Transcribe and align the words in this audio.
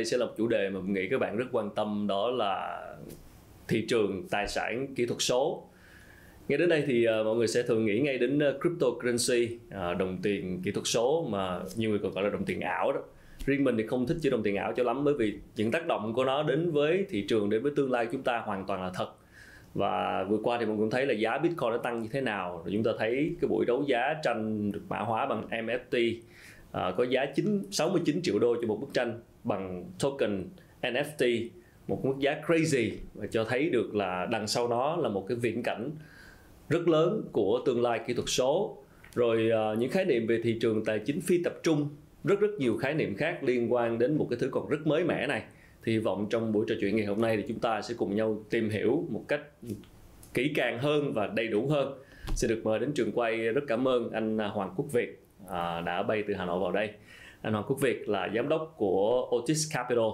đây 0.00 0.04
sẽ 0.04 0.16
là 0.16 0.26
một 0.26 0.32
chủ 0.36 0.48
đề 0.48 0.70
mà 0.70 0.80
mình 0.80 0.92
nghĩ 0.92 1.08
các 1.08 1.20
bạn 1.20 1.36
rất 1.36 1.44
quan 1.52 1.70
tâm 1.74 2.06
đó 2.08 2.30
là 2.30 2.82
thị 3.68 3.86
trường 3.88 4.28
tài 4.30 4.48
sản 4.48 4.94
kỹ 4.94 5.06
thuật 5.06 5.20
số. 5.20 5.66
Nghe 6.48 6.56
đến 6.56 6.68
đây 6.68 6.84
thì 6.86 7.06
uh, 7.08 7.26
mọi 7.26 7.36
người 7.36 7.46
sẽ 7.46 7.62
thường 7.62 7.86
nghĩ 7.86 8.00
ngay 8.00 8.18
đến 8.18 8.38
uh, 8.38 8.60
cryptocurrency 8.60 9.58
uh, 9.68 9.98
đồng 9.98 10.18
tiền 10.22 10.62
kỹ 10.64 10.70
thuật 10.70 10.86
số 10.86 11.26
mà 11.30 11.60
nhiều 11.76 11.90
người 11.90 11.98
còn 11.98 12.12
gọi 12.12 12.24
là 12.24 12.30
đồng 12.30 12.44
tiền 12.44 12.60
ảo 12.60 12.92
đó. 12.92 13.00
Riêng 13.46 13.64
mình 13.64 13.76
thì 13.76 13.86
không 13.86 14.06
thích 14.06 14.16
chữ 14.22 14.30
đồng 14.30 14.42
tiền 14.42 14.56
ảo 14.56 14.72
cho 14.76 14.82
lắm 14.82 15.04
bởi 15.04 15.14
vì 15.14 15.34
những 15.56 15.70
tác 15.70 15.86
động 15.86 16.14
của 16.14 16.24
nó 16.24 16.42
đến 16.42 16.70
với 16.70 17.06
thị 17.10 17.24
trường 17.28 17.50
đến 17.50 17.62
với 17.62 17.72
tương 17.76 17.90
lai 17.90 18.06
chúng 18.12 18.22
ta 18.22 18.38
hoàn 18.38 18.66
toàn 18.66 18.82
là 18.82 18.90
thật. 18.94 19.08
Và 19.74 20.24
vừa 20.24 20.38
qua 20.42 20.58
thì 20.60 20.66
mình 20.66 20.76
cũng 20.76 20.90
thấy 20.90 21.06
là 21.06 21.14
giá 21.14 21.38
Bitcoin 21.38 21.72
đã 21.72 21.78
tăng 21.82 22.02
như 22.02 22.08
thế 22.12 22.20
nào. 22.20 22.62
Rồi 22.64 22.72
chúng 22.72 22.82
ta 22.82 22.90
thấy 22.98 23.34
cái 23.40 23.48
buổi 23.48 23.64
đấu 23.66 23.84
giá 23.86 24.14
tranh 24.22 24.72
được 24.72 24.82
mã 24.88 24.98
hóa 24.98 25.26
bằng 25.26 25.48
NFT 25.50 26.16
uh, 26.16 26.96
có 26.96 27.04
giá 27.04 27.26
9 27.34 27.62
69 27.70 28.22
triệu 28.22 28.38
đô 28.38 28.56
cho 28.60 28.68
một 28.68 28.78
bức 28.80 28.94
tranh 28.94 29.20
bằng 29.44 29.84
token 29.98 30.44
NFT 30.82 31.48
một 31.88 32.04
mức 32.04 32.14
giá 32.18 32.36
crazy 32.46 32.90
và 33.14 33.26
cho 33.26 33.44
thấy 33.44 33.70
được 33.70 33.94
là 33.94 34.26
đằng 34.30 34.46
sau 34.46 34.68
nó 34.68 34.96
là 34.96 35.08
một 35.08 35.26
cái 35.28 35.36
viễn 35.36 35.62
cảnh 35.62 35.90
rất 36.68 36.88
lớn 36.88 37.22
của 37.32 37.60
tương 37.66 37.82
lai 37.82 38.00
kỹ 38.06 38.14
thuật 38.14 38.28
số. 38.28 38.76
Rồi 39.14 39.50
uh, 39.72 39.78
những 39.78 39.90
khái 39.90 40.04
niệm 40.04 40.26
về 40.26 40.40
thị 40.44 40.58
trường 40.60 40.84
tài 40.84 40.98
chính 40.98 41.20
phi 41.20 41.42
tập 41.42 41.54
trung 41.62 41.88
rất 42.24 42.40
rất 42.40 42.50
nhiều 42.58 42.76
khái 42.76 42.94
niệm 42.94 43.16
khác 43.16 43.42
liên 43.42 43.72
quan 43.72 43.98
đến 43.98 44.16
một 44.16 44.26
cái 44.30 44.38
thứ 44.38 44.48
còn 44.52 44.68
rất 44.68 44.86
mới 44.86 45.04
mẻ 45.04 45.26
này. 45.26 45.42
Thì 45.84 45.92
hy 45.92 45.98
vọng 45.98 46.26
trong 46.30 46.52
buổi 46.52 46.64
trò 46.68 46.74
chuyện 46.80 46.96
ngày 46.96 47.06
hôm 47.06 47.20
nay 47.20 47.36
thì 47.36 47.44
chúng 47.48 47.58
ta 47.58 47.82
sẽ 47.82 47.94
cùng 47.98 48.16
nhau 48.16 48.44
tìm 48.50 48.70
hiểu 48.70 49.06
một 49.10 49.24
cách 49.28 49.40
kỹ 50.34 50.52
càng 50.54 50.78
hơn 50.78 51.12
và 51.12 51.26
đầy 51.26 51.48
đủ 51.48 51.66
hơn. 51.68 51.98
Xin 52.34 52.50
được 52.50 52.60
mời 52.64 52.78
đến 52.78 52.92
trường 52.94 53.12
quay 53.12 53.36
rất 53.36 53.64
cảm 53.68 53.88
ơn 53.88 54.10
anh 54.10 54.38
à, 54.38 54.48
Hoàng 54.48 54.74
Quốc 54.76 54.86
Việt 54.92 55.22
à, 55.48 55.80
đã 55.80 56.02
bay 56.02 56.24
từ 56.28 56.34
Hà 56.34 56.44
Nội 56.44 56.60
vào 56.60 56.72
đây 56.72 56.90
anh 57.42 57.52
Hoàng 57.52 57.64
Quốc 57.68 57.80
Việt 57.80 58.08
là 58.08 58.28
giám 58.34 58.48
đốc 58.48 58.74
của 58.76 59.30
Otis 59.36 59.74
Capital 59.74 60.04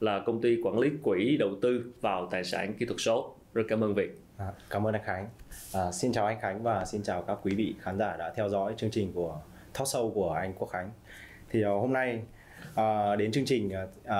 là 0.00 0.22
công 0.26 0.40
ty 0.40 0.60
quản 0.62 0.78
lý 0.78 0.90
quỹ 1.02 1.36
đầu 1.36 1.50
tư 1.62 1.92
vào 2.00 2.28
tài 2.30 2.44
sản 2.44 2.74
kỹ 2.74 2.86
thuật 2.86 3.00
số. 3.00 3.34
Rất 3.54 3.62
cảm 3.68 3.84
ơn 3.84 3.94
Việt. 3.94 4.18
À, 4.36 4.52
cảm 4.70 4.86
ơn 4.86 4.94
anh 4.94 5.02
Khánh. 5.04 5.28
À, 5.72 5.92
xin 5.92 6.12
chào 6.12 6.26
anh 6.26 6.40
Khánh 6.40 6.62
và 6.62 6.84
xin 6.84 7.02
chào 7.02 7.22
các 7.22 7.38
quý 7.42 7.54
vị 7.54 7.74
khán 7.80 7.98
giả 7.98 8.16
đã 8.16 8.32
theo 8.36 8.48
dõi 8.48 8.74
chương 8.76 8.90
trình 8.90 9.12
của 9.14 9.38
talk 9.78 9.86
show 9.86 10.10
của 10.10 10.30
anh 10.30 10.52
Quốc 10.58 10.68
Khánh. 10.68 10.90
Thì 11.50 11.64
uh, 11.64 11.80
hôm 11.80 11.92
nay 11.92 12.20
uh, 12.72 13.18
đến 13.18 13.32
chương 13.32 13.44
trình 13.44 13.68
uh, 13.68 14.10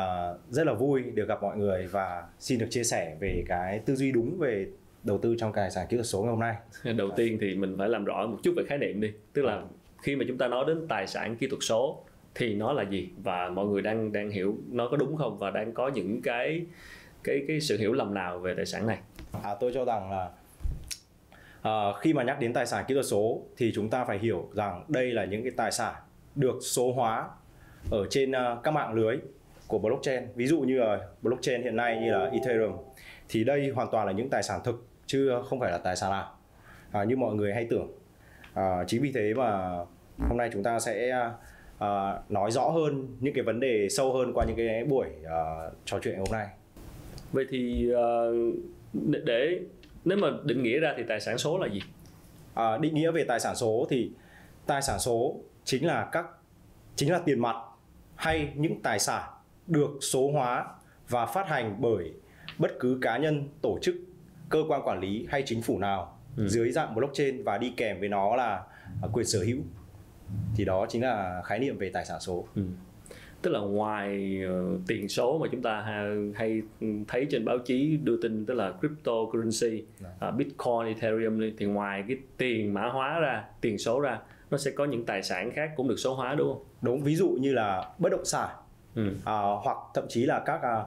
rất 0.50 0.66
là 0.66 0.72
vui 0.72 1.02
được 1.02 1.28
gặp 1.28 1.42
mọi 1.42 1.56
người 1.56 1.86
và 1.86 2.26
xin 2.40 2.58
được 2.58 2.66
chia 2.70 2.84
sẻ 2.84 3.16
về 3.20 3.44
cái 3.48 3.78
tư 3.78 3.96
duy 3.96 4.12
đúng 4.12 4.38
về 4.38 4.66
đầu 5.02 5.18
tư 5.18 5.36
trong 5.38 5.52
tài 5.52 5.70
sản 5.70 5.86
kỹ 5.88 5.96
thuật 5.96 6.06
số 6.06 6.22
ngày 6.22 6.30
hôm 6.30 6.40
nay. 6.40 6.56
Đầu 6.96 7.10
tiên 7.16 7.38
thì 7.40 7.54
mình 7.54 7.74
phải 7.78 7.88
làm 7.88 8.04
rõ 8.04 8.26
một 8.26 8.38
chút 8.42 8.52
về 8.56 8.62
khái 8.66 8.78
niệm 8.78 9.00
đi. 9.00 9.12
Tức 9.32 9.42
là 9.42 9.62
khi 10.02 10.16
mà 10.16 10.24
chúng 10.28 10.38
ta 10.38 10.48
nói 10.48 10.64
đến 10.68 10.88
tài 10.88 11.06
sản 11.06 11.36
kỹ 11.36 11.46
thuật 11.46 11.62
số 11.62 12.04
thì 12.36 12.54
nó 12.54 12.72
là 12.72 12.82
gì? 12.82 13.08
Và 13.22 13.48
mọi 13.48 13.66
người 13.66 13.82
đang 13.82 14.12
đang 14.12 14.30
hiểu 14.30 14.56
nó 14.70 14.88
có 14.90 14.96
đúng 14.96 15.16
không? 15.16 15.38
Và 15.38 15.50
đang 15.50 15.72
có 15.72 15.88
những 15.88 16.22
cái 16.22 16.66
cái 17.24 17.44
cái 17.48 17.60
sự 17.60 17.78
hiểu 17.78 17.92
lầm 17.92 18.14
nào 18.14 18.38
về 18.38 18.54
tài 18.54 18.66
sản 18.66 18.86
này? 18.86 18.98
À, 19.42 19.54
tôi 19.60 19.72
cho 19.74 19.84
rằng 19.84 20.10
là 20.10 20.30
à, 21.62 21.92
khi 22.00 22.12
mà 22.12 22.22
nhắc 22.22 22.40
đến 22.40 22.52
tài 22.52 22.66
sản 22.66 22.84
kỹ 22.88 22.94
thuật 22.94 23.06
số 23.06 23.42
thì 23.56 23.72
chúng 23.74 23.90
ta 23.90 24.04
phải 24.04 24.18
hiểu 24.18 24.48
rằng 24.52 24.84
đây 24.88 25.12
là 25.12 25.24
những 25.24 25.42
cái 25.42 25.52
tài 25.56 25.72
sản 25.72 25.94
được 26.34 26.58
số 26.62 26.92
hóa 26.92 27.28
ở 27.90 28.06
trên 28.10 28.30
uh, 28.30 28.62
các 28.62 28.70
mạng 28.70 28.94
lưới 28.94 29.16
của 29.66 29.78
blockchain. 29.78 30.22
Ví 30.34 30.46
dụ 30.46 30.60
như 30.60 30.78
là 30.78 30.98
blockchain 31.22 31.62
hiện 31.62 31.76
nay 31.76 32.00
như 32.00 32.10
là 32.12 32.30
Ethereum. 32.32 32.72
Thì 33.28 33.44
đây 33.44 33.68
hoàn 33.68 33.88
toàn 33.92 34.06
là 34.06 34.12
những 34.12 34.30
tài 34.30 34.42
sản 34.42 34.60
thực 34.64 34.86
chứ 35.06 35.32
không 35.48 35.60
phải 35.60 35.70
là 35.70 35.78
tài 35.78 35.96
sản 35.96 36.12
ảo. 36.12 36.38
À, 36.92 37.04
như 37.04 37.16
mọi 37.16 37.34
người 37.34 37.54
hay 37.54 37.66
tưởng. 37.70 37.88
À, 38.54 38.84
chính 38.86 39.02
vì 39.02 39.12
thế 39.12 39.34
mà 39.34 39.68
hôm 40.28 40.36
nay 40.36 40.50
chúng 40.52 40.62
ta 40.62 40.80
sẽ 40.80 41.10
à, 41.10 41.32
uh, 41.84 42.30
nói 42.30 42.50
rõ 42.50 42.68
hơn 42.68 43.16
những 43.20 43.34
cái 43.34 43.44
vấn 43.44 43.60
đề 43.60 43.88
sâu 43.90 44.12
hơn 44.12 44.32
qua 44.34 44.44
những 44.44 44.56
cái 44.56 44.84
buổi 44.84 45.06
uh, 45.22 45.72
trò 45.84 45.98
chuyện 46.02 46.18
hôm 46.18 46.28
nay. 46.32 46.46
Vậy 47.32 47.46
thì 47.50 47.90
uh, 47.92 48.54
để 49.24 49.60
nếu 50.04 50.18
mà 50.18 50.28
định 50.44 50.62
nghĩa 50.62 50.78
ra 50.78 50.94
thì 50.96 51.02
tài 51.08 51.20
sản 51.20 51.38
số 51.38 51.58
là 51.58 51.66
gì? 51.66 51.80
À, 52.54 52.78
định 52.78 52.94
nghĩa 52.94 53.10
về 53.10 53.24
tài 53.24 53.40
sản 53.40 53.56
số 53.56 53.86
thì 53.90 54.10
tài 54.66 54.82
sản 54.82 54.98
số 54.98 55.40
chính 55.64 55.86
là 55.86 56.08
các 56.12 56.26
chính 56.96 57.12
là 57.12 57.18
tiền 57.18 57.38
mặt 57.38 57.56
hay 58.14 58.52
những 58.54 58.82
tài 58.82 58.98
sản 58.98 59.30
được 59.66 59.90
số 60.00 60.30
hóa 60.32 60.66
và 61.08 61.26
phát 61.26 61.48
hành 61.48 61.76
bởi 61.80 62.12
bất 62.58 62.70
cứ 62.80 62.98
cá 63.02 63.16
nhân 63.16 63.48
tổ 63.62 63.78
chức 63.82 63.94
cơ 64.48 64.64
quan 64.68 64.82
quản 64.84 65.00
lý 65.00 65.26
hay 65.28 65.42
chính 65.46 65.62
phủ 65.62 65.78
nào 65.78 66.18
ừ. 66.36 66.48
dưới 66.48 66.70
dạng 66.70 66.94
blockchain 66.94 67.44
và 67.44 67.58
đi 67.58 67.72
kèm 67.76 68.00
với 68.00 68.08
nó 68.08 68.36
là 68.36 68.62
quyền 69.12 69.26
sở 69.26 69.38
hữu 69.38 69.58
thì 70.56 70.64
đó 70.64 70.86
chính 70.88 71.02
là 71.02 71.42
khái 71.44 71.58
niệm 71.58 71.78
về 71.78 71.90
tài 71.90 72.04
sản 72.04 72.20
số 72.20 72.44
ừ. 72.56 72.62
tức 73.42 73.50
là 73.50 73.60
ngoài 73.60 74.40
uh, 74.46 74.80
tiền 74.86 75.08
số 75.08 75.38
mà 75.38 75.48
chúng 75.52 75.62
ta 75.62 75.80
hay, 75.80 76.32
hay 76.34 76.62
thấy 77.08 77.26
trên 77.30 77.44
báo 77.44 77.58
chí 77.58 77.96
đưa 77.96 78.22
tin 78.22 78.46
tức 78.46 78.54
là 78.54 78.72
cryptocurrency 78.80 79.84
uh, 80.28 80.34
bitcoin 80.34 80.86
ethereum 80.86 81.40
thì 81.58 81.66
ngoài 81.66 82.04
cái 82.08 82.16
tiền 82.36 82.74
mã 82.74 82.88
hóa 82.88 83.18
ra 83.20 83.44
tiền 83.60 83.78
số 83.78 84.00
ra 84.00 84.18
nó 84.50 84.58
sẽ 84.58 84.70
có 84.70 84.84
những 84.84 85.06
tài 85.06 85.22
sản 85.22 85.50
khác 85.50 85.70
cũng 85.76 85.88
được 85.88 85.96
số 85.96 86.14
hóa 86.14 86.34
đúng 86.34 86.52
không 86.52 86.64
đúng 86.82 87.02
ví 87.02 87.16
dụ 87.16 87.28
như 87.28 87.52
là 87.52 87.90
bất 87.98 88.08
động 88.12 88.24
sản 88.24 88.48
ừ. 88.94 89.10
à, 89.24 89.40
hoặc 89.62 89.76
thậm 89.94 90.04
chí 90.08 90.26
là 90.26 90.42
các 90.46 90.62
à, 90.62 90.84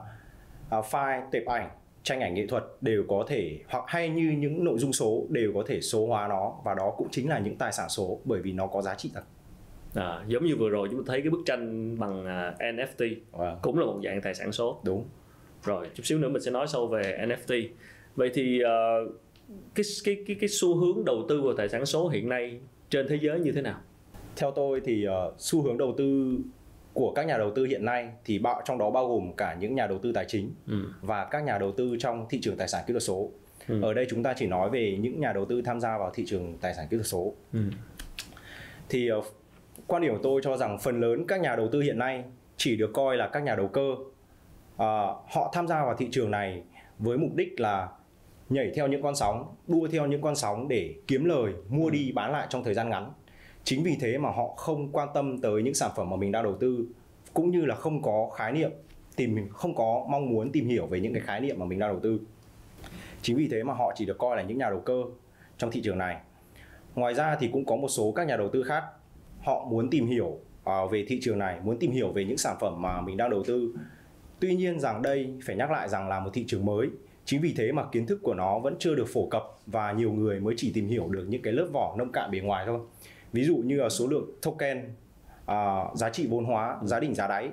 à, 0.70 0.80
file 0.80 1.22
tệp 1.30 1.46
ảnh 1.46 1.70
tranh 2.02 2.20
ảnh 2.20 2.34
nghệ 2.34 2.46
thuật 2.46 2.64
đều 2.80 3.04
có 3.08 3.24
thể 3.28 3.58
hoặc 3.68 3.84
hay 3.86 4.08
như 4.08 4.34
những 4.38 4.64
nội 4.64 4.78
dung 4.78 4.92
số 4.92 5.26
đều 5.28 5.52
có 5.54 5.62
thể 5.66 5.80
số 5.80 6.06
hóa 6.06 6.28
nó 6.28 6.54
và 6.64 6.74
đó 6.74 6.94
cũng 6.96 7.08
chính 7.10 7.28
là 7.28 7.38
những 7.38 7.56
tài 7.56 7.72
sản 7.72 7.88
số 7.88 8.20
bởi 8.24 8.40
vì 8.40 8.52
nó 8.52 8.66
có 8.66 8.82
giá 8.82 8.94
trị 8.94 9.10
thật. 9.14 9.22
À, 9.94 10.24
giống 10.26 10.44
như 10.44 10.56
vừa 10.56 10.68
rồi 10.68 10.88
chúng 10.90 11.04
ta 11.04 11.04
thấy 11.06 11.20
cái 11.20 11.30
bức 11.30 11.40
tranh 11.46 11.96
bằng 11.98 12.20
uh, 12.20 12.26
à, 12.26 12.54
NFT 12.58 13.16
wow. 13.32 13.56
cũng 13.62 13.78
là 13.78 13.86
một 13.86 14.00
dạng 14.04 14.20
tài 14.20 14.34
sản 14.34 14.52
số. 14.52 14.80
Đúng. 14.84 15.04
Rồi 15.64 15.86
chút 15.94 16.02
xíu 16.06 16.18
nữa 16.18 16.28
mình 16.28 16.42
sẽ 16.42 16.50
nói 16.50 16.66
sâu 16.66 16.86
về 16.86 17.26
NFT 17.28 17.68
vậy 18.16 18.30
thì 18.34 18.60
uh, 18.64 19.12
cái 19.74 19.84
cái 20.04 20.16
cái 20.26 20.36
cái 20.40 20.48
xu 20.48 20.76
hướng 20.76 21.04
đầu 21.04 21.24
tư 21.28 21.42
vào 21.42 21.54
tài 21.54 21.68
sản 21.68 21.86
số 21.86 22.08
hiện 22.08 22.28
nay 22.28 22.60
trên 22.90 23.08
thế 23.08 23.18
giới 23.22 23.40
như 23.40 23.52
thế 23.52 23.62
nào? 23.62 23.80
Theo 24.36 24.50
tôi 24.50 24.80
thì 24.84 25.06
uh, 25.08 25.34
xu 25.38 25.62
hướng 25.62 25.78
đầu 25.78 25.94
tư 25.98 26.38
của 26.94 27.12
các 27.12 27.26
nhà 27.26 27.38
đầu 27.38 27.50
tư 27.54 27.64
hiện 27.64 27.84
nay 27.84 28.08
thì 28.24 28.38
bao 28.38 28.62
trong 28.64 28.78
đó 28.78 28.90
bao 28.90 29.08
gồm 29.08 29.32
cả 29.36 29.56
những 29.60 29.74
nhà 29.74 29.86
đầu 29.86 29.98
tư 29.98 30.12
tài 30.12 30.24
chính 30.28 30.54
ừ. 30.66 30.84
và 31.00 31.24
các 31.24 31.44
nhà 31.44 31.58
đầu 31.58 31.72
tư 31.72 31.96
trong 31.98 32.26
thị 32.30 32.38
trường 32.42 32.56
tài 32.56 32.68
sản 32.68 32.84
kỹ 32.86 32.92
thuật 32.92 33.02
số. 33.02 33.30
Ừ. 33.68 33.82
Ở 33.82 33.94
đây 33.94 34.06
chúng 34.10 34.22
ta 34.22 34.34
chỉ 34.36 34.46
nói 34.46 34.70
về 34.70 34.98
những 35.00 35.20
nhà 35.20 35.32
đầu 35.32 35.44
tư 35.44 35.62
tham 35.62 35.80
gia 35.80 35.98
vào 35.98 36.10
thị 36.14 36.24
trường 36.26 36.58
tài 36.60 36.74
sản 36.74 36.86
kỹ 36.90 36.96
thuật 36.96 37.06
số. 37.06 37.34
Ừ. 37.52 37.60
Thì 38.88 39.12
uh, 39.12 39.24
quan 39.86 40.02
điểm 40.02 40.12
của 40.12 40.20
tôi 40.22 40.40
cho 40.44 40.56
rằng 40.56 40.78
phần 40.78 41.00
lớn 41.00 41.24
các 41.28 41.40
nhà 41.40 41.56
đầu 41.56 41.68
tư 41.72 41.80
hiện 41.80 41.98
nay 41.98 42.24
chỉ 42.56 42.76
được 42.76 42.90
coi 42.94 43.16
là 43.16 43.28
các 43.28 43.42
nhà 43.42 43.54
đầu 43.54 43.68
cơ. 43.68 43.90
Uh, 43.90 44.78
họ 45.28 45.50
tham 45.52 45.68
gia 45.68 45.84
vào 45.84 45.96
thị 45.96 46.08
trường 46.10 46.30
này 46.30 46.62
với 46.98 47.18
mục 47.18 47.34
đích 47.34 47.60
là 47.60 47.88
nhảy 48.48 48.70
theo 48.74 48.88
những 48.88 49.02
con 49.02 49.16
sóng, 49.16 49.54
đua 49.66 49.88
theo 49.88 50.06
những 50.06 50.20
con 50.22 50.36
sóng 50.36 50.68
để 50.68 50.94
kiếm 51.06 51.24
lời, 51.24 51.52
mua 51.68 51.90
đi 51.90 52.12
bán 52.12 52.32
lại 52.32 52.46
trong 52.50 52.64
thời 52.64 52.74
gian 52.74 52.88
ngắn 52.90 53.12
chính 53.64 53.82
vì 53.82 53.96
thế 54.00 54.18
mà 54.18 54.30
họ 54.30 54.48
không 54.56 54.92
quan 54.92 55.08
tâm 55.14 55.38
tới 55.38 55.62
những 55.62 55.74
sản 55.74 55.90
phẩm 55.96 56.10
mà 56.10 56.16
mình 56.16 56.32
đang 56.32 56.44
đầu 56.44 56.56
tư 56.60 56.86
cũng 57.34 57.50
như 57.50 57.64
là 57.64 57.74
không 57.74 58.02
có 58.02 58.30
khái 58.36 58.52
niệm 58.52 58.70
tìm 59.16 59.48
không 59.50 59.74
có 59.74 60.06
mong 60.10 60.30
muốn 60.30 60.52
tìm 60.52 60.68
hiểu 60.68 60.86
về 60.86 61.00
những 61.00 61.12
cái 61.12 61.22
khái 61.22 61.40
niệm 61.40 61.58
mà 61.58 61.66
mình 61.66 61.78
đang 61.78 61.90
đầu 61.90 62.00
tư. 62.00 62.20
Chính 63.22 63.36
vì 63.36 63.48
thế 63.48 63.62
mà 63.62 63.72
họ 63.72 63.92
chỉ 63.96 64.06
được 64.06 64.18
coi 64.18 64.36
là 64.36 64.42
những 64.42 64.58
nhà 64.58 64.70
đầu 64.70 64.80
cơ 64.80 65.02
trong 65.58 65.70
thị 65.70 65.80
trường 65.84 65.98
này. 65.98 66.16
Ngoài 66.94 67.14
ra 67.14 67.36
thì 67.40 67.48
cũng 67.52 67.64
có 67.64 67.76
một 67.76 67.88
số 67.88 68.12
các 68.12 68.26
nhà 68.26 68.36
đầu 68.36 68.48
tư 68.48 68.62
khác 68.62 68.84
họ 69.40 69.64
muốn 69.70 69.90
tìm 69.90 70.06
hiểu 70.06 70.26
uh, 70.26 70.90
về 70.90 71.04
thị 71.08 71.18
trường 71.22 71.38
này 71.38 71.60
muốn 71.64 71.78
tìm 71.78 71.92
hiểu 71.92 72.12
về 72.12 72.24
những 72.24 72.38
sản 72.38 72.56
phẩm 72.60 72.82
mà 72.82 73.00
mình 73.00 73.16
đang 73.16 73.30
đầu 73.30 73.42
tư. 73.46 73.74
Tuy 74.40 74.54
nhiên 74.56 74.80
rằng 74.80 75.02
đây 75.02 75.34
phải 75.46 75.56
nhắc 75.56 75.70
lại 75.70 75.88
rằng 75.88 76.08
là 76.08 76.20
một 76.20 76.30
thị 76.34 76.44
trường 76.48 76.66
mới. 76.66 76.88
Chính 77.24 77.40
vì 77.40 77.54
thế 77.56 77.72
mà 77.72 77.84
kiến 77.92 78.06
thức 78.06 78.20
của 78.22 78.34
nó 78.34 78.58
vẫn 78.58 78.76
chưa 78.78 78.94
được 78.94 79.08
phổ 79.12 79.26
cập 79.26 79.42
và 79.66 79.92
nhiều 79.92 80.12
người 80.12 80.40
mới 80.40 80.54
chỉ 80.56 80.72
tìm 80.72 80.88
hiểu 80.88 81.08
được 81.08 81.24
những 81.28 81.42
cái 81.42 81.52
lớp 81.52 81.68
vỏ 81.72 81.94
nông 81.98 82.12
cạn 82.12 82.30
bề 82.30 82.40
ngoài 82.40 82.64
thôi 82.66 82.80
ví 83.32 83.44
dụ 83.44 83.56
như 83.56 83.76
là 83.76 83.88
số 83.88 84.06
lượng 84.06 84.30
token 84.42 84.94
uh, 85.42 85.96
giá 85.96 86.10
trị 86.12 86.26
vốn 86.30 86.44
hóa 86.44 86.78
giá 86.82 87.00
đỉnh 87.00 87.14
giá 87.14 87.26
đáy 87.26 87.50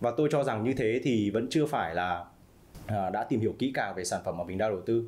và 0.00 0.12
tôi 0.16 0.28
cho 0.32 0.44
rằng 0.44 0.64
như 0.64 0.72
thế 0.72 1.00
thì 1.04 1.30
vẫn 1.30 1.46
chưa 1.50 1.66
phải 1.66 1.94
là 1.94 2.24
uh, 2.84 3.12
đã 3.12 3.24
tìm 3.24 3.40
hiểu 3.40 3.54
kỹ 3.58 3.70
càng 3.74 3.94
về 3.94 4.04
sản 4.04 4.20
phẩm 4.24 4.36
mà 4.36 4.44
mình 4.44 4.58
đang 4.58 4.70
đầu 4.70 4.80
tư 4.86 5.04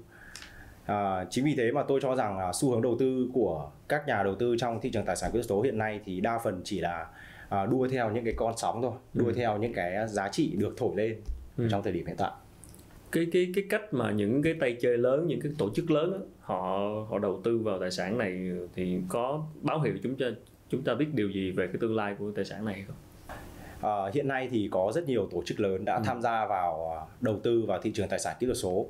À, 0.86 1.24
chính 1.30 1.44
vì 1.44 1.54
thế 1.56 1.72
mà 1.72 1.82
tôi 1.88 2.00
cho 2.02 2.16
rằng 2.16 2.38
là 2.38 2.52
xu 2.52 2.70
hướng 2.70 2.82
đầu 2.82 2.96
tư 2.98 3.28
của 3.32 3.70
các 3.88 4.06
nhà 4.06 4.22
đầu 4.22 4.34
tư 4.34 4.56
trong 4.58 4.80
thị 4.80 4.90
trường 4.90 5.04
tài 5.04 5.16
sản 5.16 5.30
kỹ 5.32 5.36
thuật 5.36 5.46
số 5.48 5.62
hiện 5.62 5.78
nay 5.78 6.00
thì 6.04 6.20
đa 6.20 6.38
phần 6.38 6.60
chỉ 6.64 6.80
là 6.80 7.06
à, 7.48 7.66
đua 7.66 7.88
theo 7.88 8.10
những 8.10 8.24
cái 8.24 8.34
con 8.36 8.54
sóng 8.56 8.82
thôi, 8.82 8.92
đua 9.14 9.26
ừ. 9.26 9.32
theo 9.36 9.58
những 9.58 9.72
cái 9.72 10.08
giá 10.08 10.28
trị 10.28 10.52
được 10.56 10.74
thổi 10.76 10.96
lên 10.96 11.20
ừ. 11.56 11.68
trong 11.70 11.82
thời 11.82 11.92
điểm 11.92 12.06
hiện 12.06 12.16
tại 12.16 12.30
cái 13.16 13.26
cái 13.32 13.52
cái 13.54 13.64
cách 13.70 13.94
mà 13.94 14.10
những 14.10 14.42
cái 14.42 14.54
tay 14.60 14.76
chơi 14.80 14.98
lớn 14.98 15.26
những 15.26 15.40
cái 15.40 15.52
tổ 15.58 15.70
chức 15.74 15.90
lớn 15.90 16.12
đó, 16.12 16.18
họ 16.40 16.78
họ 17.10 17.18
đầu 17.18 17.40
tư 17.44 17.58
vào 17.58 17.78
tài 17.78 17.90
sản 17.90 18.18
này 18.18 18.50
thì 18.74 18.98
có 19.08 19.42
báo 19.62 19.80
hiệu 19.80 19.94
chúng 20.02 20.16
ta 20.16 20.26
chúng 20.68 20.82
ta 20.82 20.94
biết 20.94 21.06
điều 21.12 21.30
gì 21.30 21.50
về 21.50 21.66
cái 21.66 21.76
tương 21.80 21.96
lai 21.96 22.14
của 22.18 22.30
tài 22.36 22.44
sản 22.44 22.64
này 22.64 22.84
không? 22.86 22.96
À, 23.80 24.10
hiện 24.14 24.28
nay 24.28 24.48
thì 24.50 24.68
có 24.72 24.92
rất 24.94 25.08
nhiều 25.08 25.28
tổ 25.30 25.42
chức 25.46 25.60
lớn 25.60 25.84
đã 25.84 25.94
ừ. 25.94 26.02
tham 26.04 26.22
gia 26.22 26.46
vào 26.46 26.90
à, 26.90 27.00
đầu 27.20 27.40
tư 27.42 27.64
vào 27.68 27.78
thị 27.82 27.90
trường 27.94 28.08
tài 28.08 28.18
sản 28.18 28.36
kỹ 28.40 28.46
thuật 28.46 28.58
số 28.58 28.86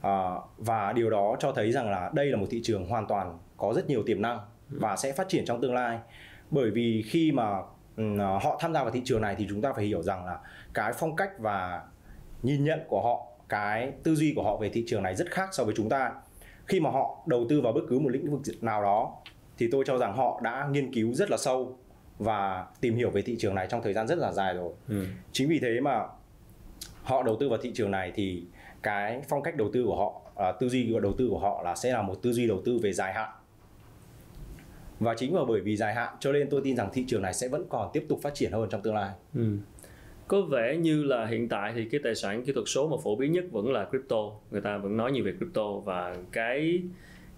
à, 0.00 0.30
và 0.58 0.92
điều 0.92 1.10
đó 1.10 1.36
cho 1.40 1.52
thấy 1.52 1.72
rằng 1.72 1.90
là 1.90 2.10
đây 2.14 2.26
là 2.26 2.36
một 2.36 2.46
thị 2.50 2.60
trường 2.64 2.86
hoàn 2.86 3.06
toàn 3.06 3.38
có 3.56 3.72
rất 3.76 3.88
nhiều 3.88 4.02
tiềm 4.06 4.22
năng 4.22 4.38
ừ. 4.70 4.78
và 4.80 4.96
sẽ 4.96 5.12
phát 5.12 5.28
triển 5.28 5.44
trong 5.44 5.60
tương 5.60 5.74
lai 5.74 5.98
bởi 6.50 6.70
vì 6.70 7.02
khi 7.06 7.32
mà 7.32 7.44
họ 8.42 8.58
tham 8.60 8.72
gia 8.72 8.82
vào 8.82 8.90
thị 8.90 9.02
trường 9.04 9.20
này 9.20 9.34
thì 9.38 9.46
chúng 9.48 9.62
ta 9.62 9.72
phải 9.72 9.84
hiểu 9.84 10.02
rằng 10.02 10.24
là 10.24 10.38
cái 10.74 10.92
phong 10.92 11.16
cách 11.16 11.30
và 11.38 11.82
nhìn 12.42 12.64
nhận 12.64 12.80
của 12.88 13.02
họ 13.02 13.31
cái 13.52 13.92
tư 14.02 14.14
duy 14.14 14.32
của 14.36 14.42
họ 14.42 14.56
về 14.56 14.68
thị 14.68 14.84
trường 14.86 15.02
này 15.02 15.16
rất 15.16 15.30
khác 15.30 15.48
so 15.52 15.64
với 15.64 15.74
chúng 15.76 15.88
ta. 15.88 16.12
Khi 16.66 16.80
mà 16.80 16.90
họ 16.90 17.22
đầu 17.26 17.46
tư 17.48 17.60
vào 17.60 17.72
bất 17.72 17.80
cứ 17.88 17.98
một 17.98 18.08
lĩnh 18.08 18.30
vực 18.30 18.42
nào 18.60 18.82
đó 18.82 19.16
thì 19.58 19.68
tôi 19.72 19.84
cho 19.86 19.98
rằng 19.98 20.16
họ 20.16 20.40
đã 20.42 20.68
nghiên 20.70 20.94
cứu 20.94 21.14
rất 21.14 21.30
là 21.30 21.36
sâu 21.36 21.78
và 22.18 22.66
tìm 22.80 22.96
hiểu 22.96 23.10
về 23.10 23.22
thị 23.22 23.36
trường 23.38 23.54
này 23.54 23.66
trong 23.70 23.82
thời 23.82 23.92
gian 23.92 24.08
rất 24.08 24.18
là 24.18 24.32
dài 24.32 24.54
rồi. 24.54 24.72
Ừ. 24.88 25.06
chính 25.32 25.48
vì 25.48 25.58
thế 25.58 25.80
mà 25.80 26.00
họ 27.02 27.22
đầu 27.22 27.36
tư 27.40 27.48
vào 27.48 27.58
thị 27.62 27.72
trường 27.74 27.90
này 27.90 28.12
thì 28.14 28.42
cái 28.82 29.22
phong 29.28 29.42
cách 29.42 29.56
đầu 29.56 29.70
tư 29.72 29.84
của 29.84 29.96
họ 29.96 30.20
à, 30.36 30.52
tư 30.60 30.68
duy 30.68 30.88
của 30.92 31.00
đầu 31.00 31.12
tư 31.18 31.28
của 31.30 31.38
họ 31.38 31.62
là 31.62 31.74
sẽ 31.74 31.92
là 31.92 32.02
một 32.02 32.14
tư 32.22 32.32
duy 32.32 32.46
đầu 32.46 32.62
tư 32.64 32.78
về 32.82 32.92
dài 32.92 33.12
hạn. 33.12 33.30
Và 35.00 35.14
chính 35.18 35.34
bởi 35.48 35.60
vì 35.60 35.76
dài 35.76 35.94
hạn 35.94 36.16
cho 36.20 36.32
nên 36.32 36.50
tôi 36.50 36.60
tin 36.64 36.76
rằng 36.76 36.90
thị 36.92 37.04
trường 37.08 37.22
này 37.22 37.34
sẽ 37.34 37.48
vẫn 37.48 37.66
còn 37.68 37.90
tiếp 37.92 38.06
tục 38.08 38.18
phát 38.22 38.34
triển 38.34 38.52
hơn 38.52 38.68
trong 38.70 38.82
tương 38.82 38.94
lai. 38.94 39.10
Ừ 39.34 39.56
có 40.32 40.40
vẻ 40.40 40.76
như 40.76 41.04
là 41.04 41.26
hiện 41.26 41.48
tại 41.48 41.72
thì 41.76 41.84
cái 41.84 42.00
tài 42.04 42.14
sản 42.14 42.44
kỹ 42.44 42.52
thuật 42.52 42.64
số 42.68 42.88
mà 42.88 42.96
phổ 43.04 43.16
biến 43.16 43.32
nhất 43.32 43.44
vẫn 43.50 43.72
là 43.72 43.84
crypto. 43.84 44.30
Người 44.50 44.60
ta 44.60 44.78
vẫn 44.78 44.96
nói 44.96 45.12
nhiều 45.12 45.24
về 45.24 45.32
crypto 45.38 45.72
và 45.72 46.16
cái 46.32 46.82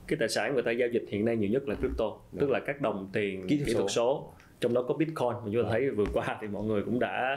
cái 0.06 0.16
tài 0.20 0.28
sản 0.28 0.54
người 0.54 0.62
ta 0.62 0.70
giao 0.70 0.88
dịch 0.88 1.04
hiện 1.08 1.24
nay 1.24 1.36
nhiều 1.36 1.50
nhất 1.50 1.68
là 1.68 1.74
crypto 1.74 2.04
Đúng. 2.04 2.40
tức 2.40 2.50
là 2.50 2.60
các 2.60 2.80
đồng 2.80 3.08
tiền 3.12 3.46
kỹ 3.48 3.56
thuật, 3.56 3.66
kỹ 3.66 3.74
thuật 3.74 3.84
số. 3.84 3.88
số. 3.88 4.32
Trong 4.60 4.74
đó 4.74 4.82
có 4.82 4.94
bitcoin 4.94 5.32
mà 5.32 5.50
chúng 5.52 5.62
ta 5.62 5.68
thấy 5.70 5.90
vừa 5.90 6.04
qua 6.12 6.38
thì 6.40 6.46
mọi 6.48 6.64
người 6.64 6.82
cũng 6.82 6.98
đã 6.98 7.36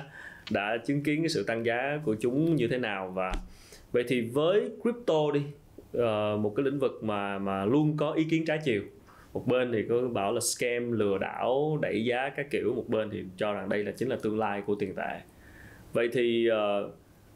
đã 0.52 0.78
chứng 0.86 1.04
kiến 1.04 1.22
cái 1.22 1.30
sự 1.30 1.44
tăng 1.44 1.66
giá 1.66 2.00
của 2.06 2.16
chúng 2.20 2.56
như 2.56 2.68
thế 2.68 2.78
nào. 2.78 3.12
Và 3.16 3.32
vậy 3.92 4.04
thì 4.08 4.22
với 4.22 4.70
crypto 4.82 5.32
đi 5.34 5.42
uh, 5.98 6.40
một 6.40 6.54
cái 6.56 6.64
lĩnh 6.64 6.80
vực 6.80 7.04
mà 7.04 7.40
mà 7.40 7.66
luôn 7.66 7.98
có 7.98 8.12
ý 8.12 8.24
kiến 8.24 8.46
trái 8.46 8.60
chiều. 8.64 8.82
Một 9.34 9.48
bên 9.48 9.72
thì 9.72 9.86
có 9.90 10.02
bảo 10.02 10.34
là 10.34 10.40
scam 10.40 10.92
lừa 10.92 11.18
đảo 11.18 11.80
đẩy 11.82 12.06
giá 12.06 12.30
các 12.36 12.48
kiểu. 12.52 12.74
Một 12.76 12.86
bên 12.88 13.10
thì 13.10 13.24
cho 13.38 13.54
rằng 13.54 13.70
đây 13.70 13.84
là 13.84 13.92
chính 13.92 14.10
là 14.10 14.18
tương 14.22 14.40
lai 14.40 14.62
của 14.62 14.76
tiền 14.76 14.96
tệ 14.96 15.20
vậy 15.98 16.10
thì 16.14 16.48
ờ, 16.48 16.92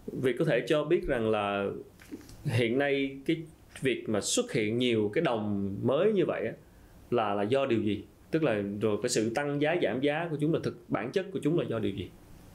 uh, 0.07 0.23
việc 0.23 0.35
có 0.39 0.45
thể 0.45 0.63
cho 0.67 0.83
biết 0.83 1.07
rằng 1.07 1.29
là 1.29 1.65
hiện 2.43 2.77
nay 2.77 3.17
cái 3.25 3.37
việc 3.81 4.09
mà 4.09 4.21
xuất 4.21 4.51
hiện 4.51 4.77
nhiều 4.77 5.11
cái 5.13 5.21
đồng 5.21 5.75
mới 5.81 6.13
như 6.13 6.25
vậy 6.25 6.45
á, 6.45 6.53
là 7.11 7.33
là 7.33 7.43
do 7.43 7.65
điều 7.65 7.81
gì? 7.81 8.03
Tức 8.31 8.43
là 8.43 8.61
rồi 8.81 8.97
cái 9.03 9.09
sự 9.09 9.29
tăng 9.35 9.61
giá 9.61 9.75
giảm 9.83 10.01
giá 10.01 10.27
của 10.31 10.37
chúng 10.41 10.53
là 10.53 10.59
thực 10.63 10.77
bản 10.87 11.11
chất 11.11 11.25
của 11.33 11.39
chúng 11.43 11.59
là 11.59 11.65
do 11.69 11.79
điều 11.79 11.91
gì? 11.91 12.09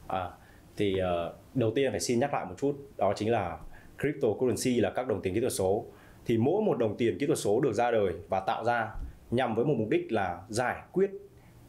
À 0.07 0.29
thì 0.77 0.95
uh, 0.95 1.35
đầu 1.55 1.71
tiên 1.75 1.91
phải 1.91 1.99
xin 1.99 2.19
nhắc 2.19 2.33
lại 2.33 2.45
một 2.45 2.55
chút 2.57 2.75
đó 2.97 3.13
chính 3.15 3.31
là 3.31 3.57
cryptocurrency 3.99 4.81
là 4.81 4.89
các 4.89 5.07
đồng 5.07 5.21
tiền 5.21 5.33
kỹ 5.33 5.39
thuật 5.39 5.53
số. 5.53 5.85
Thì 6.25 6.37
mỗi 6.37 6.61
một 6.61 6.77
đồng 6.77 6.97
tiền 6.97 7.17
kỹ 7.19 7.25
thuật 7.25 7.39
số 7.39 7.61
được 7.61 7.73
ra 7.73 7.91
đời 7.91 8.13
và 8.29 8.39
tạo 8.39 8.65
ra 8.65 8.87
nhằm 9.31 9.55
với 9.55 9.65
một 9.65 9.75
mục 9.77 9.89
đích 9.89 10.11
là 10.11 10.41
giải 10.49 10.75
quyết 10.91 11.11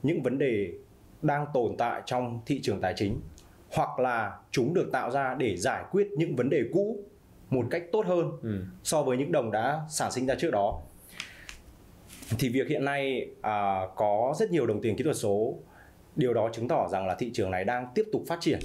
những 0.03 0.23
vấn 0.23 0.39
đề 0.39 0.73
đang 1.23 1.47
tồn 1.55 1.77
tại 1.79 2.03
trong 2.07 2.41
thị 2.47 2.61
trường 2.63 2.81
tài 2.81 2.95
chính 2.97 3.21
hoặc 3.73 3.99
là 3.99 4.39
chúng 4.51 4.75
được 4.75 4.89
tạo 4.93 5.11
ra 5.11 5.35
để 5.35 5.57
giải 5.57 5.85
quyết 5.91 6.09
những 6.17 6.37
vấn 6.37 6.51
đề 6.51 6.63
cũ 6.73 7.05
một 7.51 7.67
cách 7.71 7.83
tốt 7.93 8.07
hơn 8.07 8.31
ừ. 8.43 8.63
so 8.85 9.03
với 9.03 9.17
những 9.17 9.33
đồng 9.33 9.51
đã 9.51 9.81
sản 9.89 10.13
sinh 10.13 10.27
ra 10.27 10.35
trước 10.35 10.51
đó. 10.51 10.81
Thì 12.39 12.49
việc 12.49 12.69
hiện 12.69 12.85
nay 12.85 13.29
à, 13.43 13.81
có 13.97 14.35
rất 14.39 14.51
nhiều 14.51 14.67
đồng 14.67 14.81
tiền 14.81 14.97
kỹ 14.97 15.05
thuật 15.05 15.17
số. 15.17 15.55
Điều 16.17 16.35
đó 16.35 16.49
chứng 16.53 16.69
tỏ 16.69 16.89
rằng 16.89 17.07
là 17.07 17.15
thị 17.19 17.31
trường 17.35 17.51
này 17.51 17.65
đang 17.65 17.89
tiếp 17.95 18.05
tục 18.13 18.23
phát 18.29 18.39
triển. 18.41 18.59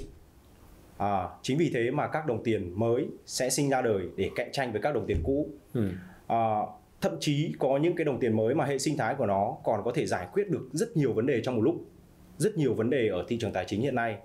À, 0.96 1.28
chính 1.42 1.58
vì 1.58 1.70
thế 1.74 1.90
mà 1.90 2.08
các 2.08 2.26
đồng 2.26 2.44
tiền 2.44 2.72
mới 2.80 3.06
sẽ 3.26 3.50
sinh 3.50 3.70
ra 3.70 3.82
đời 3.82 4.02
để 4.16 4.30
cạnh 4.34 4.52
tranh 4.52 4.72
với 4.72 4.82
các 4.82 4.94
đồng 4.94 5.06
tiền 5.06 5.20
cũ. 5.24 5.48
Ừ. 5.74 5.90
à, 6.26 6.58
thậm 7.00 7.16
chí 7.20 7.52
có 7.58 7.76
những 7.76 7.96
cái 7.96 8.04
đồng 8.04 8.20
tiền 8.20 8.36
mới 8.36 8.54
mà 8.54 8.64
hệ 8.64 8.78
sinh 8.78 8.96
thái 8.96 9.14
của 9.14 9.26
nó 9.26 9.56
còn 9.64 9.80
có 9.84 9.92
thể 9.94 10.06
giải 10.06 10.26
quyết 10.32 10.50
được 10.50 10.68
rất 10.72 10.96
nhiều 10.96 11.12
vấn 11.12 11.26
đề 11.26 11.40
trong 11.42 11.56
một 11.56 11.62
lúc. 11.62 11.74
Rất 12.38 12.56
nhiều 12.56 12.74
vấn 12.74 12.90
đề 12.90 13.08
ở 13.08 13.24
thị 13.28 13.38
trường 13.40 13.52
tài 13.52 13.64
chính 13.64 13.82
hiện 13.82 13.94
nay 13.94 14.16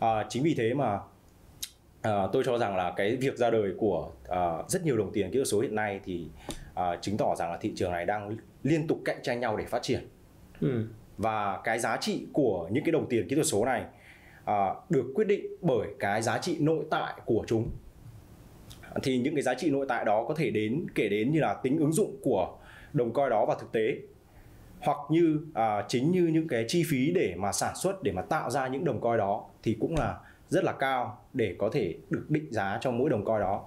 à, 0.00 0.26
chính 0.28 0.42
vì 0.42 0.54
thế 0.54 0.74
mà 0.74 0.98
à, 2.02 2.26
tôi 2.32 2.42
cho 2.46 2.58
rằng 2.58 2.76
là 2.76 2.92
cái 2.96 3.16
việc 3.16 3.36
ra 3.36 3.50
đời 3.50 3.72
của 3.78 4.10
à, 4.28 4.62
rất 4.68 4.84
nhiều 4.84 4.96
đồng 4.96 5.12
tiền 5.12 5.30
kỹ 5.30 5.38
thuật 5.38 5.48
số 5.48 5.60
hiện 5.60 5.74
nay 5.74 6.00
thì 6.04 6.26
à, 6.74 6.96
chứng 7.00 7.16
tỏ 7.16 7.34
rằng 7.36 7.50
là 7.50 7.58
thị 7.60 7.72
trường 7.76 7.92
này 7.92 8.06
đang 8.06 8.36
liên 8.62 8.86
tục 8.86 8.98
cạnh 9.04 9.18
tranh 9.22 9.40
nhau 9.40 9.56
để 9.56 9.64
phát 9.64 9.82
triển. 9.82 10.08
Ừ. 10.60 10.86
và 11.20 11.60
cái 11.64 11.78
giá 11.78 11.96
trị 11.96 12.26
của 12.32 12.68
những 12.72 12.84
cái 12.84 12.92
đồng 12.92 13.08
tiền 13.08 13.28
kỹ 13.28 13.34
thuật 13.34 13.46
số 13.46 13.64
này 13.64 13.84
à, 14.44 14.74
được 14.90 15.12
quyết 15.14 15.26
định 15.26 15.46
bởi 15.60 15.88
cái 15.98 16.22
giá 16.22 16.38
trị 16.38 16.56
nội 16.60 16.84
tại 16.90 17.14
của 17.24 17.44
chúng. 17.46 17.70
Thì 19.02 19.18
những 19.18 19.34
cái 19.34 19.42
giá 19.42 19.54
trị 19.54 19.70
nội 19.70 19.86
tại 19.88 20.04
đó 20.04 20.24
có 20.28 20.34
thể 20.34 20.50
đến 20.50 20.86
kể 20.94 21.08
đến 21.08 21.32
như 21.32 21.40
là 21.40 21.54
tính 21.54 21.78
ứng 21.78 21.92
dụng 21.92 22.16
của 22.22 22.56
đồng 22.92 23.12
coin 23.12 23.30
đó 23.30 23.46
vào 23.46 23.58
thực 23.58 23.72
tế 23.72 23.96
hoặc 24.80 24.98
như 25.10 25.40
à, 25.54 25.84
chính 25.88 26.10
như 26.10 26.26
những 26.26 26.48
cái 26.48 26.64
chi 26.68 26.82
phí 26.90 27.12
để 27.14 27.34
mà 27.36 27.52
sản 27.52 27.76
xuất 27.76 28.02
để 28.02 28.12
mà 28.12 28.22
tạo 28.22 28.50
ra 28.50 28.68
những 28.68 28.84
đồng 28.84 29.00
coin 29.00 29.18
đó 29.18 29.49
thì 29.62 29.76
cũng 29.80 29.96
là 29.96 30.18
rất 30.48 30.64
là 30.64 30.72
cao 30.72 31.18
để 31.32 31.56
có 31.58 31.70
thể 31.72 31.94
được 32.10 32.26
định 32.28 32.52
giá 32.52 32.78
cho 32.80 32.90
mỗi 32.90 33.10
đồng 33.10 33.24
coin 33.24 33.40
đó 33.40 33.64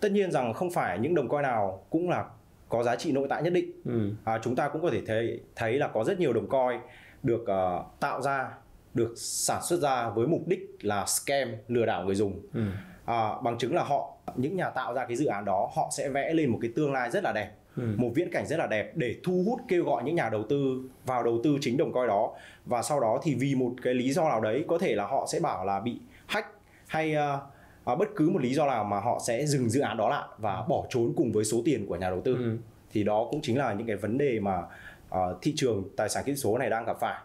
tất 0.00 0.12
nhiên 0.12 0.30
rằng 0.30 0.54
không 0.54 0.70
phải 0.70 0.98
những 0.98 1.14
đồng 1.14 1.28
coin 1.28 1.42
nào 1.42 1.84
cũng 1.90 2.10
là 2.10 2.24
có 2.68 2.82
giá 2.82 2.96
trị 2.96 3.12
nội 3.12 3.26
tại 3.30 3.42
nhất 3.42 3.52
định 3.52 3.70
ừ. 3.84 4.10
à, 4.24 4.38
chúng 4.42 4.56
ta 4.56 4.68
cũng 4.68 4.82
có 4.82 4.90
thể 4.90 5.02
thấy 5.06 5.40
thấy 5.56 5.78
là 5.78 5.88
có 5.88 6.04
rất 6.04 6.20
nhiều 6.20 6.32
đồng 6.32 6.48
coin 6.48 6.80
được 7.22 7.42
uh, 7.42 8.00
tạo 8.00 8.22
ra 8.22 8.50
được 8.94 9.14
sản 9.16 9.62
xuất 9.62 9.80
ra 9.80 10.08
với 10.08 10.26
mục 10.26 10.42
đích 10.46 10.60
là 10.80 11.06
scam 11.06 11.48
lừa 11.68 11.86
đảo 11.86 12.04
người 12.04 12.14
dùng 12.14 12.40
ừ. 12.54 12.60
à, 13.04 13.30
bằng 13.42 13.58
chứng 13.58 13.74
là 13.74 13.82
họ 13.82 14.16
những 14.36 14.56
nhà 14.56 14.70
tạo 14.70 14.94
ra 14.94 15.04
cái 15.06 15.16
dự 15.16 15.26
án 15.26 15.44
đó 15.44 15.70
họ 15.74 15.90
sẽ 15.96 16.08
vẽ 16.08 16.34
lên 16.34 16.50
một 16.50 16.58
cái 16.62 16.70
tương 16.76 16.92
lai 16.92 17.10
rất 17.10 17.24
là 17.24 17.32
đẹp 17.32 17.50
ừ. 17.76 17.82
một 17.96 18.10
viễn 18.14 18.30
cảnh 18.30 18.46
rất 18.46 18.56
là 18.56 18.66
đẹp 18.66 18.92
để 18.94 19.14
thu 19.24 19.44
hút 19.46 19.60
kêu 19.68 19.84
gọi 19.84 20.02
những 20.04 20.14
nhà 20.14 20.28
đầu 20.28 20.42
tư 20.48 20.82
vào 21.06 21.22
đầu 21.22 21.40
tư 21.44 21.58
chính 21.60 21.76
đồng 21.76 21.92
coin 21.92 22.08
đó 22.08 22.32
và 22.64 22.82
sau 22.82 23.00
đó 23.00 23.20
thì 23.22 23.34
vì 23.34 23.54
một 23.54 23.72
cái 23.82 23.94
lý 23.94 24.12
do 24.12 24.28
nào 24.28 24.40
đấy 24.40 24.64
có 24.68 24.78
thể 24.78 24.94
là 24.94 25.06
họ 25.06 25.26
sẽ 25.32 25.40
bảo 25.40 25.64
là 25.64 25.80
bị 25.80 25.98
hack 26.26 26.46
hay 26.86 27.16
uh, 27.84 27.98
bất 27.98 28.08
cứ 28.16 28.30
một 28.30 28.42
lý 28.42 28.54
do 28.54 28.66
nào 28.66 28.84
mà 28.84 29.00
họ 29.00 29.20
sẽ 29.26 29.46
dừng 29.46 29.68
dự 29.68 29.80
án 29.80 29.96
đó 29.96 30.08
lại 30.08 30.28
và 30.38 30.64
bỏ 30.68 30.84
trốn 30.88 31.12
cùng 31.16 31.32
với 31.32 31.44
số 31.44 31.62
tiền 31.64 31.86
của 31.86 31.96
nhà 31.96 32.10
đầu 32.10 32.20
tư 32.20 32.34
ừ. 32.34 32.58
thì 32.92 33.04
đó 33.04 33.28
cũng 33.30 33.40
chính 33.42 33.58
là 33.58 33.72
những 33.72 33.86
cái 33.86 33.96
vấn 33.96 34.18
đề 34.18 34.40
mà 34.40 34.58
uh, 35.08 35.18
thị 35.42 35.52
trường 35.56 35.84
tài 35.96 36.08
sản 36.08 36.24
kỹ 36.26 36.32
thuật 36.32 36.38
số 36.38 36.58
này 36.58 36.70
đang 36.70 36.84
gặp 36.84 36.96
phải 37.00 37.20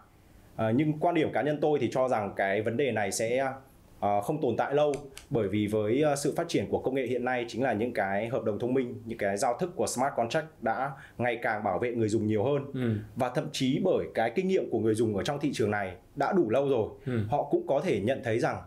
uh, 0.56 0.76
nhưng 0.76 1.00
quan 1.00 1.16
điểm 1.16 1.32
cá 1.34 1.42
nhân 1.42 1.58
tôi 1.62 1.80
thì 1.82 1.90
cho 1.92 2.10
rằng 2.10 2.34
cái 2.36 2.62
vấn 2.62 2.78
đề 2.78 2.92
này 2.92 3.12
sẽ 3.12 3.54
không 4.02 4.42
tồn 4.42 4.58
tại 4.58 4.74
lâu 4.74 4.94
bởi 5.30 5.48
vì 5.48 5.68
với 5.68 6.04
uh, 6.14 6.20
sự 6.20 6.34
phát 6.38 6.48
triển 6.48 6.70
của 6.70 6.80
công 6.80 6.96
nghệ 6.96 7.08
hiện 7.08 7.26
nay 7.26 7.46
chính 7.48 7.64
là 7.64 7.74
những 7.74 7.94
cái 7.94 8.28
hợp 8.28 8.44
đồng 8.44 8.60
thông 8.60 8.74
minh 8.74 9.02
những 9.06 9.18
cái 9.18 9.38
giao 9.38 9.58
thức 9.60 9.72
của 9.76 9.88
smart 9.88 10.14
contract 10.16 10.48
đã 10.62 10.92
ngày 11.18 11.40
càng 11.42 11.64
bảo 11.64 11.80
vệ 11.80 11.92
người 11.92 12.10
dùng 12.10 12.28
nhiều 12.28 12.44
hơn 12.44 12.66
ừ. 12.74 12.92
và 13.16 13.32
thậm 13.36 13.50
chí 13.52 13.82
bởi 13.84 14.06
cái 14.14 14.32
kinh 14.36 14.48
nghiệm 14.48 14.70
của 14.70 14.80
người 14.80 14.96
dùng 14.96 15.18
ở 15.18 15.24
trong 15.24 15.40
thị 15.40 15.52
trường 15.54 15.72
này 15.72 15.96
đã 16.16 16.34
đủ 16.34 16.50
lâu 16.50 16.70
rồi 16.70 16.90
ừ. 17.06 17.20
họ 17.30 17.44
cũng 17.44 17.68
có 17.68 17.82
thể 17.84 18.00
nhận 18.00 18.22
thấy 18.24 18.40
rằng 18.40 18.58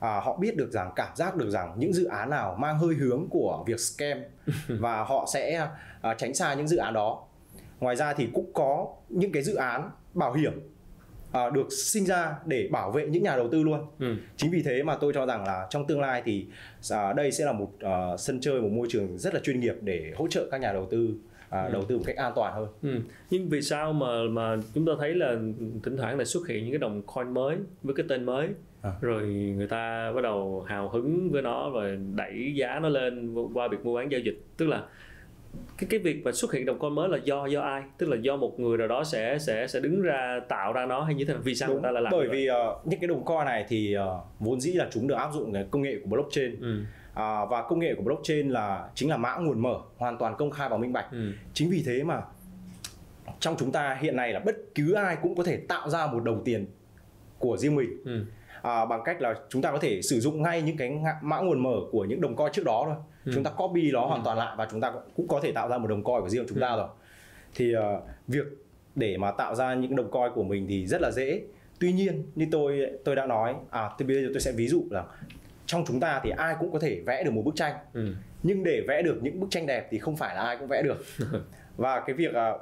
à, 0.00 0.20
họ 0.20 0.36
biết 0.36 0.56
được 0.56 0.72
rằng 0.72 0.92
cảm 0.96 1.16
giác 1.16 1.36
được 1.36 1.50
rằng 1.50 1.74
những 1.78 1.92
dự 1.92 2.04
án 2.04 2.30
nào 2.30 2.56
mang 2.58 2.78
hơi 2.78 2.94
hướng 2.94 3.26
của 3.30 3.64
việc 3.66 3.80
scam 3.80 4.18
và 4.80 5.04
họ 5.04 5.26
sẽ 5.32 5.68
à, 6.02 6.14
tránh 6.14 6.34
xa 6.34 6.54
những 6.54 6.68
dự 6.68 6.76
án 6.76 6.94
đó 6.94 7.24
ngoài 7.80 7.96
ra 7.96 8.12
thì 8.12 8.28
cũng 8.34 8.52
có 8.52 8.86
những 9.08 9.32
cái 9.32 9.42
dự 9.42 9.54
án 9.54 9.90
bảo 10.14 10.32
hiểm 10.32 10.71
à, 11.32 11.50
được 11.50 11.72
sinh 11.72 12.04
ra 12.04 12.34
để 12.46 12.68
bảo 12.70 12.90
vệ 12.90 13.06
những 13.06 13.22
nhà 13.22 13.36
đầu 13.36 13.48
tư 13.48 13.62
luôn 13.62 13.80
ừ. 13.98 14.16
chính 14.36 14.50
vì 14.50 14.62
thế 14.62 14.82
mà 14.82 14.96
tôi 14.96 15.12
cho 15.12 15.26
rằng 15.26 15.44
là 15.44 15.66
trong 15.70 15.86
tương 15.86 16.00
lai 16.00 16.22
thì 16.24 16.46
à, 16.90 17.12
đây 17.12 17.32
sẽ 17.32 17.44
là 17.44 17.52
một 17.52 17.72
à, 17.80 18.16
sân 18.18 18.40
chơi 18.40 18.60
một 18.60 18.70
môi 18.72 18.86
trường 18.90 19.18
rất 19.18 19.34
là 19.34 19.40
chuyên 19.40 19.60
nghiệp 19.60 19.74
để 19.80 20.12
hỗ 20.16 20.28
trợ 20.28 20.48
các 20.50 20.60
nhà 20.60 20.72
đầu 20.72 20.88
tư 20.90 21.14
à, 21.48 21.64
ừ. 21.64 21.72
đầu 21.72 21.84
tư 21.84 21.96
một 21.96 22.04
cách 22.06 22.16
an 22.16 22.32
toàn 22.36 22.54
hơn. 22.54 22.68
Ừ. 22.82 23.00
Nhưng 23.30 23.48
vì 23.48 23.62
sao 23.62 23.92
mà 23.92 24.06
mà 24.30 24.56
chúng 24.74 24.86
ta 24.86 24.92
thấy 24.98 25.14
là 25.14 25.36
thỉnh 25.82 25.96
thoảng 25.96 26.16
lại 26.16 26.26
xuất 26.26 26.48
hiện 26.48 26.64
những 26.64 26.72
cái 26.72 26.78
đồng 26.78 27.02
coin 27.02 27.34
mới 27.34 27.56
với 27.82 27.94
cái 27.94 28.06
tên 28.08 28.24
mới 28.24 28.48
à. 28.82 28.90
rồi 29.00 29.22
người 29.56 29.66
ta 29.66 30.12
bắt 30.14 30.20
đầu 30.20 30.64
hào 30.68 30.88
hứng 30.88 31.30
với 31.30 31.42
nó 31.42 31.70
rồi 31.70 31.98
đẩy 32.16 32.52
giá 32.56 32.78
nó 32.82 32.88
lên 32.88 33.34
qua 33.54 33.68
việc 33.68 33.84
mua 33.84 33.96
bán 33.96 34.12
giao 34.12 34.20
dịch 34.20 34.44
tức 34.56 34.66
là 34.66 34.82
cái 35.82 35.88
cái 35.90 36.12
việc 36.14 36.24
mà 36.24 36.32
xuất 36.32 36.52
hiện 36.52 36.66
đồng 36.66 36.78
coin 36.78 36.94
mới 36.94 37.08
là 37.08 37.18
do 37.24 37.46
do 37.46 37.60
ai? 37.60 37.82
Tức 37.98 38.08
là 38.08 38.16
do 38.20 38.36
một 38.36 38.60
người 38.60 38.78
nào 38.78 38.88
đó 38.88 39.04
sẽ 39.04 39.38
sẽ 39.38 39.66
sẽ 39.66 39.80
đứng 39.80 40.02
ra 40.02 40.40
tạo 40.48 40.72
ra 40.72 40.86
nó 40.86 41.04
hay 41.04 41.14
như 41.14 41.24
thế 41.24 41.32
nào? 41.32 41.42
Vì 41.44 41.54
sao 41.54 41.68
Đúng, 41.68 41.76
người 41.76 41.82
ta 41.82 41.90
lại 41.90 42.02
làm 42.02 42.10
bởi 42.10 42.28
vì 42.28 42.48
uh, 42.50 42.86
những 42.86 43.00
cái 43.00 43.08
đồng 43.08 43.24
coin 43.24 43.44
này 43.44 43.66
thì 43.68 43.96
uh, 43.96 44.24
vốn 44.40 44.60
dĩ 44.60 44.72
là 44.72 44.88
chúng 44.92 45.06
được 45.06 45.14
áp 45.14 45.30
dụng 45.32 45.52
cái 45.52 45.66
công 45.70 45.82
nghệ 45.82 45.96
của 46.02 46.08
blockchain. 46.08 46.60
Ừ. 46.60 46.80
uh, 47.10 47.50
và 47.50 47.62
công 47.68 47.78
nghệ 47.78 47.94
của 47.94 48.02
blockchain 48.02 48.48
là 48.48 48.88
chính 48.94 49.10
là 49.10 49.16
mã 49.16 49.36
nguồn 49.36 49.62
mở 49.62 49.74
hoàn 49.96 50.18
toàn 50.18 50.34
công 50.38 50.50
khai 50.50 50.68
và 50.68 50.76
minh 50.76 50.92
bạch. 50.92 51.06
Ừ. 51.12 51.32
chính 51.54 51.70
vì 51.70 51.82
thế 51.86 52.02
mà 52.02 52.20
trong 53.40 53.56
chúng 53.58 53.72
ta 53.72 53.98
hiện 54.00 54.16
nay 54.16 54.32
là 54.32 54.40
bất 54.40 54.56
cứ 54.74 54.92
ai 54.92 55.16
cũng 55.22 55.36
có 55.36 55.42
thể 55.42 55.56
tạo 55.56 55.90
ra 55.90 56.06
một 56.06 56.24
đồng 56.24 56.44
tiền 56.44 56.66
của 57.38 57.56
riêng 57.56 57.74
mình. 57.74 58.02
Ừ. 58.04 58.24
à, 58.62 58.84
bằng 58.84 59.00
cách 59.04 59.22
là 59.22 59.34
chúng 59.48 59.62
ta 59.62 59.72
có 59.72 59.78
thể 59.78 60.02
sử 60.02 60.20
dụng 60.20 60.42
ngay 60.42 60.62
những 60.62 60.76
cái 60.76 60.98
mã 61.22 61.40
nguồn 61.40 61.62
mở 61.62 61.76
của 61.90 62.04
những 62.04 62.20
đồng 62.20 62.36
coin 62.36 62.52
trước 62.52 62.64
đó 62.64 62.82
thôi 62.86 62.96
ừ. 63.24 63.32
chúng 63.34 63.44
ta 63.44 63.50
copy 63.50 63.90
nó 63.92 64.02
ừ. 64.02 64.06
hoàn 64.06 64.24
toàn 64.24 64.38
lại 64.38 64.54
và 64.58 64.68
chúng 64.70 64.80
ta 64.80 64.92
cũng 65.16 65.28
có 65.28 65.40
thể 65.42 65.52
tạo 65.52 65.68
ra 65.68 65.78
một 65.78 65.86
đồng 65.86 66.02
coin 66.02 66.20
của 66.20 66.28
riêng 66.28 66.46
chúng 66.48 66.60
ta 66.60 66.68
ừ. 66.68 66.76
rồi 66.76 66.88
thì 67.54 67.76
uh, 67.76 67.82
việc 68.28 68.46
để 68.94 69.16
mà 69.16 69.30
tạo 69.30 69.54
ra 69.54 69.74
những 69.74 69.96
đồng 69.96 70.10
coin 70.10 70.32
của 70.34 70.42
mình 70.42 70.66
thì 70.68 70.86
rất 70.86 71.00
là 71.00 71.10
dễ 71.10 71.42
tuy 71.80 71.92
nhiên 71.92 72.22
như 72.34 72.46
tôi 72.50 72.86
tôi 73.04 73.16
đã 73.16 73.26
nói 73.26 73.54
à 73.70 73.90
thì 73.98 74.04
bây 74.04 74.22
giờ 74.22 74.28
tôi 74.32 74.40
sẽ 74.40 74.52
ví 74.52 74.68
dụ 74.68 74.84
là 74.90 75.04
trong 75.66 75.84
chúng 75.86 76.00
ta 76.00 76.20
thì 76.24 76.30
ai 76.30 76.54
cũng 76.60 76.72
có 76.72 76.78
thể 76.78 77.00
vẽ 77.06 77.24
được 77.24 77.30
một 77.30 77.42
bức 77.44 77.56
tranh 77.56 77.74
ừ. 77.92 78.14
nhưng 78.42 78.64
để 78.64 78.82
vẽ 78.88 79.02
được 79.02 79.18
những 79.22 79.40
bức 79.40 79.50
tranh 79.50 79.66
đẹp 79.66 79.88
thì 79.90 79.98
không 79.98 80.16
phải 80.16 80.34
là 80.34 80.40
ai 80.40 80.56
cũng 80.56 80.68
vẽ 80.68 80.82
được 80.82 81.04
và 81.76 82.00
cái 82.06 82.14
việc 82.16 82.30
uh, 82.30 82.60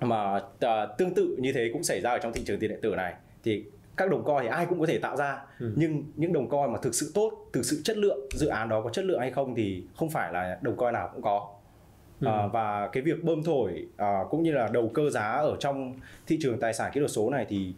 mà 0.00 0.36
uh, 0.36 0.98
tương 0.98 1.14
tự 1.14 1.36
như 1.38 1.52
thế 1.52 1.70
cũng 1.72 1.82
xảy 1.82 2.00
ra 2.00 2.10
ở 2.10 2.18
trong 2.18 2.32
thị 2.32 2.42
trường 2.44 2.60
tiền 2.60 2.70
điện 2.70 2.80
tử 2.82 2.94
này 2.94 3.14
thì 3.44 3.64
các 4.00 4.10
đồng 4.10 4.24
coin 4.24 4.38
thì 4.42 4.48
ai 4.48 4.66
cũng 4.66 4.80
có 4.80 4.86
thể 4.86 4.98
tạo 4.98 5.16
ra 5.16 5.42
ừ. 5.58 5.72
nhưng 5.76 6.04
những 6.16 6.32
đồng 6.32 6.48
coin 6.48 6.72
mà 6.72 6.78
thực 6.82 6.94
sự 6.94 7.10
tốt 7.14 7.32
thực 7.52 7.64
sự 7.64 7.80
chất 7.84 7.96
lượng 7.96 8.18
dự 8.32 8.46
án 8.46 8.68
đó 8.68 8.82
có 8.82 8.90
chất 8.90 9.04
lượng 9.04 9.20
hay 9.20 9.30
không 9.30 9.54
thì 9.54 9.84
không 9.96 10.10
phải 10.10 10.32
là 10.32 10.58
đồng 10.62 10.76
coin 10.76 10.92
nào 10.92 11.10
cũng 11.12 11.22
có 11.22 11.48
ừ. 12.20 12.26
à, 12.26 12.46
và 12.46 12.88
cái 12.92 13.02
việc 13.02 13.24
bơm 13.24 13.42
thổi 13.42 13.86
à, 13.96 14.20
cũng 14.30 14.42
như 14.42 14.52
là 14.52 14.68
đầu 14.72 14.90
cơ 14.94 15.10
giá 15.10 15.22
ở 15.22 15.56
trong 15.60 15.94
thị 16.26 16.38
trường 16.42 16.60
tài 16.60 16.74
sản 16.74 16.90
kỹ 16.94 17.00
thuật 17.00 17.10
số 17.10 17.30
này 17.30 17.46
thì 17.48 17.74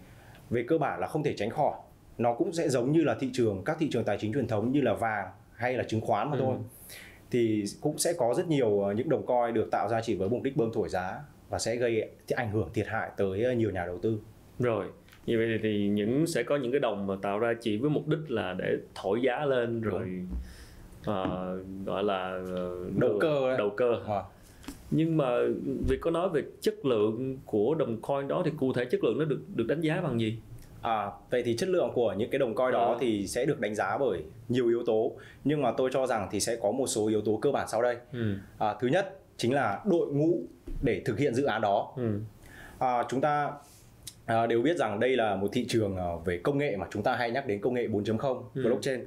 về 0.50 0.64
cơ 0.68 0.78
bản 0.78 1.00
là 1.00 1.06
không 1.06 1.22
thể 1.22 1.34
tránh 1.36 1.50
khỏi 1.50 1.74
nó 2.18 2.34
cũng 2.34 2.52
sẽ 2.52 2.68
giống 2.68 2.92
như 2.92 3.02
là 3.02 3.16
thị 3.20 3.30
trường 3.32 3.62
các 3.64 3.76
thị 3.80 3.88
trường 3.90 4.04
tài 4.04 4.18
chính 4.20 4.32
truyền 4.32 4.48
thống 4.48 4.72
như 4.72 4.80
là 4.80 4.94
vàng 4.94 5.28
hay 5.54 5.74
là 5.74 5.84
chứng 5.88 6.00
khoán 6.00 6.30
mà 6.30 6.36
ừ. 6.36 6.40
thôi 6.44 6.56
thì 7.30 7.64
cũng 7.80 7.98
sẽ 7.98 8.12
có 8.12 8.34
rất 8.34 8.48
nhiều 8.48 8.80
ờ, 8.80 8.92
những 8.92 9.08
đồng 9.08 9.26
coin 9.26 9.54
được 9.54 9.68
tạo 9.70 9.88
ra 9.88 10.00
chỉ 10.00 10.14
với 10.14 10.28
mục 10.28 10.42
đích 10.42 10.56
bơm 10.56 10.72
thổi 10.72 10.88
giá 10.88 11.20
và 11.48 11.58
sẽ 11.58 11.76
gây 11.76 12.10
ảnh 12.36 12.50
hưởng 12.52 12.68
thiệt 12.74 12.86
hại 12.86 13.10
tới 13.16 13.44
ờ, 13.44 13.52
nhiều 13.52 13.70
nhà 13.70 13.86
đầu 13.86 13.98
tư 13.98 14.18
rồi 14.58 14.86
như 15.26 15.38
vậy 15.38 15.58
thì 15.62 15.88
những 15.88 16.26
sẽ 16.26 16.42
có 16.42 16.56
những 16.56 16.72
cái 16.72 16.80
đồng 16.80 17.06
mà 17.06 17.14
tạo 17.22 17.38
ra 17.38 17.54
chỉ 17.60 17.76
với 17.76 17.90
mục 17.90 18.08
đích 18.08 18.30
là 18.30 18.54
để 18.58 18.76
thổi 18.94 19.22
giá 19.22 19.44
lên 19.44 19.80
rồi 19.80 20.08
uh, 21.00 21.86
gọi 21.86 22.04
là 22.04 22.40
uh, 22.42 22.98
đầu 22.98 23.18
cơ 23.20 23.48
đấy. 23.48 23.58
đầu 23.58 23.70
cơ 23.70 23.96
à. 24.06 24.22
nhưng 24.90 25.16
mà 25.16 25.26
việc 25.88 26.00
có 26.00 26.10
nói 26.10 26.28
về 26.28 26.42
chất 26.60 26.84
lượng 26.84 27.38
của 27.46 27.74
đồng 27.74 28.00
coin 28.00 28.28
đó 28.28 28.42
thì 28.44 28.50
cụ 28.58 28.72
thể 28.72 28.84
chất 28.84 29.04
lượng 29.04 29.18
nó 29.18 29.24
được 29.24 29.40
được 29.54 29.66
đánh 29.66 29.80
giá 29.80 30.00
bằng 30.00 30.20
gì 30.20 30.38
À, 30.82 31.10
vậy 31.30 31.42
thì 31.42 31.56
chất 31.56 31.68
lượng 31.68 31.90
của 31.94 32.14
những 32.18 32.30
cái 32.30 32.38
đồng 32.38 32.54
coin 32.54 32.72
đó 32.72 32.92
à. 32.92 32.98
thì 33.00 33.26
sẽ 33.26 33.44
được 33.44 33.60
đánh 33.60 33.74
giá 33.74 33.98
bởi 33.98 34.22
nhiều 34.48 34.68
yếu 34.68 34.82
tố 34.86 35.12
nhưng 35.44 35.62
mà 35.62 35.72
tôi 35.76 35.90
cho 35.92 36.06
rằng 36.06 36.28
thì 36.30 36.40
sẽ 36.40 36.56
có 36.56 36.70
một 36.70 36.86
số 36.86 37.08
yếu 37.08 37.20
tố 37.20 37.38
cơ 37.42 37.50
bản 37.50 37.68
sau 37.68 37.82
đây. 37.82 37.96
Ừ. 38.12 38.34
À, 38.58 38.74
thứ 38.80 38.88
nhất 38.88 39.18
chính 39.36 39.54
là 39.54 39.80
đội 39.84 40.06
ngũ 40.12 40.38
để 40.82 41.02
thực 41.04 41.18
hiện 41.18 41.34
dự 41.34 41.44
án 41.44 41.60
đó. 41.60 41.92
Ừ. 41.96 42.20
À, 42.78 43.04
chúng 43.08 43.20
ta 43.20 43.50
à, 44.26 44.46
đều 44.46 44.62
biết 44.62 44.76
rằng 44.76 45.00
đây 45.00 45.16
là 45.16 45.36
một 45.36 45.48
thị 45.52 45.66
trường 45.68 45.96
à, 45.96 46.06
về 46.24 46.40
công 46.42 46.58
nghệ 46.58 46.76
mà 46.76 46.86
chúng 46.90 47.02
ta 47.02 47.16
hay 47.16 47.30
nhắc 47.30 47.46
đến 47.46 47.60
công 47.60 47.74
nghệ 47.74 47.86
4.0 47.86 48.42
ừ. 48.54 48.62
blockchain. 48.64 49.04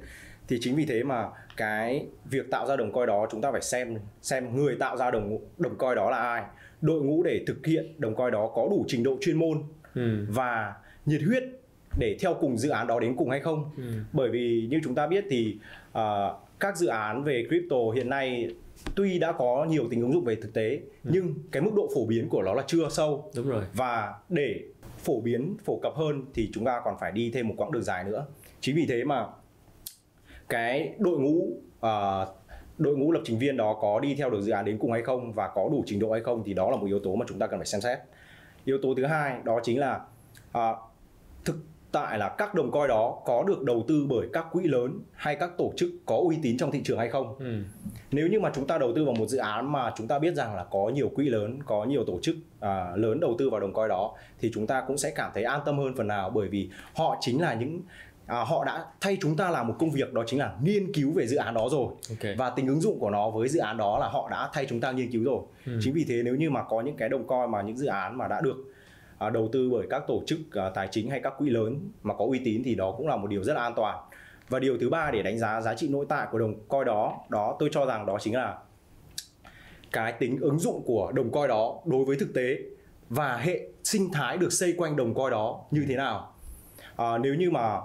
Thì 0.48 0.58
chính 0.60 0.76
vì 0.76 0.84
thế 0.84 1.02
mà 1.02 1.28
cái 1.56 2.06
việc 2.30 2.50
tạo 2.50 2.66
ra 2.66 2.76
đồng 2.76 2.92
coin 2.92 3.06
đó 3.06 3.26
chúng 3.30 3.40
ta 3.40 3.52
phải 3.52 3.62
xem 3.62 3.98
xem 4.22 4.56
người 4.56 4.76
tạo 4.76 4.96
ra 4.96 5.10
đồng 5.10 5.38
đồng 5.58 5.78
coin 5.78 5.96
đó 5.96 6.10
là 6.10 6.18
ai, 6.18 6.42
đội 6.80 7.02
ngũ 7.02 7.22
để 7.22 7.44
thực 7.46 7.66
hiện 7.66 7.94
đồng 7.98 8.14
coin 8.14 8.32
đó 8.32 8.50
có 8.54 8.68
đủ 8.70 8.84
trình 8.88 9.02
độ 9.02 9.16
chuyên 9.20 9.36
môn 9.36 9.62
ừ. 9.94 10.26
và 10.28 10.74
nhiệt 11.06 11.20
huyết 11.26 11.44
để 11.98 12.16
theo 12.20 12.34
cùng 12.34 12.58
dự 12.58 12.68
án 12.68 12.86
đó 12.86 13.00
đến 13.00 13.16
cùng 13.16 13.30
hay 13.30 13.40
không 13.40 13.70
ừ. 13.76 13.82
bởi 14.12 14.28
vì 14.28 14.66
như 14.70 14.80
chúng 14.84 14.94
ta 14.94 15.06
biết 15.06 15.24
thì 15.30 15.58
uh, 15.98 16.00
các 16.60 16.76
dự 16.76 16.86
án 16.86 17.24
về 17.24 17.46
crypto 17.48 17.76
hiện 17.94 18.08
nay 18.08 18.50
tuy 18.94 19.18
đã 19.18 19.32
có 19.32 19.66
nhiều 19.68 19.88
tính 19.90 20.00
ứng 20.00 20.12
dụng 20.12 20.24
về 20.24 20.34
thực 20.34 20.54
tế 20.54 20.80
ừ. 21.04 21.10
nhưng 21.12 21.34
cái 21.52 21.62
mức 21.62 21.70
độ 21.76 21.88
phổ 21.94 22.06
biến 22.06 22.28
của 22.28 22.42
nó 22.42 22.54
là 22.54 22.62
chưa 22.66 22.88
sâu 22.90 23.30
đúng 23.36 23.48
rồi 23.48 23.64
và 23.74 24.14
để 24.28 24.60
phổ 25.06 25.20
biến 25.20 25.56
phổ 25.64 25.78
cập 25.82 25.94
hơn 25.96 26.24
thì 26.34 26.50
chúng 26.52 26.64
ta 26.64 26.80
còn 26.84 26.96
phải 27.00 27.12
đi 27.12 27.30
thêm 27.34 27.48
một 27.48 27.54
quãng 27.56 27.72
đường 27.72 27.82
dài 27.82 28.04
nữa. 28.04 28.26
Chính 28.60 28.76
vì 28.76 28.86
thế 28.88 29.04
mà 29.04 29.26
cái 30.48 30.94
đội 30.98 31.18
ngũ 31.18 31.48
uh, 31.86 32.28
đội 32.78 32.96
ngũ 32.96 33.12
lập 33.12 33.20
trình 33.24 33.38
viên 33.38 33.56
đó 33.56 33.78
có 33.80 34.00
đi 34.00 34.14
theo 34.14 34.30
được 34.30 34.42
dự 34.42 34.52
án 34.52 34.64
đến 34.64 34.78
cùng 34.78 34.92
hay 34.92 35.02
không 35.02 35.32
và 35.32 35.48
có 35.48 35.68
đủ 35.68 35.82
trình 35.86 35.98
độ 35.98 36.12
hay 36.12 36.20
không 36.20 36.42
thì 36.46 36.54
đó 36.54 36.70
là 36.70 36.76
một 36.76 36.86
yếu 36.86 36.98
tố 36.98 37.16
mà 37.16 37.26
chúng 37.28 37.38
ta 37.38 37.46
cần 37.46 37.58
phải 37.58 37.66
xem 37.66 37.80
xét. 37.80 37.98
Yếu 38.64 38.78
tố 38.82 38.94
thứ 38.96 39.06
hai 39.06 39.38
đó 39.44 39.60
chính 39.62 39.80
là 39.80 40.00
uh, 40.58 40.76
thực 41.44 41.56
tại 41.96 42.18
là 42.18 42.28
các 42.28 42.54
đồng 42.54 42.70
coin 42.70 42.88
đó 42.88 43.18
có 43.24 43.44
được 43.46 43.62
đầu 43.62 43.84
tư 43.88 44.06
bởi 44.08 44.28
các 44.32 44.46
quỹ 44.52 44.64
lớn 44.64 45.00
hay 45.12 45.36
các 45.36 45.50
tổ 45.58 45.72
chức 45.76 45.90
có 46.06 46.16
uy 46.16 46.36
tín 46.42 46.56
trong 46.56 46.72
thị 46.72 46.80
trường 46.84 46.98
hay 46.98 47.08
không. 47.08 47.34
Ừ. 47.38 47.62
Nếu 48.12 48.28
như 48.28 48.40
mà 48.40 48.50
chúng 48.54 48.66
ta 48.66 48.78
đầu 48.78 48.92
tư 48.96 49.04
vào 49.04 49.14
một 49.14 49.26
dự 49.26 49.38
án 49.38 49.72
mà 49.72 49.92
chúng 49.96 50.08
ta 50.08 50.18
biết 50.18 50.34
rằng 50.34 50.56
là 50.56 50.64
có 50.64 50.88
nhiều 50.94 51.08
quỹ 51.08 51.28
lớn, 51.28 51.58
có 51.66 51.84
nhiều 51.84 52.04
tổ 52.04 52.18
chức 52.22 52.36
à, 52.60 52.92
lớn 52.96 53.20
đầu 53.20 53.34
tư 53.38 53.50
vào 53.50 53.60
đồng 53.60 53.72
coin 53.72 53.88
đó 53.88 54.14
thì 54.40 54.50
chúng 54.54 54.66
ta 54.66 54.84
cũng 54.86 54.98
sẽ 54.98 55.10
cảm 55.10 55.30
thấy 55.34 55.44
an 55.44 55.60
tâm 55.66 55.78
hơn 55.78 55.94
phần 55.96 56.06
nào 56.06 56.30
bởi 56.30 56.48
vì 56.48 56.70
họ 56.94 57.16
chính 57.20 57.40
là 57.40 57.54
những 57.54 57.80
à, 58.26 58.44
họ 58.44 58.64
đã 58.64 58.84
thay 59.00 59.18
chúng 59.20 59.36
ta 59.36 59.50
làm 59.50 59.68
một 59.68 59.74
công 59.78 59.90
việc 59.90 60.12
đó 60.12 60.24
chính 60.26 60.40
là 60.40 60.52
nghiên 60.62 60.92
cứu 60.92 61.12
về 61.12 61.26
dự 61.26 61.36
án 61.36 61.54
đó 61.54 61.68
rồi 61.70 61.86
okay. 62.10 62.34
và 62.38 62.50
tính 62.50 62.66
ứng 62.66 62.80
dụng 62.80 62.98
của 62.98 63.10
nó 63.10 63.30
với 63.30 63.48
dự 63.48 63.60
án 63.60 63.76
đó 63.76 63.98
là 63.98 64.08
họ 64.08 64.28
đã 64.30 64.50
thay 64.52 64.66
chúng 64.68 64.80
ta 64.80 64.92
nghiên 64.92 65.10
cứu 65.10 65.24
rồi. 65.24 65.40
Ừ. 65.66 65.78
Chính 65.82 65.94
vì 65.94 66.04
thế 66.08 66.22
nếu 66.24 66.34
như 66.34 66.50
mà 66.50 66.62
có 66.62 66.80
những 66.80 66.96
cái 66.96 67.08
đồng 67.08 67.26
coin 67.26 67.50
mà 67.50 67.62
những 67.62 67.76
dự 67.76 67.86
án 67.86 68.18
mà 68.18 68.28
đã 68.28 68.40
được 68.40 68.56
À, 69.18 69.30
đầu 69.30 69.48
tư 69.52 69.70
bởi 69.72 69.86
các 69.90 70.02
tổ 70.06 70.22
chức 70.26 70.38
à, 70.52 70.70
tài 70.74 70.88
chính 70.90 71.10
hay 71.10 71.20
các 71.20 71.34
quỹ 71.38 71.50
lớn 71.50 71.90
mà 72.02 72.14
có 72.14 72.24
uy 72.24 72.40
tín 72.44 72.62
thì 72.64 72.74
đó 72.74 72.94
cũng 72.96 73.08
là 73.08 73.16
một 73.16 73.26
điều 73.26 73.44
rất 73.44 73.54
là 73.54 73.62
an 73.62 73.72
toàn 73.76 73.98
và 74.48 74.58
điều 74.58 74.78
thứ 74.78 74.90
ba 74.90 75.10
để 75.10 75.22
đánh 75.22 75.38
giá 75.38 75.60
giá 75.60 75.74
trị 75.74 75.88
nội 75.88 76.06
tại 76.08 76.26
của 76.30 76.38
đồng 76.38 76.54
coin 76.68 76.84
đó 76.84 77.16
đó 77.28 77.56
tôi 77.58 77.68
cho 77.72 77.86
rằng 77.86 78.06
đó 78.06 78.18
chính 78.20 78.34
là 78.34 78.58
cái 79.92 80.12
tính 80.12 80.38
ứng 80.40 80.58
dụng 80.58 80.82
của 80.86 81.12
đồng 81.12 81.30
coin 81.30 81.48
đó 81.48 81.80
đối 81.84 82.04
với 82.04 82.16
thực 82.16 82.34
tế 82.34 82.56
và 83.08 83.36
hệ 83.36 83.60
sinh 83.84 84.12
thái 84.12 84.38
được 84.38 84.52
xây 84.52 84.74
quanh 84.78 84.96
đồng 84.96 85.14
coin 85.14 85.30
đó 85.30 85.64
như 85.70 85.84
thế 85.88 85.96
nào 85.96 86.32
à, 86.96 87.18
nếu 87.18 87.34
như 87.34 87.50
mà 87.50 87.78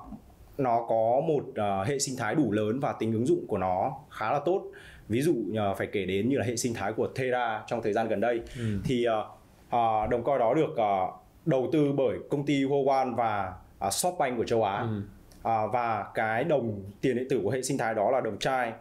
nó 0.57 0.85
có 0.89 1.21
một 1.27 1.43
uh, 1.49 1.87
hệ 1.87 1.99
sinh 1.99 2.15
thái 2.17 2.35
đủ 2.35 2.51
lớn 2.51 2.79
và 2.79 2.93
tính 2.93 3.13
ứng 3.13 3.25
dụng 3.25 3.47
của 3.47 3.57
nó 3.57 3.97
khá 4.09 4.31
là 4.31 4.39
tốt 4.45 4.63
ví 5.09 5.21
dụ 5.21 5.31
uh, 5.31 5.77
phải 5.77 5.87
kể 5.87 6.05
đến 6.05 6.29
như 6.29 6.37
là 6.37 6.45
hệ 6.45 6.55
sinh 6.55 6.73
thái 6.73 6.93
của 6.93 7.07
Terra 7.07 7.63
trong 7.67 7.81
thời 7.81 7.93
gian 7.93 8.07
gần 8.07 8.19
đây 8.19 8.41
ừ. 8.57 8.79
thì 8.83 9.05
uh, 9.07 9.25
uh, 9.67 10.09
đồng 10.09 10.23
coin 10.23 10.39
đó 10.39 10.53
được 10.53 10.71
uh, 10.71 11.20
đầu 11.45 11.69
tư 11.71 11.91
bởi 11.91 12.17
công 12.29 12.45
ty 12.45 12.63
Huawei 12.63 13.15
và 13.15 13.53
uh, 13.87 13.93
SoftBank 13.93 14.37
của 14.37 14.43
châu 14.43 14.63
Á 14.63 14.79
ừ. 14.79 15.01
uh, 15.39 15.73
và 15.73 16.05
cái 16.13 16.43
đồng 16.43 16.83
tiền 17.01 17.15
điện 17.15 17.27
tử 17.29 17.39
của 17.43 17.49
hệ 17.49 17.61
sinh 17.61 17.77
thái 17.77 17.93
đó 17.93 18.11
là 18.11 18.21
đồng 18.21 18.37
chai 18.39 18.73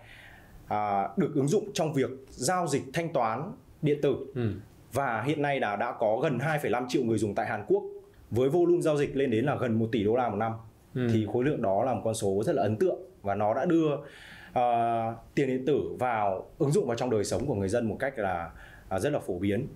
uh, 0.65 1.19
được 1.19 1.33
ứng 1.35 1.49
dụng 1.49 1.71
trong 1.75 1.93
việc 1.93 2.11
giao 2.29 2.67
dịch 2.67 2.83
thanh 2.93 3.13
toán 3.13 3.53
điện 3.83 3.99
tử 4.03 4.17
ừ. 4.35 4.53
và 4.93 5.23
hiện 5.23 5.43
nay 5.43 5.61
đã 5.61 5.77
đã 5.77 5.93
có 5.99 6.21
gần 6.23 6.39
2,5 6.39 6.87
triệu 6.89 7.03
người 7.03 7.19
dùng 7.19 7.35
tại 7.35 7.47
Hàn 7.47 7.65
Quốc 7.67 7.83
với 8.31 8.49
volume 8.49 8.81
giao 8.81 8.97
dịch 8.97 9.17
lên 9.17 9.31
đến 9.31 9.45
là 9.45 9.57
gần 9.57 9.79
1 9.79 9.87
tỷ 9.93 10.05
đô 10.05 10.17
la 10.17 10.29
một 10.29 10.37
năm 10.37 10.53
ừ. 10.95 11.09
thì 11.13 11.27
khối 11.33 11.45
lượng 11.45 11.63
đó 11.63 11.85
là 11.85 11.95
một 11.95 12.01
con 12.05 12.15
số 12.15 12.43
rất 12.47 12.55
là 12.55 12.63
ấn 12.63 12.77
tượng 12.77 12.99
và 13.23 13.35
nó 13.35 13.55
đã 13.55 13.65
đưa 13.65 13.95
uh, 13.95 15.15
tiền 15.35 15.47
điện 15.47 15.67
tử 15.67 15.83
vào 15.99 16.47
ứng 16.59 16.71
dụng 16.71 16.87
vào 16.87 16.97
trong 16.97 17.11
đời 17.11 17.25
sống 17.25 17.47
của 17.47 17.55
người 17.55 17.69
dân 17.69 17.89
một 17.89 17.97
cách 17.99 18.19
là 18.19 18.51
uh, 18.95 19.01
rất 19.03 19.13
là 19.13 19.19
phổ 19.19 19.39
biến 19.39 19.67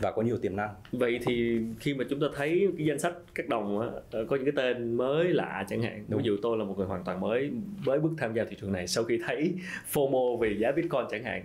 và 0.00 0.12
có 0.12 0.22
nhiều 0.22 0.38
tiềm 0.38 0.56
năng 0.56 0.68
vậy 0.92 1.18
thì 1.22 1.60
khi 1.80 1.94
mà 1.94 2.04
chúng 2.10 2.20
ta 2.20 2.26
thấy 2.36 2.68
cái 2.78 2.86
danh 2.86 2.98
sách 2.98 3.12
các 3.34 3.48
đồng 3.48 3.80
á, 3.80 3.88
ờ, 4.10 4.24
có 4.24 4.36
những 4.36 4.44
cái 4.44 4.52
tên 4.56 4.96
mới 4.96 5.24
lạ 5.24 5.66
chẳng 5.68 5.82
hạn 5.82 6.04
Đúng. 6.08 6.22
ví 6.22 6.26
dụ 6.26 6.36
tôi 6.42 6.58
là 6.58 6.64
một 6.64 6.74
người 6.78 6.86
hoàn 6.86 7.04
toàn 7.04 7.20
mới 7.20 7.50
mới 7.86 7.98
bước 8.00 8.10
tham 8.18 8.34
gia 8.34 8.44
thị 8.44 8.56
trường 8.60 8.72
này 8.72 8.86
sau 8.86 9.04
khi 9.04 9.20
thấy 9.26 9.54
FOMO 9.92 10.36
về 10.36 10.56
giá 10.58 10.72
Bitcoin 10.72 11.04
chẳng 11.10 11.24
hạn 11.24 11.42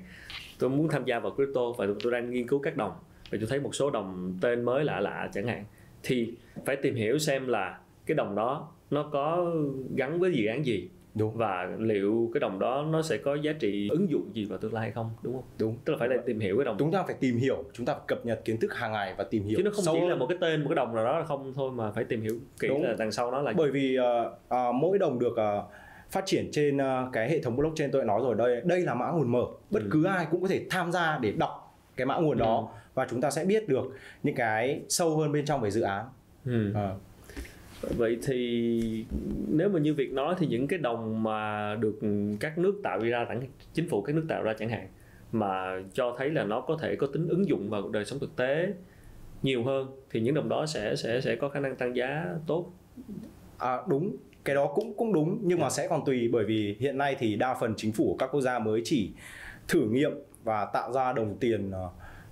tôi 0.60 0.70
muốn 0.70 0.90
tham 0.90 1.06
gia 1.06 1.20
vào 1.20 1.32
crypto 1.32 1.62
và 1.78 1.88
tôi 2.04 2.12
đang 2.12 2.32
nghiên 2.32 2.48
cứu 2.48 2.60
các 2.60 2.78
đồng 2.78 2.92
và 3.32 3.38
tôi 3.42 3.48
thấy 3.50 3.60
một 3.60 3.76
số 3.76 3.90
đồng 3.90 4.38
tên 4.42 4.64
mới 4.64 4.86
lạ 4.86 5.00
lạ 5.00 5.30
chẳng 5.34 5.48
hạn 5.48 5.64
thì 6.04 6.34
phải 6.66 6.76
tìm 6.76 6.96
hiểu 6.96 7.18
xem 7.18 7.48
là 7.48 7.80
cái 8.06 8.16
đồng 8.16 8.36
đó 8.36 8.72
nó 8.92 9.04
có 9.04 9.54
gắn 9.96 10.20
với 10.20 10.32
dự 10.34 10.46
án 10.46 10.66
gì 10.66 10.90
đúng 11.16 11.38
và 11.38 11.70
liệu 11.80 12.32
cái 12.34 12.40
đồng 12.40 12.60
đó 12.60 12.86
nó 12.90 13.02
sẽ 13.02 13.18
có 13.18 13.36
giá 13.36 13.54
trị 13.60 13.90
ứng 13.90 14.10
dụng 14.10 14.36
gì 14.36 14.46
vào 14.46 14.58
tương 14.58 14.74
lai 14.74 14.82
hay 14.82 14.92
không 14.92 15.12
đúng 15.22 15.34
không 15.34 15.44
đúng 15.58 15.78
tức 15.86 15.94
là 15.94 16.00
phải 16.00 16.18
tìm 16.26 16.40
hiểu 16.40 16.58
cái 16.58 16.66
đồng 16.66 16.76
chúng 16.80 16.92
ta 16.92 17.04
phải 17.04 17.16
tìm 17.20 17.38
hiểu 17.38 17.64
chúng 17.74 17.86
ta 17.86 17.94
phải 17.94 18.04
cập 18.08 18.26
nhật 18.26 18.46
kiến 18.46 18.60
thức 18.60 18.74
hàng 18.74 18.92
ngày 18.92 19.14
và 19.18 19.24
tìm 19.24 19.44
hiểu 19.44 19.58
chứ 19.58 19.64
nó 19.64 19.72
không 19.72 19.86
chỉ 19.86 20.00
hơn. 20.00 20.10
là 20.10 20.16
một 20.16 20.26
cái 20.30 20.38
tên 20.42 20.62
một 20.62 20.68
cái 20.70 20.76
đồng 20.76 20.96
nào 20.96 21.06
đó 21.06 21.24
không 21.28 21.54
thôi 21.56 21.72
mà 21.72 21.92
phải 21.92 22.04
tìm 22.04 22.22
hiểu 22.22 22.36
kỹ 22.60 22.68
đúng. 22.68 22.84
là 22.84 22.96
đằng 22.98 23.12
sau 23.12 23.32
nó 23.32 23.42
là 23.42 23.54
bởi 23.58 23.72
vì 23.72 23.98
uh, 24.00 24.32
uh, 24.32 24.76
mỗi 24.76 25.00
đồng 25.00 25.20
được 25.20 25.34
uh, 25.34 25.72
phát 26.12 26.26
triển 26.26 26.50
trên 26.52 26.78
uh, 26.78 27.14
cái 27.14 27.30
hệ 27.30 27.40
thống 27.40 27.56
blockchain 27.56 27.92
tôi 27.92 28.06
nói 28.06 28.22
rồi 28.24 28.36
đây 28.36 28.62
đây 28.66 28.82
là 28.82 28.94
mã 28.94 29.12
nguồn 29.12 29.32
mở 29.32 29.46
bất 29.70 29.82
ừ. 29.84 29.90
cứ 29.92 30.06
ai 30.06 30.28
cũng 30.32 30.42
có 30.42 30.48
thể 30.48 30.66
tham 30.70 30.92
gia 30.92 31.18
để 31.22 31.32
đọc 31.32 31.76
cái 31.96 32.06
mã 32.06 32.16
nguồn 32.16 32.38
ừ. 32.38 32.40
đó 32.40 32.70
và 32.94 33.08
chúng 33.10 33.22
ta 33.22 33.32
sẽ 33.32 33.46
biết 33.46 33.70
được 33.70 33.84
những 34.24 34.36
cái 34.36 34.82
sâu 34.90 35.18
hơn 35.18 35.32
bên 35.32 35.46
trong 35.46 35.62
về 35.62 35.72
dự 35.72 35.82
án 35.82 36.06
ừ. 36.46 36.70
uh 36.70 37.00
vậy 37.98 38.18
thì 38.24 39.06
nếu 39.48 39.70
mà 39.70 39.80
như 39.80 39.94
việc 39.94 40.14
nói 40.14 40.36
thì 40.38 40.48
những 40.48 40.68
cái 40.68 40.80
đồng 40.80 41.24
mà 41.24 41.76
được 41.76 42.00
các 42.40 42.58
nước 42.58 42.80
tạo 42.84 43.00
ra 43.00 43.26
chẳng 43.30 43.42
chính 43.74 43.90
phủ 43.90 44.02
các 44.02 44.16
nước 44.16 44.26
tạo 44.30 44.44
ra 44.44 44.54
chẳng 44.60 44.70
hạn 44.70 44.88
mà 45.32 45.82
cho 45.94 46.16
thấy 46.18 46.30
là 46.30 46.44
nó 46.44 46.62
có 46.62 46.78
thể 46.82 46.96
có 46.96 47.08
tính 47.08 47.28
ứng 47.28 47.48
dụng 47.48 47.70
vào 47.70 47.90
đời 47.90 48.06
sống 48.06 48.20
thực 48.20 48.36
tế 48.36 48.74
nhiều 49.44 49.64
hơn 49.64 49.88
thì 50.10 50.22
những 50.22 50.36
đồng 50.36 50.50
đó 50.50 50.66
sẽ 50.66 50.96
sẽ 50.96 51.22
sẽ 51.22 51.36
có 51.36 51.50
khả 51.50 51.60
năng 51.60 51.76
tăng 51.76 51.96
giá 51.96 52.26
tốt 52.48 52.74
à, 53.58 53.78
đúng 53.88 54.16
cái 54.44 54.56
đó 54.56 54.72
cũng 54.76 54.94
cũng 54.98 55.14
đúng 55.14 55.40
nhưng 55.42 55.60
mà 55.60 55.70
dạ. 55.70 55.84
sẽ 55.84 55.88
còn 55.88 56.06
tùy 56.06 56.30
bởi 56.32 56.46
vì 56.46 56.76
hiện 56.80 56.98
nay 56.98 57.16
thì 57.20 57.36
đa 57.36 57.54
phần 57.60 57.74
chính 57.78 57.92
phủ 57.92 58.06
của 58.06 58.18
các 58.18 58.30
quốc 58.32 58.42
gia 58.42 58.60
mới 58.60 58.82
chỉ 58.86 59.12
thử 59.68 59.90
nghiệm 59.90 60.12
và 60.44 60.66
tạo 60.66 60.94
ra 60.94 61.14
đồng 61.14 61.38
tiền 61.40 61.72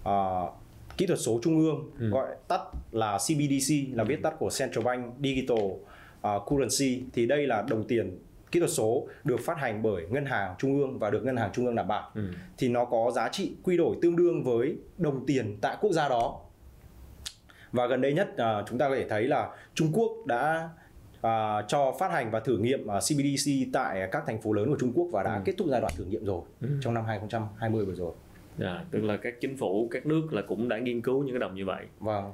uh, 0.04 0.61
kỹ 0.98 1.06
thuật 1.06 1.20
số 1.20 1.40
trung 1.44 1.60
ương 1.60 1.92
ừ. 2.00 2.10
gọi 2.10 2.28
tắt 2.48 2.62
là 2.92 3.18
CBDC 3.18 3.74
là 3.94 4.04
viết 4.04 4.20
tắt 4.24 4.34
của 4.40 4.50
Central 4.60 4.86
Bank 4.86 5.14
Digital 5.24 5.58
uh, 5.58 6.46
Currency 6.46 7.04
thì 7.14 7.26
đây 7.26 7.48
là 7.48 7.66
đồng 7.70 7.88
tiền 7.88 8.20
kỹ 8.52 8.60
thuật 8.60 8.72
số 8.72 9.08
được 9.24 9.40
phát 9.40 9.58
hành 9.58 9.82
bởi 9.82 10.04
ngân 10.10 10.26
hàng 10.26 10.56
trung 10.60 10.80
ương 10.80 11.00
và 11.00 11.10
được 11.10 11.26
ngân 11.26 11.38
hàng 11.38 11.50
trung 11.54 11.66
ương 11.66 11.76
đảm 11.76 11.88
bảo 11.88 12.12
ừ. 12.16 12.22
thì 12.58 12.68
nó 12.68 12.86
có 12.86 13.12
giá 13.16 13.30
trị 13.30 13.52
quy 13.64 13.78
đổi 13.78 13.96
tương 14.02 14.16
đương 14.16 14.44
với 14.44 14.76
đồng 14.98 15.26
tiền 15.26 15.58
tại 15.62 15.78
quốc 15.82 15.92
gia 15.92 16.10
đó 16.10 16.40
và 17.72 17.88
gần 17.88 18.02
đây 18.02 18.14
nhất 18.14 18.30
uh, 18.34 18.68
chúng 18.70 18.78
ta 18.78 18.90
có 18.90 18.96
thể 18.96 19.10
thấy 19.10 19.24
là 19.24 19.50
Trung 19.74 19.92
Quốc 19.94 20.12
đã 20.26 20.70
uh, 21.18 21.68
cho 21.68 21.96
phát 22.00 22.12
hành 22.12 22.32
và 22.32 22.40
thử 22.40 22.58
nghiệm 22.58 22.84
uh, 22.84 23.00
CBDC 23.00 23.52
tại 23.74 24.10
các 24.12 24.24
thành 24.28 24.42
phố 24.42 24.54
lớn 24.54 24.70
của 24.70 24.78
Trung 24.80 24.92
Quốc 24.96 25.08
và 25.12 25.24
đã 25.24 25.36
ừ. 25.36 25.42
kết 25.46 25.54
thúc 25.58 25.68
giai 25.72 25.82
đoạn 25.82 25.94
thử 25.98 26.04
nghiệm 26.04 26.26
rồi 26.26 26.42
ừ. 26.62 26.68
trong 26.82 26.94
năm 26.94 27.06
2020 27.06 27.86
vừa 27.86 27.96
rồi. 27.96 28.14
Yeah, 28.62 28.78
dạ, 28.78 28.86
tức 28.92 29.04
là 29.04 29.18
các 29.18 29.42
chính 29.42 29.58
phủ 29.58 29.88
các 29.92 30.06
nước 30.06 30.34
là 30.34 30.42
cũng 30.42 30.70
đã 30.70 30.78
nghiên 30.78 31.02
cứu 31.02 31.24
những 31.24 31.34
cái 31.34 31.40
đồng 31.40 31.56
như 31.56 31.66
vậy. 31.66 31.86
Vâng. 32.00 32.32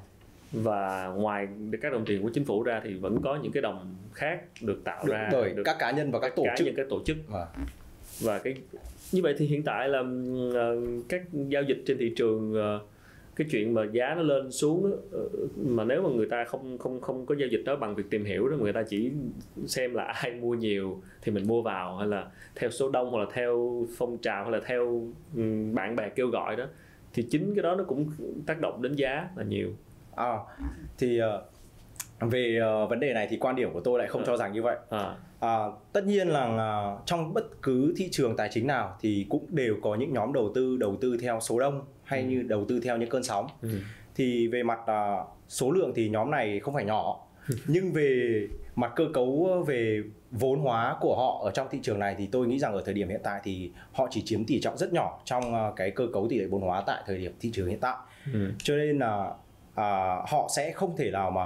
và 0.52 1.08
ngoài 1.08 1.48
các 1.82 1.92
đồng 1.94 2.06
tiền 2.06 2.24
của 2.24 2.30
chính 2.34 2.46
phủ 2.46 2.64
ra 2.64 2.82
thì 2.84 2.94
vẫn 2.94 3.22
có 3.24 3.40
những 3.44 3.52
cái 3.52 3.62
đồng 3.62 3.96
khác 4.14 4.42
được 4.62 4.84
tạo 4.84 5.06
được 5.06 5.14
ra 5.14 5.30
bởi 5.32 5.50
được 5.50 5.64
các 5.66 5.76
cá 5.80 5.92
nhân 5.92 6.12
và 6.12 6.20
các 6.20 6.36
tổ 6.36 6.44
cả 6.46 6.56
chức 6.58 6.66
những 6.66 6.76
cái 6.76 6.86
tổ 6.90 7.04
chức 7.06 7.18
Vâng. 7.28 7.48
và 8.22 8.40
cái 8.40 8.56
như 9.12 9.22
vậy 9.22 9.36
thì 9.38 9.46
hiện 9.46 9.64
tại 9.64 9.90
là 9.90 10.04
ờ, 10.54 10.82
các 11.10 11.22
giao 11.34 11.64
dịch 11.64 11.84
trên 11.86 11.98
thị 11.98 12.14
trường 12.18 12.54
ờ, 12.54 12.80
cái 13.38 13.48
chuyện 13.52 13.74
mà 13.74 13.82
giá 13.92 14.14
nó 14.16 14.22
lên 14.22 14.52
xuống 14.52 14.92
ờ, 15.12 15.20
mà 15.58 15.84
nếu 15.84 16.02
mà 16.02 16.10
người 16.10 16.28
ta 16.30 16.44
không 16.46 16.78
không 16.78 17.02
không 17.02 17.26
có 17.26 17.36
giao 17.40 17.48
dịch 17.48 17.64
đó 17.66 17.76
bằng 17.76 17.96
việc 17.96 18.04
tìm 18.10 18.26
hiểu 18.26 18.50
đó 18.50 18.58
người 18.58 18.74
ta 18.74 18.84
chỉ 18.90 19.12
xem 19.66 19.94
là 19.94 20.04
ai 20.04 20.32
mua 20.32 20.54
nhiều 20.54 21.02
thì 21.22 21.32
mình 21.32 21.48
mua 21.48 21.62
vào 21.62 21.98
hay 21.98 22.08
là 22.08 22.28
theo 22.56 22.70
số 22.70 22.90
đông 22.90 23.12
hoặc 23.12 23.20
là 23.20 23.26
theo 23.34 23.86
phong 23.98 24.18
trào 24.18 24.44
hay 24.44 24.52
là 24.52 24.60
theo 24.66 25.02
bạn 25.74 25.96
bè 25.96 26.10
kêu 26.10 26.28
gọi 26.28 26.56
đó 26.56 26.66
thì 27.14 27.24
chính 27.30 27.56
cái 27.56 27.64
đó 27.64 27.76
nó 27.76 27.84
cũng 27.84 28.12
tác 28.46 28.60
động 28.62 28.82
đến 28.82 28.94
giá 28.94 29.30
là 29.36 29.44
nhiều 29.44 29.70
À, 30.16 30.38
thì 30.98 31.18
ờ, 31.20 31.44
về 32.20 32.58
ờ, 32.62 32.86
vấn 32.88 33.00
đề 33.00 33.14
này 33.14 33.28
thì 33.30 33.38
quan 33.38 33.56
điểm 33.56 33.70
của 33.74 33.80
tôi 33.80 34.00
lại 34.00 34.08
không 34.08 34.22
Ừ. 34.22 34.26
cho 34.28 34.38
rằng 34.38 34.54
như 34.54 34.62
vậy. 34.64 34.78
à, 34.90 35.16
À, 35.40 35.58
tất 35.94 36.06
nhiên 36.06 36.28
là 36.28 36.44
à, 36.58 36.98
trong 37.06 37.34
bất 37.34 37.62
cứ 37.62 37.94
thị 37.98 38.10
trường 38.12 38.36
tài 38.36 38.50
chính 38.52 38.68
nào 38.68 38.98
thì 39.02 39.26
cũng 39.30 39.46
đều 39.50 39.76
có 39.82 39.96
những 39.96 40.14
nhóm 40.14 40.34
đầu 40.34 40.52
tư 40.56 40.78
đầu 40.78 40.96
tư 41.02 41.18
theo 41.22 41.40
số 41.42 41.60
đông 41.60 41.82
hay 42.08 42.24
như 42.24 42.42
đầu 42.44 42.66
tư 42.70 42.80
theo 42.84 42.98
những 42.98 43.10
cơn 43.10 43.24
sóng. 43.24 43.48
ừ. 43.62 43.70
Thì 44.16 44.48
về 44.48 44.64
mặt 44.64 44.80
à, 44.86 45.18
số 45.48 45.72
lượng 45.72 45.92
thì 45.96 46.10
nhóm 46.10 46.32
này 46.32 46.60
không 46.60 46.74
phải 46.74 46.86
nhỏ, 46.86 47.20
nhưng 47.68 47.92
về 47.94 48.42
mặt 48.76 48.92
cơ 48.96 49.06
cấu 49.14 49.64
về 49.68 50.02
vốn 50.32 50.60
hóa 50.60 50.98
của 51.02 51.16
họ 51.16 51.42
ở 51.46 51.52
trong 51.52 51.68
thị 51.72 51.80
trường 51.84 52.00
này 52.00 52.16
thì 52.18 52.28
tôi 52.32 52.48
nghĩ 52.48 52.60
rằng 52.60 52.74
ở 52.74 52.82
thời 52.86 52.94
điểm 52.94 53.10
hiện 53.10 53.22
tại 53.24 53.42
thì 53.44 53.72
họ 53.94 54.08
chỉ 54.12 54.22
chiếm 54.26 54.46
tỷ 54.46 54.62
trọng 54.62 54.78
rất 54.78 54.94
nhỏ 54.94 55.20
trong 55.26 55.56
à, 55.56 55.72
cái 55.76 55.92
cơ 55.92 56.08
cấu 56.14 56.28
tỷ 56.30 56.40
lệ 56.40 56.46
vốn 56.46 56.62
hóa 56.62 56.84
tại 56.88 57.04
thời 57.08 57.18
điểm 57.18 57.34
thị 57.40 57.52
trường 57.54 57.68
hiện 57.70 57.80
tại. 57.80 57.96
Ừ. 58.34 58.52
cho 58.58 58.76
nên 58.76 59.00
là 59.00 59.32
à, 59.76 60.16
họ 60.28 60.50
sẽ 60.56 60.72
không 60.72 60.98
thể 60.98 61.12
nào 61.12 61.32
mà 61.32 61.46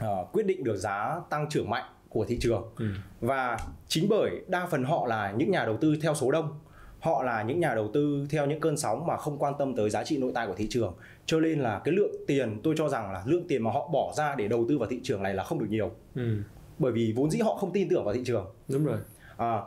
à, 0.00 0.08
quyết 0.32 0.46
định 0.46 0.64
được 0.64 0.76
giá 0.76 1.20
tăng 1.30 1.48
trưởng 1.50 1.70
mạnh 1.70 1.84
của 2.08 2.24
thị 2.24 2.38
trường 2.40 2.64
Ừ. 2.78 2.86
và 3.20 3.56
chính 3.88 4.08
bởi 4.08 4.30
đa 4.48 4.66
phần 4.66 4.84
họ 4.84 5.06
là 5.06 5.32
những 5.36 5.50
nhà 5.50 5.64
đầu 5.64 5.76
tư 5.80 5.94
theo 6.02 6.14
số 6.14 6.30
đông 6.30 6.58
họ 7.02 7.22
là 7.22 7.42
những 7.42 7.60
nhà 7.60 7.74
đầu 7.74 7.90
tư 7.94 8.26
theo 8.30 8.46
những 8.46 8.60
cơn 8.60 8.76
sóng 8.76 9.06
mà 9.06 9.16
không 9.16 9.38
quan 9.38 9.54
tâm 9.58 9.74
tới 9.76 9.90
giá 9.90 10.04
trị 10.04 10.18
nội 10.18 10.32
tại 10.34 10.46
của 10.46 10.54
thị 10.54 10.66
trường. 10.70 10.94
Cho 11.26 11.40
nên 11.40 11.60
là 11.60 11.80
cái 11.84 11.94
lượng 11.94 12.14
tiền 12.26 12.60
tôi 12.62 12.74
cho 12.78 12.88
rằng 12.88 13.12
là 13.12 13.22
lượng 13.26 13.48
tiền 13.48 13.62
mà 13.62 13.70
họ 13.70 13.88
bỏ 13.92 14.12
ra 14.16 14.34
để 14.34 14.48
đầu 14.48 14.66
tư 14.68 14.78
vào 14.78 14.88
thị 14.88 15.00
trường 15.02 15.22
này 15.22 15.34
là 15.34 15.44
không 15.44 15.58
được 15.58 15.66
nhiều. 15.70 15.90
Ừ. 16.14 16.36
bởi 16.78 16.92
vì 16.92 17.12
vốn 17.16 17.30
dĩ 17.30 17.38
họ 17.38 17.54
không 17.54 17.72
tin 17.72 17.88
tưởng 17.88 18.04
vào 18.04 18.14
thị 18.14 18.22
trường. 18.24 18.46
Đúng 18.68 18.84
rồi. 18.84 18.98
À, 19.36 19.60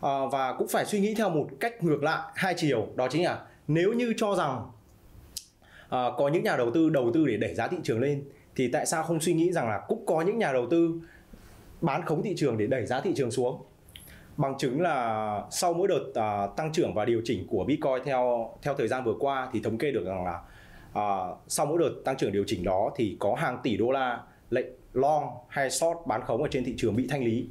à, 0.00 0.18
và 0.32 0.54
cũng 0.58 0.68
phải 0.68 0.84
suy 0.84 1.00
nghĩ 1.00 1.14
theo 1.14 1.30
một 1.30 1.48
cách 1.60 1.84
ngược 1.84 2.02
lại 2.02 2.20
hai 2.34 2.54
chiều. 2.56 2.86
Đó 2.96 3.08
chính 3.10 3.24
là 3.24 3.46
nếu 3.68 3.92
như 3.92 4.14
cho 4.16 4.34
rằng 4.34 4.70
à, 5.88 6.04
có 6.18 6.28
những 6.28 6.42
nhà 6.42 6.56
đầu 6.56 6.70
tư 6.70 6.90
đầu 6.90 7.10
tư 7.14 7.26
để 7.26 7.36
đẩy 7.36 7.54
giá 7.54 7.68
thị 7.68 7.76
trường 7.82 8.00
lên 8.00 8.24
thì 8.56 8.68
tại 8.68 8.86
sao 8.86 9.02
không 9.02 9.20
suy 9.20 9.32
nghĩ 9.32 9.52
rằng 9.52 9.68
là 9.68 9.80
cũng 9.88 10.06
có 10.06 10.22
những 10.22 10.38
nhà 10.38 10.52
đầu 10.52 10.66
tư 10.70 11.00
bán 11.80 12.02
khống 12.04 12.22
thị 12.22 12.34
trường 12.36 12.58
để 12.58 12.66
đẩy 12.66 12.86
giá 12.86 13.00
thị 13.00 13.12
trường 13.16 13.30
xuống 13.30 13.62
bằng 14.40 14.58
chứng 14.58 14.80
là 14.80 15.42
sau 15.50 15.72
mỗi 15.72 15.88
đợt 15.88 16.04
à, 16.14 16.46
tăng 16.56 16.72
trưởng 16.72 16.94
và 16.94 17.04
điều 17.04 17.20
chỉnh 17.24 17.46
của 17.46 17.64
Bitcoin 17.64 18.04
theo 18.04 18.50
theo 18.62 18.74
thời 18.74 18.88
gian 18.88 19.04
vừa 19.04 19.14
qua 19.20 19.48
thì 19.52 19.60
thống 19.60 19.78
kê 19.78 19.90
được 19.90 20.06
rằng 20.06 20.24
là 20.24 20.40
à, 20.92 21.04
sau 21.48 21.66
mỗi 21.66 21.78
đợt 21.78 21.90
tăng 22.04 22.16
trưởng 22.16 22.32
điều 22.32 22.44
chỉnh 22.46 22.64
đó 22.64 22.90
thì 22.96 23.16
có 23.18 23.34
hàng 23.34 23.58
tỷ 23.62 23.76
đô 23.76 23.90
la 23.90 24.20
lệnh 24.50 24.66
long 24.92 25.24
hay 25.48 25.70
short 25.70 25.98
bán 26.06 26.22
khống 26.22 26.42
ở 26.42 26.48
trên 26.50 26.64
thị 26.64 26.74
trường 26.76 26.96
bị 26.96 27.06
thanh 27.10 27.24
lý. 27.24 27.46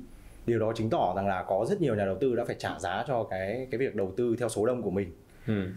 Điều 0.45 0.59
đó 0.59 0.73
chứng 0.75 0.89
tỏ 0.89 1.13
rằng 1.15 1.27
là 1.27 1.43
có 1.47 1.65
rất 1.69 1.81
nhiều 1.81 1.95
nhà 1.95 2.05
đầu 2.05 2.17
tư 2.19 2.35
đã 2.35 2.45
phải 2.45 2.55
trả 2.59 2.79
giá 2.79 3.03
cho 3.07 3.23
cái 3.23 3.67
cái 3.71 3.79
việc 3.79 3.95
đầu 3.95 4.13
tư 4.17 4.35
theo 4.39 4.49
số 4.49 4.65
đông 4.65 4.81
của 4.81 4.91
mình. 4.91 5.11
Ừ. 5.47 5.67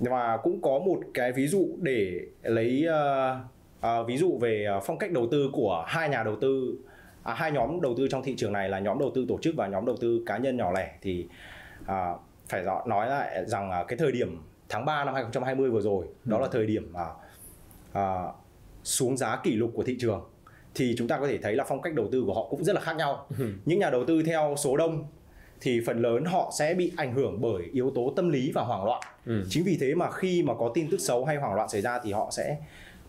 và 0.00 0.36
cũng 0.36 0.62
có 0.62 0.78
một 0.78 1.00
cái 1.14 1.32
ví 1.32 1.46
dụ 1.46 1.68
để 1.80 2.20
lấy 2.42 2.84
ờ, 2.88 3.36
ờ, 3.80 4.04
ví 4.04 4.16
dụ 4.16 4.38
về 4.38 4.64
ờ, 4.64 4.80
phong 4.80 4.98
cách 4.98 5.12
đầu 5.12 5.28
tư 5.30 5.50
của 5.52 5.84
hai 5.88 6.08
nhà 6.08 6.22
đầu 6.22 6.36
tư 6.40 6.78
à, 7.26 7.34
hai 7.34 7.52
nhóm 7.52 7.80
đầu 7.80 7.94
tư 7.96 8.08
trong 8.10 8.22
thị 8.22 8.34
trường 8.36 8.52
này 8.52 8.68
là 8.68 8.78
nhóm 8.78 8.98
đầu 8.98 9.10
tư 9.14 9.24
tổ 9.28 9.38
chức 9.42 9.54
và 9.56 9.66
nhóm 9.66 9.86
đầu 9.86 9.96
tư 10.00 10.22
cá 10.26 10.38
nhân 10.38 10.56
nhỏ 10.56 10.72
lẻ 10.72 10.92
thì 11.02 11.26
à, 11.86 12.14
phải 12.48 12.62
rõ- 12.62 12.82
nói 12.86 13.08
lại 13.08 13.44
rằng 13.46 13.70
à, 13.70 13.84
cái 13.88 13.98
thời 13.98 14.12
điểm 14.12 14.42
tháng 14.68 14.84
3 14.84 15.04
năm 15.04 15.14
2020 15.14 15.70
vừa 15.70 15.80
rồi 15.80 16.06
đó 16.24 16.38
là 16.38 16.48
thời 16.52 16.66
điểm 16.66 16.92
mà 16.92 17.04
à, 17.92 18.22
xuống 18.84 19.16
giá 19.16 19.36
kỷ 19.42 19.52
lục 19.54 19.70
của 19.74 19.82
thị 19.82 19.96
trường. 20.00 20.24
Thì 20.74 20.94
chúng 20.98 21.08
ta 21.08 21.18
có 21.18 21.26
thể 21.26 21.38
thấy 21.38 21.54
là 21.56 21.64
phong 21.68 21.82
cách 21.82 21.94
đầu 21.94 22.08
tư 22.12 22.22
của 22.26 22.34
họ 22.34 22.46
cũng 22.50 22.64
rất 22.64 22.72
là 22.72 22.80
khác 22.80 22.96
nhau. 22.96 23.26
Những 23.64 23.78
nhà 23.78 23.90
đầu 23.90 24.04
tư 24.04 24.22
theo 24.22 24.54
số 24.58 24.76
đông 24.76 25.04
thì 25.60 25.80
phần 25.86 26.02
lớn 26.02 26.24
họ 26.24 26.52
sẽ 26.58 26.74
bị 26.74 26.92
ảnh 26.96 27.12
hưởng 27.14 27.40
bởi 27.40 27.62
yếu 27.72 27.90
tố 27.94 28.12
tâm 28.16 28.28
lý 28.30 28.52
và 28.54 28.62
hoảng 28.62 28.84
loạn. 28.84 29.02
Ừ. 29.26 29.44
chính 29.48 29.64
vì 29.64 29.76
thế 29.80 29.94
mà 29.94 30.10
khi 30.10 30.42
mà 30.42 30.54
có 30.58 30.70
tin 30.74 30.90
tức 30.90 31.00
xấu 31.00 31.24
hay 31.24 31.36
hoảng 31.36 31.54
loạn 31.54 31.68
xảy 31.68 31.80
ra 31.80 31.98
thì 32.04 32.12
họ 32.12 32.28
sẽ 32.32 32.56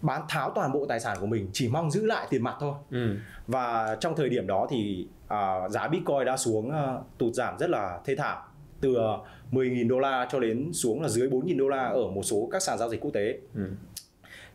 bán 0.01 0.21
tháo 0.29 0.51
toàn 0.55 0.71
bộ 0.73 0.85
tài 0.89 0.99
sản 0.99 1.17
của 1.19 1.25
mình 1.25 1.49
chỉ 1.53 1.67
mong 1.69 1.91
giữ 1.91 2.05
lại 2.05 2.27
tiền 2.29 2.43
mặt 2.43 2.55
thôi 2.59 2.73
Ừ. 2.91 3.15
và 3.47 3.97
trong 3.99 4.15
thời 4.15 4.29
điểm 4.29 4.47
đó 4.47 4.67
thì 4.69 5.07
à, 5.27 5.69
giá 5.69 5.87
Bitcoin 5.87 6.25
đã 6.25 6.37
xuống 6.37 6.71
à, 6.71 6.95
tụt 7.17 7.33
giảm 7.33 7.57
rất 7.57 7.69
là 7.69 7.99
thê 8.05 8.15
thảm 8.15 8.37
từ 8.81 8.95
à, 8.95 9.11
10.000 9.51 9.87
đô 9.87 9.99
la 9.99 10.27
cho 10.31 10.39
đến 10.39 10.73
xuống 10.73 11.01
là 11.01 11.09
dưới 11.09 11.29
4.000 11.29 11.57
đô 11.57 11.67
la 11.67 11.83
ở 11.87 12.07
một 12.07 12.23
số 12.23 12.49
các 12.51 12.61
sàn 12.61 12.77
giao 12.77 12.89
dịch 12.89 13.01
quốc 13.01 13.11
tế 13.13 13.37
Ừ. 13.55 13.61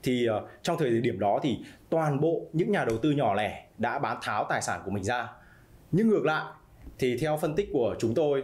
thì 0.03 0.27
ờ, 0.27 0.47
trong 0.63 0.77
thời 0.79 1.01
điểm 1.01 1.19
đó 1.19 1.41
thì 1.43 1.59
toàn 1.91 2.21
bộ 2.21 2.43
những 2.53 2.73
nhà 2.73 2.85
đầu 2.85 2.99
tư 2.99 3.11
nhỏ 3.11 3.35
lẻ 3.35 3.67
đã 3.79 3.99
bán 3.99 4.17
tháo 4.23 4.47
tài 4.49 4.63
sản 4.63 4.81
của 4.85 4.91
mình 4.91 5.05
ra 5.05 5.29
nhưng 5.93 6.09
ngược 6.09 6.25
lại 6.25 6.45
thì 6.99 7.17
theo 7.21 7.37
phân 7.37 7.55
tích 7.57 7.69
của 7.73 7.95
chúng 7.99 8.15
tôi 8.15 8.43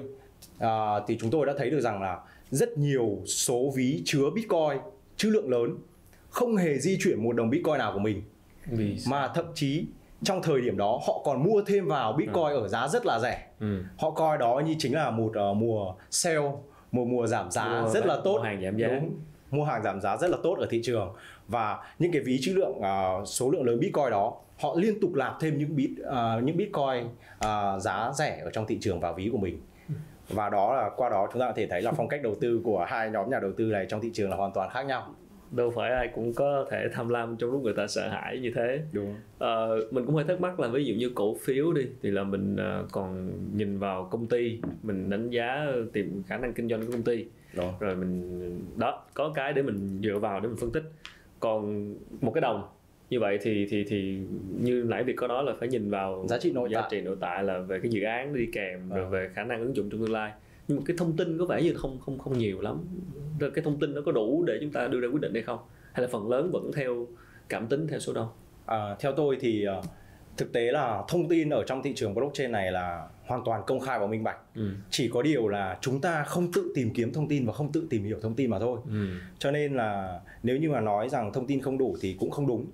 à, 0.59 0.87
thì 1.07 1.19
chúng 1.21 1.31
tôi 1.31 1.47
đã 1.47 1.53
thấy 1.59 1.71
được 1.71 1.81
rằng 1.81 2.03
là 2.03 2.19
rất 2.51 2.79
nhiều 2.79 3.19
số 3.27 3.73
ví 3.77 4.03
chứa 4.05 4.31
bitcoin 4.35 4.79
chữ 5.17 5.31
lượng 5.31 5.51
lớn 5.51 5.77
không 6.31 6.57
hề 6.57 6.79
di 6.79 6.99
chuyển 7.01 7.23
một 7.25 7.33
đồng 7.37 7.51
bitcoin 7.51 7.79
nào 7.79 7.93
của 7.93 7.99
mình. 7.99 8.23
Vì 8.67 8.97
mà 9.11 9.29
thậm 9.35 9.45
chí 9.55 9.87
trong 10.23 10.43
thời 10.43 10.61
điểm 10.61 10.77
đó 10.77 11.01
họ 11.07 11.21
còn 11.25 11.43
mua 11.43 11.63
thêm 11.67 11.87
vào 11.87 12.13
bitcoin 12.13 12.45
ở 12.63 12.69
giá 12.69 12.89
rất 12.89 13.07
là 13.07 13.19
rẻ. 13.19 13.47
Ừ. 13.61 13.83
họ 13.99 14.11
coi 14.11 14.39
đó 14.39 14.63
như 14.67 14.75
chính 14.79 14.95
là 14.95 15.11
một 15.11 15.33
ờ, 15.35 15.55
mùa 15.55 15.95
sale 16.11 16.39
một 16.93 17.05
mùa 17.09 17.27
giảm 17.27 17.51
giá 17.51 17.81
Mua 17.83 17.89
rất 17.89 18.07
là 18.07 18.17
tốt. 18.25 18.37
mua 18.39 18.43
hàng 18.45 18.63
giảm 18.63 18.79
giá. 18.79 18.89
Đúng. 18.89 19.11
mua 19.51 19.65
hàng 19.65 19.83
giảm 19.83 20.01
giá 20.01 20.17
rất 20.17 20.31
là 20.31 20.37
tốt 20.43 20.57
ở 20.59 20.67
thị 20.71 20.81
trường. 20.85 21.15
Và 21.49 21.79
những 21.99 22.13
cái 22.13 22.23
ví 22.23 22.39
chữ 22.43 22.53
lượng 22.57 22.81
ờ, 22.83 23.25
số 23.25 23.51
lượng 23.51 23.63
lớn 23.63 23.81
bitcoin 23.81 24.11
đó 24.11 24.35
họ 24.61 24.75
liên 24.77 25.01
tục 25.01 25.11
nạp 25.15 25.37
thêm 25.41 25.59
những 25.59 25.77
bit 25.77 25.91
ờ, 26.05 26.41
những 26.45 26.57
bitcoin 26.57 27.09
ờ, 27.39 27.79
giá 27.79 28.11
rẻ 28.15 28.41
ở 28.45 28.51
trong 28.51 28.67
thị 28.67 28.79
trường 28.81 29.01
vào 29.01 29.15
ví 29.15 29.29
của 29.33 29.39
mình. 29.39 29.61
Và 30.29 30.49
đó 30.49 30.75
là 30.77 30.91
qua 30.97 31.09
đó 31.09 31.29
chúng 31.33 31.41
ta 31.41 31.47
có 31.47 31.53
thể 31.57 31.67
thấy 31.67 31.83
là 31.83 31.93
phong 31.93 32.09
cách 32.09 32.23
đầu 32.23 32.35
tư 32.41 32.61
của 32.65 32.85
hai 32.89 33.11
nhóm 33.11 33.31
nhà 33.31 33.39
đầu 33.41 33.51
tư 33.57 33.65
này 33.65 33.87
trong 33.89 34.01
thị 34.01 34.11
trường 34.15 34.31
là 34.31 34.37
hoàn 34.37 34.53
toàn 34.53 34.71
khác 34.73 34.83
nhau 34.83 35.15
đâu 35.51 35.71
phải 35.71 35.91
ai 35.93 36.09
cũng 36.15 36.33
có 36.33 36.67
thể 36.71 36.89
tham 36.93 37.09
lam 37.09 37.37
trong 37.37 37.51
lúc 37.51 37.63
người 37.63 37.73
ta 37.77 37.87
sợ 37.87 38.09
hãi 38.09 38.39
như 38.39 38.53
thế. 38.55 38.81
Đúng. 38.93 39.15
Ờ, 39.39 39.81
mình 39.91 40.07
cũng 40.07 40.15
hơi 40.15 40.25
thắc 40.25 40.41
mắc 40.41 40.61
là 40.61 40.69
ví 40.69 40.85
dụ 40.85 40.95
như 40.95 41.11
cổ 41.15 41.37
phiếu 41.45 41.73
đi 41.73 41.87
thì 42.03 42.11
là 42.11 42.25
mình 42.25 42.57
ờ, 42.57 42.87
còn 42.93 43.31
nhìn 43.57 43.79
vào 43.79 44.09
công 44.11 44.27
ty 44.27 44.61
mình 44.83 45.11
đánh 45.11 45.31
giá 45.31 45.67
tìm 45.93 46.23
khả 46.27 46.37
năng 46.39 46.53
kinh 46.53 46.69
doanh 46.69 46.87
của 46.87 46.93
công 46.93 47.03
ty. 47.03 47.25
Đúng 47.57 47.73
rồi 47.81 47.97
mình 47.97 48.41
đó 48.77 49.05
có 49.15 49.33
cái 49.35 49.53
để 49.53 49.63
mình 49.63 50.01
dựa 50.03 50.19
vào 50.19 50.41
để 50.41 50.49
mình 50.49 50.57
phân 50.57 50.71
tích. 50.73 50.85
Còn 51.41 51.95
một 52.21 52.31
cái 52.35 52.41
đồng 52.41 52.69
như 53.11 53.21
vậy 53.21 53.39
thì 53.43 53.67
thì 53.71 53.85
thì 53.89 54.19
như 54.63 54.85
nãy 54.89 55.05
việc 55.05 55.17
có 55.17 55.27
nói 55.27 55.45
là 55.45 55.53
phải 55.59 55.69
nhìn 55.69 55.91
vào 55.91 56.25
giá 56.29 56.39
trị 56.39 56.53
nội 56.53 56.69
giá 56.71 56.81
tại. 56.81 56.89
trị 56.91 57.01
nội 57.01 57.17
tại 57.21 57.45
là 57.45 57.59
về 57.59 57.79
cái 57.83 57.91
dự 57.91 58.03
án 58.03 58.35
đi 58.35 58.47
kèm 58.53 58.89
rồi 58.91 59.01
Ờ. 59.05 59.09
về 59.11 59.31
khả 59.35 59.45
năng 59.45 59.61
ứng 59.61 59.77
dụng 59.77 59.91
trong 59.91 60.01
tương 60.01 60.13
lai 60.13 60.33
nhưng 60.69 60.79
mà 60.79 60.85
cái 60.87 60.97
thông 60.97 61.17
tin 61.17 61.39
có 61.39 61.45
vẻ 61.45 61.63
như 61.63 61.75
không 61.75 61.99
không 62.01 62.19
không 62.19 62.39
nhiều 62.39 62.61
lắm 62.61 62.79
rồi 63.39 63.51
cái 63.55 63.65
thông 63.65 63.81
tin 63.81 63.95
nó 63.95 64.01
có 64.07 64.13
đủ 64.13 64.45
để 64.47 64.59
chúng 64.61 64.71
ta 64.71 64.89
đưa 64.89 65.01
ra 65.01 65.09
quyết 65.09 65.21
định 65.21 65.35
hay 65.35 65.43
không 65.43 65.59
hay 65.93 66.03
là 66.03 66.09
phần 66.13 66.31
lớn 66.31 66.51
vẫn 66.53 66.71
theo 66.75 67.07
cảm 67.49 67.67
tính 67.67 67.87
theo 67.87 67.99
số 67.99 68.13
đông 68.13 68.29
À, 68.67 68.97
theo 69.01 69.13
tôi 69.13 69.37
thì 69.41 69.65
ờ, 69.65 69.83
thực 70.37 70.53
tế 70.53 70.61
là 70.73 71.03
thông 71.09 71.29
tin 71.29 71.51
ở 71.51 71.65
trong 71.67 71.83
thị 71.83 71.93
trường 71.97 72.15
blockchain 72.15 72.53
này 72.53 72.73
là 72.73 73.09
hoàn 73.27 73.43
toàn 73.45 73.63
công 73.67 73.81
khai 73.81 73.99
và 73.99 74.07
minh 74.07 74.25
bạch. 74.25 74.39
ừ. 74.55 74.71
Chỉ 74.91 75.09
có 75.09 75.23
điều 75.23 75.49
là 75.49 75.79
chúng 75.81 76.01
ta 76.01 76.25
không 76.25 76.53
tự 76.53 76.73
tìm 76.75 76.91
kiếm 76.95 77.13
thông 77.13 77.29
tin 77.29 77.47
và 77.47 77.53
không 77.53 77.73
tự 77.73 77.87
tìm 77.91 78.05
hiểu 78.05 78.19
thông 78.23 78.35
tin 78.35 78.51
mà 78.51 78.59
thôi. 78.59 78.79
Ừ. 78.89 79.07
Cho 79.39 79.51
nên 79.51 79.75
là 79.77 80.21
nếu 80.43 80.57
như 80.57 80.71
mà 80.71 80.81
nói 80.81 81.09
rằng 81.09 81.33
thông 81.33 81.47
tin 81.47 81.61
không 81.61 81.79
đủ 81.79 81.97
thì 82.01 82.17
cũng 82.21 82.31
không 82.31 82.47
đúng. 82.47 82.67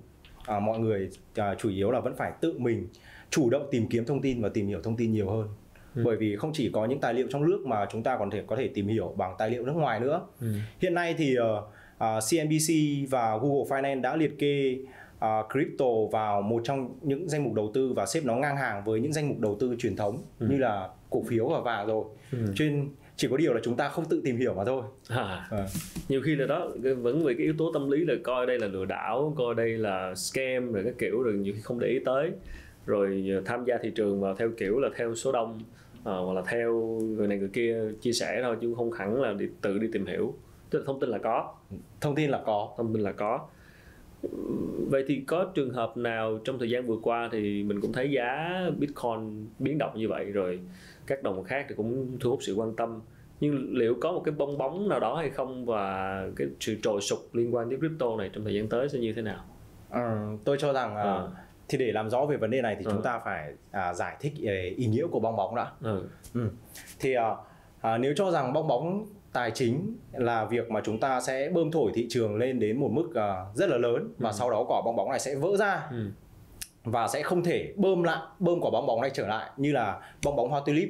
À, 0.45 0.59
mọi 0.59 0.79
người 0.79 1.09
à, 1.35 1.55
chủ 1.59 1.69
yếu 1.69 1.91
là 1.91 1.99
vẫn 1.99 2.15
phải 2.15 2.31
tự 2.41 2.59
mình 2.59 2.87
chủ 3.29 3.49
động 3.49 3.67
tìm 3.71 3.87
kiếm 3.87 4.05
thông 4.05 4.21
tin 4.21 4.41
và 4.41 4.49
tìm 4.49 4.67
hiểu 4.67 4.81
thông 4.83 4.95
tin 4.95 5.11
nhiều 5.13 5.29
hơn. 5.29 5.47
Ừ. 5.95 6.01
Bởi 6.05 6.15
vì 6.17 6.35
không 6.35 6.51
chỉ 6.53 6.69
có 6.73 6.85
những 6.85 6.99
tài 6.99 7.13
liệu 7.13 7.27
trong 7.29 7.45
nước 7.49 7.61
mà 7.65 7.85
chúng 7.91 8.03
ta 8.03 8.17
còn 8.17 8.31
thể 8.31 8.43
có 8.47 8.55
thể 8.55 8.67
tìm 8.67 8.87
hiểu 8.87 9.13
bằng 9.17 9.35
tài 9.37 9.49
liệu 9.49 9.65
nước 9.65 9.73
ngoài 9.75 9.99
nữa. 9.99 10.21
Ừ. 10.41 10.47
Hiện 10.79 10.93
nay 10.93 11.15
thì 11.17 11.35
ờ, 11.35 11.61
ờ, 11.97 12.19
CNBC 12.31 12.73
và 13.09 13.37
Google 13.37 13.63
Finance 13.69 14.01
đã 14.01 14.15
liệt 14.15 14.39
kê 14.39 14.77
ờ, 15.19 15.43
crypto 15.51 15.85
vào 16.11 16.41
một 16.41 16.61
trong 16.63 16.89
những 17.01 17.29
danh 17.29 17.43
mục 17.43 17.53
đầu 17.53 17.71
tư 17.73 17.93
và 17.95 18.05
xếp 18.05 18.21
nó 18.23 18.35
ngang 18.35 18.57
hàng 18.57 18.83
với 18.83 18.99
những 18.99 19.13
danh 19.13 19.27
mục 19.29 19.39
đầu 19.39 19.57
tư 19.59 19.75
truyền 19.79 19.95
thống 19.95 20.17
Ừ. 20.39 20.47
như 20.49 20.57
là 20.57 20.89
cổ 21.09 21.23
phiếu 21.27 21.47
và 21.47 21.59
vàng 21.59 21.87
rồi. 21.87 22.03
Ừ. 22.31 22.37
Nên 22.59 22.89
chỉ 23.17 23.27
có 23.31 23.37
điều 23.37 23.53
là 23.53 23.59
chúng 23.63 23.75
ta 23.77 23.89
không 23.89 24.05
tự 24.05 24.21
tìm 24.25 24.37
hiểu 24.37 24.53
mà 24.53 24.63
thôi. 24.65 24.83
À, 25.09 25.47
Ờ. 25.49 25.67
nhiều 26.09 26.21
khi 26.25 26.35
là 26.35 26.45
đó 26.45 26.67
vẫn 27.01 27.23
vì 27.25 27.33
cái 27.33 27.43
yếu 27.43 27.53
tố 27.57 27.71
tâm 27.73 27.91
lý 27.91 28.05
là 28.05 28.13
coi 28.23 28.45
đây 28.45 28.59
là 28.59 28.67
lừa 28.67 28.85
đảo 28.85 29.33
coi 29.37 29.55
đây 29.55 29.69
là 29.69 30.15
scam 30.15 30.71
rồi 30.73 30.83
cái 30.83 30.93
kiểu 30.99 31.21
rồi 31.23 31.33
nhiều 31.33 31.53
khi 31.53 31.61
không 31.61 31.79
để 31.79 31.87
ý 31.87 31.99
tới 32.05 32.31
rồi 32.85 33.25
ờ, 33.35 33.41
tham 33.45 33.65
gia 33.65 33.77
thị 33.77 33.91
trường 33.95 34.21
mà 34.21 34.27
theo 34.37 34.49
kiểu 34.57 34.79
là 34.79 34.89
theo 34.97 35.15
số 35.15 35.31
đông 35.31 35.59
ờ, 36.05 36.25
hoặc 36.25 36.33
là 36.33 36.41
theo 36.47 36.73
người 37.01 37.27
này 37.27 37.37
người 37.37 37.49
kia 37.53 37.77
chia 38.01 38.11
sẻ 38.11 38.39
thôi 38.43 38.57
chứ 38.61 38.73
không 38.77 38.91
hẳn 38.91 39.21
là 39.21 39.33
đi, 39.33 39.45
tự 39.61 39.77
đi 39.77 39.87
tìm 39.93 40.05
hiểu. 40.05 40.33
Tức 40.69 40.79
là 40.79 40.85
thông 40.87 40.99
tin 40.99 41.09
là 41.09 41.17
có. 41.17 41.53
Thông 42.01 42.15
tin 42.15 42.29
là 42.29 42.41
có. 42.45 42.73
thông 42.77 42.93
tin 42.93 43.01
là 43.03 43.11
có. 43.11 43.47
Vậy 44.89 45.05
thì 45.07 45.23
có 45.27 45.51
trường 45.55 45.69
hợp 45.69 45.97
nào 45.97 46.39
trong 46.43 46.59
thời 46.59 46.69
gian 46.69 46.87
vừa 46.87 46.97
qua 47.01 47.29
thì 47.31 47.63
mình 47.63 47.81
cũng 47.81 47.93
thấy 47.93 48.11
giá 48.11 48.59
bitcoin 48.79 49.47
biến 49.59 49.77
động 49.77 49.91
như 49.95 50.07
vậy 50.09 50.25
rồi 50.25 50.59
các 51.07 51.23
đồng 51.23 51.43
khác 51.43 51.65
thì 51.69 51.75
cũng 51.75 52.17
thu 52.19 52.29
hút 52.29 52.39
sự 52.41 52.55
quan 52.55 52.75
tâm. 52.75 53.01
Nhưng 53.39 53.77
liệu 53.77 53.97
có 54.01 54.11
một 54.11 54.21
cái 54.25 54.35
bong 54.37 54.57
bóng 54.57 54.89
nào 54.89 54.99
đó 54.99 55.15
hay 55.15 55.29
không 55.29 55.65
và 55.65 56.23
cái 56.35 56.47
sự 56.59 56.75
trồi 56.81 57.01
sụt 57.01 57.19
liên 57.33 57.55
quan 57.55 57.69
đến 57.69 57.79
crypto 57.79 58.15
này 58.17 58.29
trong 58.33 58.43
thời 58.43 58.53
gian 58.53 58.67
tới 58.67 58.89
sẽ 58.89 58.99
như 58.99 59.13
thế 59.13 59.21
nào? 59.21 59.43
Ừ, 59.89 60.37
tôi 60.43 60.57
cho 60.59 60.73
rằng 60.73 60.95
à. 60.95 61.21
Thì 61.67 61.77
để 61.77 61.91
làm 61.91 62.09
rõ 62.09 62.25
về 62.25 62.37
vấn 62.37 62.51
đề 62.51 62.61
này 62.61 62.75
thì 62.79 62.85
ừ. 62.85 62.91
chúng 62.91 63.03
ta 63.03 63.19
phải 63.25 63.53
à, 63.71 63.93
giải 63.93 64.15
thích 64.19 64.33
ý 64.77 64.85
nghĩa 64.85 65.07
của 65.07 65.19
bong 65.19 65.35
bóng 65.35 65.55
đã 65.55 65.71
ừ. 65.81 66.07
Ừ. 66.33 66.49
thì 66.99 67.13
à, 67.13 67.35
à, 67.81 67.97
nếu 67.97 68.13
cho 68.15 68.31
rằng 68.31 68.53
bong 68.53 68.67
bóng 68.67 69.05
tài 69.33 69.51
chính 69.51 69.97
là 70.11 70.45
việc 70.45 70.71
mà 70.71 70.81
chúng 70.83 70.99
ta 70.99 71.21
sẽ 71.21 71.49
bơm 71.49 71.71
thổi 71.71 71.91
thị 71.95 72.07
trường 72.09 72.35
lên 72.35 72.59
đến 72.59 72.79
một 72.79 72.89
mức 72.91 73.07
uh, 73.09 73.55
rất 73.55 73.69
là 73.69 73.77
lớn 73.77 74.13
và 74.17 74.29
ừ. 74.29 74.35
sau 74.39 74.51
đó 74.51 74.65
quả 74.67 74.81
bong 74.85 74.95
bóng 74.95 75.09
này 75.09 75.19
sẽ 75.19 75.35
vỡ 75.35 75.57
ra 75.57 75.87
ừ. 75.91 76.09
và 76.83 77.07
sẽ 77.07 77.23
không 77.23 77.43
thể 77.43 77.73
bơm 77.75 78.03
lại 78.03 78.19
bơm 78.39 78.61
quả 78.61 78.71
bong 78.71 78.87
bóng 78.87 79.01
này 79.01 79.11
trở 79.13 79.27
lại 79.27 79.49
như 79.57 79.71
là 79.71 79.99
bong 80.25 80.35
bóng 80.35 80.49
hoa 80.49 80.61
tulip 80.65 80.89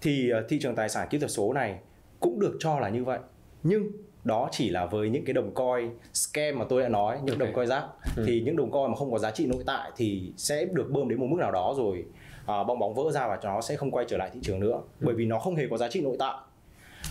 thì 0.00 0.30
uh, 0.38 0.48
thị 0.48 0.58
trường 0.62 0.74
tài 0.74 0.88
sản 0.88 1.08
kỹ 1.10 1.18
thuật 1.18 1.30
số 1.30 1.52
này 1.52 1.78
cũng 2.20 2.40
được 2.40 2.56
cho 2.60 2.80
là 2.80 2.88
như 2.88 3.04
vậy 3.04 3.18
nhưng 3.62 3.90
đó 4.24 4.48
chỉ 4.52 4.70
là 4.70 4.86
với 4.86 5.10
những 5.10 5.24
cái 5.24 5.34
đồng 5.34 5.54
coin 5.54 5.90
scam 6.14 6.58
mà 6.58 6.64
tôi 6.68 6.82
đã 6.82 6.88
nói 6.88 7.18
những 7.24 7.34
okay. 7.34 7.46
đồng 7.46 7.56
coin 7.56 7.68
rác 7.68 7.84
ừ. 8.16 8.24
thì 8.26 8.40
những 8.40 8.56
đồng 8.56 8.70
coin 8.70 8.90
mà 8.90 8.96
không 8.96 9.12
có 9.12 9.18
giá 9.18 9.30
trị 9.30 9.46
nội 9.46 9.62
tại 9.66 9.90
thì 9.96 10.32
sẽ 10.36 10.64
được 10.64 10.90
bơm 10.90 11.08
đến 11.08 11.20
một 11.20 11.26
mức 11.26 11.36
nào 11.40 11.52
đó 11.52 11.74
rồi 11.76 12.04
uh, 12.42 12.66
bong 12.66 12.78
bóng 12.78 12.94
vỡ 12.94 13.10
ra 13.10 13.28
và 13.28 13.38
nó 13.44 13.60
sẽ 13.60 13.76
không 13.76 13.90
quay 13.90 14.06
trở 14.08 14.16
lại 14.16 14.30
thị 14.34 14.40
trường 14.42 14.60
nữa 14.60 14.80
ừ. 15.00 15.04
bởi 15.06 15.14
vì 15.14 15.26
nó 15.26 15.38
không 15.38 15.56
hề 15.56 15.66
có 15.70 15.76
giá 15.76 15.88
trị 15.88 16.00
nội 16.00 16.16
tại 16.18 16.34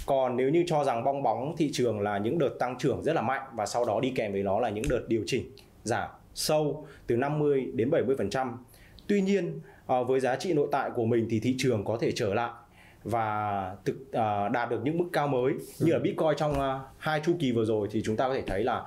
còn 0.05 0.37
nếu 0.37 0.49
như 0.49 0.63
cho 0.67 0.83
rằng 0.83 1.03
bong 1.03 1.23
bóng 1.23 1.55
thị 1.57 1.69
trường 1.73 1.99
là 1.99 2.17
những 2.17 2.39
đợt 2.39 2.49
tăng 2.59 2.77
trưởng 2.77 3.03
rất 3.03 3.13
là 3.13 3.21
mạnh 3.21 3.41
và 3.53 3.65
sau 3.65 3.85
đó 3.85 3.99
đi 3.99 4.11
kèm 4.15 4.31
với 4.31 4.43
nó 4.43 4.59
là 4.59 4.69
những 4.69 4.83
đợt 4.89 5.01
điều 5.07 5.23
chỉnh 5.25 5.51
giảm 5.83 6.09
sâu 6.35 6.87
từ 7.07 7.15
50 7.15 7.71
đến 7.73 7.89
70%. 7.89 8.51
Tuy 9.07 9.21
nhiên 9.21 9.59
ờ, 9.85 10.03
với 10.03 10.19
giá 10.19 10.35
trị 10.35 10.53
nội 10.53 10.67
tại 10.71 10.89
của 10.95 11.05
mình 11.05 11.27
thì 11.29 11.39
thị 11.39 11.55
trường 11.57 11.85
có 11.85 11.97
thể 12.01 12.11
trở 12.15 12.33
lại 12.33 12.51
và 13.03 13.75
thực 13.85 13.95
uh, 14.09 14.51
đạt 14.51 14.69
được 14.69 14.79
những 14.83 14.97
mức 14.97 15.09
cao 15.13 15.27
mới 15.27 15.53
như 15.79 15.91
là 15.93 15.99
Bitcoin 15.99 16.37
trong 16.37 16.51
uh, 16.51 16.81
hai 16.97 17.21
chu 17.25 17.33
kỳ 17.39 17.51
vừa 17.51 17.65
rồi 17.65 17.87
thì 17.91 18.01
chúng 18.05 18.15
ta 18.15 18.27
có 18.27 18.33
thể 18.33 18.43
thấy 18.47 18.63
là 18.63 18.83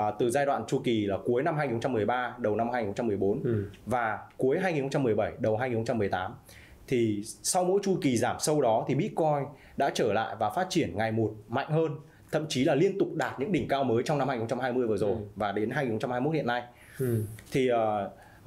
uh, 0.00 0.14
từ 0.18 0.30
giai 0.30 0.46
đoạn 0.46 0.64
chu 0.68 0.80
kỳ 0.84 1.06
là 1.06 1.16
cuối 1.24 1.42
năm 1.42 1.56
2013 1.56 2.34
đầu 2.38 2.56
năm 2.56 2.70
2014 2.72 3.42
ừ. 3.42 3.64
và 3.86 4.18
cuối 4.36 4.58
2017 4.62 5.32
đầu 5.38 5.56
2018 5.56 6.34
thì 6.88 7.22
sau 7.24 7.64
mỗi 7.64 7.80
chu 7.82 7.98
kỳ 8.02 8.16
giảm 8.16 8.36
sâu 8.38 8.62
đó 8.62 8.84
thì 8.88 8.94
Bitcoin 8.94 9.44
đã 9.76 9.90
trở 9.94 10.12
lại 10.12 10.36
và 10.38 10.50
phát 10.50 10.66
triển 10.70 10.96
ngày 10.96 11.12
một 11.12 11.34
mạnh 11.48 11.70
hơn 11.70 11.96
thậm 12.32 12.46
chí 12.48 12.64
là 12.64 12.74
liên 12.74 12.98
tục 12.98 13.08
đạt 13.14 13.40
những 13.40 13.52
đỉnh 13.52 13.68
cao 13.68 13.84
mới 13.84 14.02
trong 14.02 14.18
năm 14.18 14.28
2020 14.28 14.86
vừa 14.86 14.96
rồi 14.96 15.10
ừ. 15.10 15.16
và 15.36 15.52
đến 15.52 15.70
2021 15.70 16.34
hiện 16.34 16.46
nay 16.46 16.62
ừ. 16.98 17.24
thì 17.52 17.70
uh, 17.72 17.78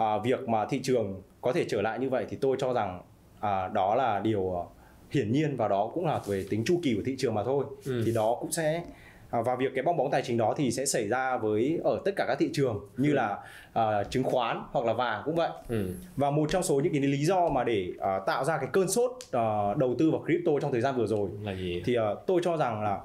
uh, 0.01 0.23
việc 0.23 0.49
mà 0.49 0.65
thị 0.65 0.79
trường 0.83 1.21
có 1.41 1.53
thể 1.53 1.65
trở 1.69 1.81
lại 1.81 1.99
như 1.99 2.09
vậy 2.09 2.25
thì 2.29 2.37
tôi 2.41 2.57
cho 2.59 2.73
rằng 2.73 3.01
uh, 3.37 3.73
đó 3.73 3.95
là 3.95 4.19
điều 4.19 4.67
hiển 5.11 5.31
nhiên 5.31 5.55
và 5.57 5.67
đó 5.67 5.91
cũng 5.93 6.05
là 6.05 6.19
về 6.25 6.45
tính 6.49 6.63
chu 6.65 6.79
kỳ 6.83 6.95
của 6.95 7.01
thị 7.05 7.15
trường 7.19 7.33
mà 7.33 7.43
thôi 7.43 7.65
ừ. 7.85 8.01
thì 8.05 8.11
đó 8.13 8.37
cũng 8.39 8.51
sẽ 8.51 8.83
À, 9.29 9.41
và 9.41 9.55
việc 9.55 9.71
cái 9.75 9.83
bong 9.83 9.97
bóng 9.97 10.11
tài 10.11 10.21
chính 10.21 10.37
đó 10.37 10.53
thì 10.57 10.71
sẽ 10.71 10.85
xảy 10.85 11.07
ra 11.07 11.37
với 11.37 11.79
ở 11.83 11.99
tất 12.05 12.11
cả 12.15 12.25
các 12.27 12.37
thị 12.39 12.49
trường 12.53 12.79
như 12.97 13.09
ừ. 13.09 13.15
là 13.15 13.37
uh, 13.79 14.11
chứng 14.11 14.23
khoán 14.23 14.63
hoặc 14.71 14.85
là 14.85 14.93
vàng 14.93 15.21
cũng 15.25 15.35
vậy 15.35 15.49
ừ. 15.69 15.89
và 16.15 16.31
một 16.31 16.49
trong 16.49 16.63
số 16.63 16.79
những 16.79 16.93
cái 16.93 17.01
lý 17.01 17.25
do 17.25 17.49
mà 17.49 17.63
để 17.63 17.87
uh, 17.91 18.25
tạo 18.25 18.43
ra 18.43 18.57
cái 18.57 18.69
cơn 18.73 18.87
sốt 18.87 19.11
uh, 19.11 19.77
đầu 19.77 19.95
tư 19.99 20.11
vào 20.11 20.23
crypto 20.25 20.51
trong 20.61 20.71
thời 20.71 20.81
gian 20.81 20.97
vừa 20.97 21.07
rồi 21.07 21.29
là 21.43 21.55
gì? 21.55 21.81
thì 21.85 21.97
uh, 21.97 22.03
tôi 22.27 22.41
cho 22.43 22.57
rằng 22.57 22.83
là 22.83 22.99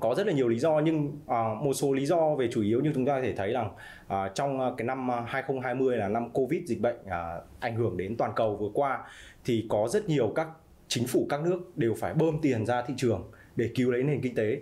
có 0.00 0.14
rất 0.14 0.26
là 0.26 0.32
nhiều 0.32 0.48
lý 0.48 0.58
do 0.58 0.80
nhưng 0.84 1.06
uh, 1.06 1.62
một 1.62 1.72
số 1.72 1.92
lý 1.92 2.06
do 2.06 2.34
về 2.34 2.48
chủ 2.52 2.62
yếu 2.62 2.80
như 2.80 2.90
chúng 2.94 3.06
ta 3.06 3.16
có 3.16 3.22
thể 3.22 3.32
thấy 3.32 3.52
rằng 3.52 3.70
uh, 4.06 4.34
trong 4.34 4.76
cái 4.76 4.86
năm 4.86 5.08
2020 5.26 5.96
là 5.96 6.08
năm 6.08 6.30
covid 6.30 6.62
dịch 6.66 6.80
bệnh 6.80 6.96
uh, 7.04 7.44
ảnh 7.60 7.76
hưởng 7.76 7.96
đến 7.96 8.16
toàn 8.16 8.32
cầu 8.36 8.56
vừa 8.56 8.70
qua 8.74 8.98
thì 9.44 9.66
có 9.68 9.88
rất 9.88 10.08
nhiều 10.08 10.32
các 10.34 10.48
chính 10.88 11.06
phủ 11.06 11.26
các 11.28 11.40
nước 11.40 11.78
đều 11.78 11.94
phải 11.94 12.14
bơm 12.14 12.38
tiền 12.42 12.66
ra 12.66 12.82
thị 12.82 12.94
trường 12.96 13.30
để 13.56 13.70
cứu 13.74 13.90
lấy 13.90 14.02
nền 14.02 14.20
kinh 14.20 14.34
tế. 14.34 14.60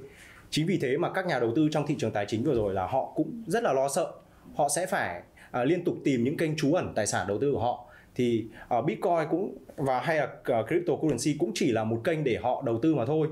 Chính 0.50 0.66
vì 0.66 0.78
thế 0.78 0.96
mà 0.96 1.10
các 1.12 1.26
nhà 1.26 1.38
đầu 1.38 1.52
tư 1.56 1.68
trong 1.70 1.86
thị 1.86 1.94
trường 1.98 2.10
tài 2.10 2.26
chính 2.26 2.44
vừa 2.44 2.54
rồi 2.54 2.74
là 2.74 2.86
họ 2.86 3.12
cũng 3.14 3.44
rất 3.46 3.62
là 3.62 3.72
lo 3.72 3.88
sợ. 3.88 4.12
Họ 4.54 4.68
sẽ 4.68 4.86
phải 4.86 5.22
uh, 5.60 5.66
liên 5.66 5.84
tục 5.84 5.96
tìm 6.04 6.24
những 6.24 6.36
kênh 6.36 6.56
trú 6.56 6.74
ẩn 6.74 6.92
tài 6.94 7.06
sản 7.06 7.26
đầu 7.26 7.38
tư 7.38 7.52
của 7.52 7.60
họ. 7.60 7.86
Thì 8.14 8.46
uh, 8.78 8.84
Bitcoin 8.84 9.28
cũng 9.30 9.56
và 9.76 10.00
hay 10.00 10.16
là 10.16 10.28
uh, 10.60 10.66
cryptocurrency 10.68 11.36
cũng 11.38 11.50
chỉ 11.54 11.72
là 11.72 11.84
một 11.84 12.00
kênh 12.04 12.24
để 12.24 12.38
họ 12.42 12.62
đầu 12.66 12.78
tư 12.82 12.94
mà 12.94 13.06
thôi. 13.06 13.28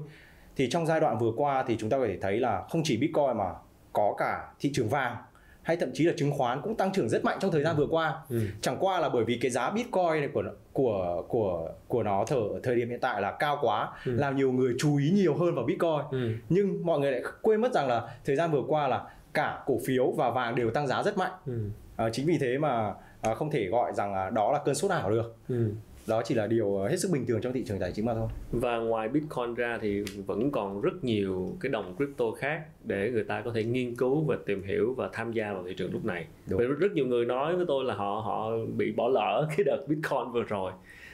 Thì 0.56 0.70
trong 0.70 0.86
giai 0.86 1.00
đoạn 1.00 1.18
vừa 1.18 1.32
qua 1.36 1.64
thì 1.68 1.76
chúng 1.78 1.90
ta 1.90 1.98
có 1.98 2.06
thể 2.06 2.18
thấy 2.20 2.40
là 2.40 2.62
không 2.70 2.82
chỉ 2.84 2.96
Bitcoin 2.96 3.36
mà 3.36 3.54
có 3.92 4.14
cả 4.18 4.48
thị 4.60 4.70
trường 4.74 4.88
vàng 4.88 5.16
hay 5.62 5.76
thậm 5.76 5.90
chí 5.94 6.04
là 6.04 6.12
chứng 6.16 6.32
khoán 6.32 6.60
cũng 6.62 6.76
tăng 6.76 6.92
trưởng 6.92 7.08
rất 7.08 7.24
mạnh 7.24 7.38
trong 7.40 7.50
thời 7.50 7.62
gian 7.62 7.76
vừa 7.76 7.86
qua. 7.86 8.20
Ừ. 8.28 8.40
Chẳng 8.60 8.76
qua 8.80 9.00
là 9.00 9.08
bởi 9.08 9.24
vì 9.24 9.38
cái 9.42 9.50
giá 9.50 9.70
Bitcoin 9.70 10.20
này 10.20 10.28
của 10.34 10.42
của 10.72 11.24
của 11.28 11.68
của 11.88 12.02
nó 12.02 12.24
thở 12.26 12.40
thời 12.62 12.76
điểm 12.76 12.90
hiện 12.90 13.00
tại 13.00 13.20
là 13.20 13.30
cao 13.30 13.58
quá, 13.60 13.90
ừ. 14.06 14.12
làm 14.12 14.36
nhiều 14.36 14.52
người 14.52 14.74
chú 14.78 14.96
ý 14.96 15.10
nhiều 15.10 15.34
hơn 15.34 15.54
vào 15.54 15.64
Bitcoin. 15.64 16.00
Ừ. 16.10 16.30
Nhưng 16.48 16.86
mọi 16.86 17.00
người 17.00 17.12
lại 17.12 17.22
quên 17.42 17.60
mất 17.60 17.72
rằng 17.72 17.88
là 17.88 18.08
thời 18.24 18.36
gian 18.36 18.50
vừa 18.50 18.62
qua 18.68 18.88
là 18.88 19.04
cả 19.32 19.62
cổ 19.66 19.78
phiếu 19.86 20.10
và 20.10 20.30
vàng 20.30 20.54
đều 20.54 20.70
tăng 20.70 20.86
giá 20.86 21.02
rất 21.02 21.18
mạnh. 21.18 21.32
Ừ. 21.46 21.58
À, 21.96 22.10
chính 22.12 22.26
vì 22.26 22.38
thế 22.38 22.58
mà 22.58 22.94
à, 23.20 23.34
không 23.34 23.50
thể 23.50 23.66
gọi 23.66 23.92
rằng 23.94 24.34
đó 24.34 24.52
là 24.52 24.58
cơn 24.64 24.74
sốt 24.74 24.90
ảo 24.90 25.10
được. 25.10 25.36
Ừ 25.48 25.70
đó 26.06 26.22
chỉ 26.24 26.34
là 26.34 26.46
điều 26.46 26.78
hết 26.78 26.96
sức 26.96 27.10
bình 27.12 27.26
thường 27.26 27.40
trong 27.40 27.52
thị 27.52 27.64
trường 27.66 27.78
tài 27.78 27.92
chính 27.92 28.06
mà 28.06 28.14
thôi. 28.14 28.28
Và 28.52 28.76
ngoài 28.78 29.08
bitcoin 29.08 29.54
ra 29.54 29.78
thì 29.82 30.04
vẫn 30.26 30.50
còn 30.50 30.80
rất 30.80 31.04
nhiều 31.04 31.56
cái 31.60 31.72
đồng 31.72 31.96
crypto 31.96 32.30
khác 32.30 32.64
để 32.84 33.10
người 33.10 33.24
ta 33.24 33.42
có 33.44 33.52
thể 33.54 33.64
nghiên 33.64 33.96
cứu 33.96 34.20
và 34.20 34.36
tìm 34.46 34.62
hiểu 34.62 34.94
và 34.94 35.08
tham 35.12 35.32
gia 35.32 35.52
vào 35.52 35.64
thị 35.66 35.74
trường 35.76 35.92
lúc 35.92 36.04
này. 36.04 36.26
Đúng. 36.50 36.58
Bởi 36.58 36.66
rất 36.66 36.92
nhiều 36.92 37.06
người 37.06 37.24
nói 37.24 37.56
với 37.56 37.64
tôi 37.68 37.84
là 37.84 37.94
họ 37.94 38.22
họ 38.24 38.50
bị 38.76 38.92
bỏ 38.92 39.08
lỡ 39.08 39.48
cái 39.56 39.64
đợt 39.64 39.84
bitcoin 39.88 40.32
vừa 40.32 40.42
rồi. 40.42 40.72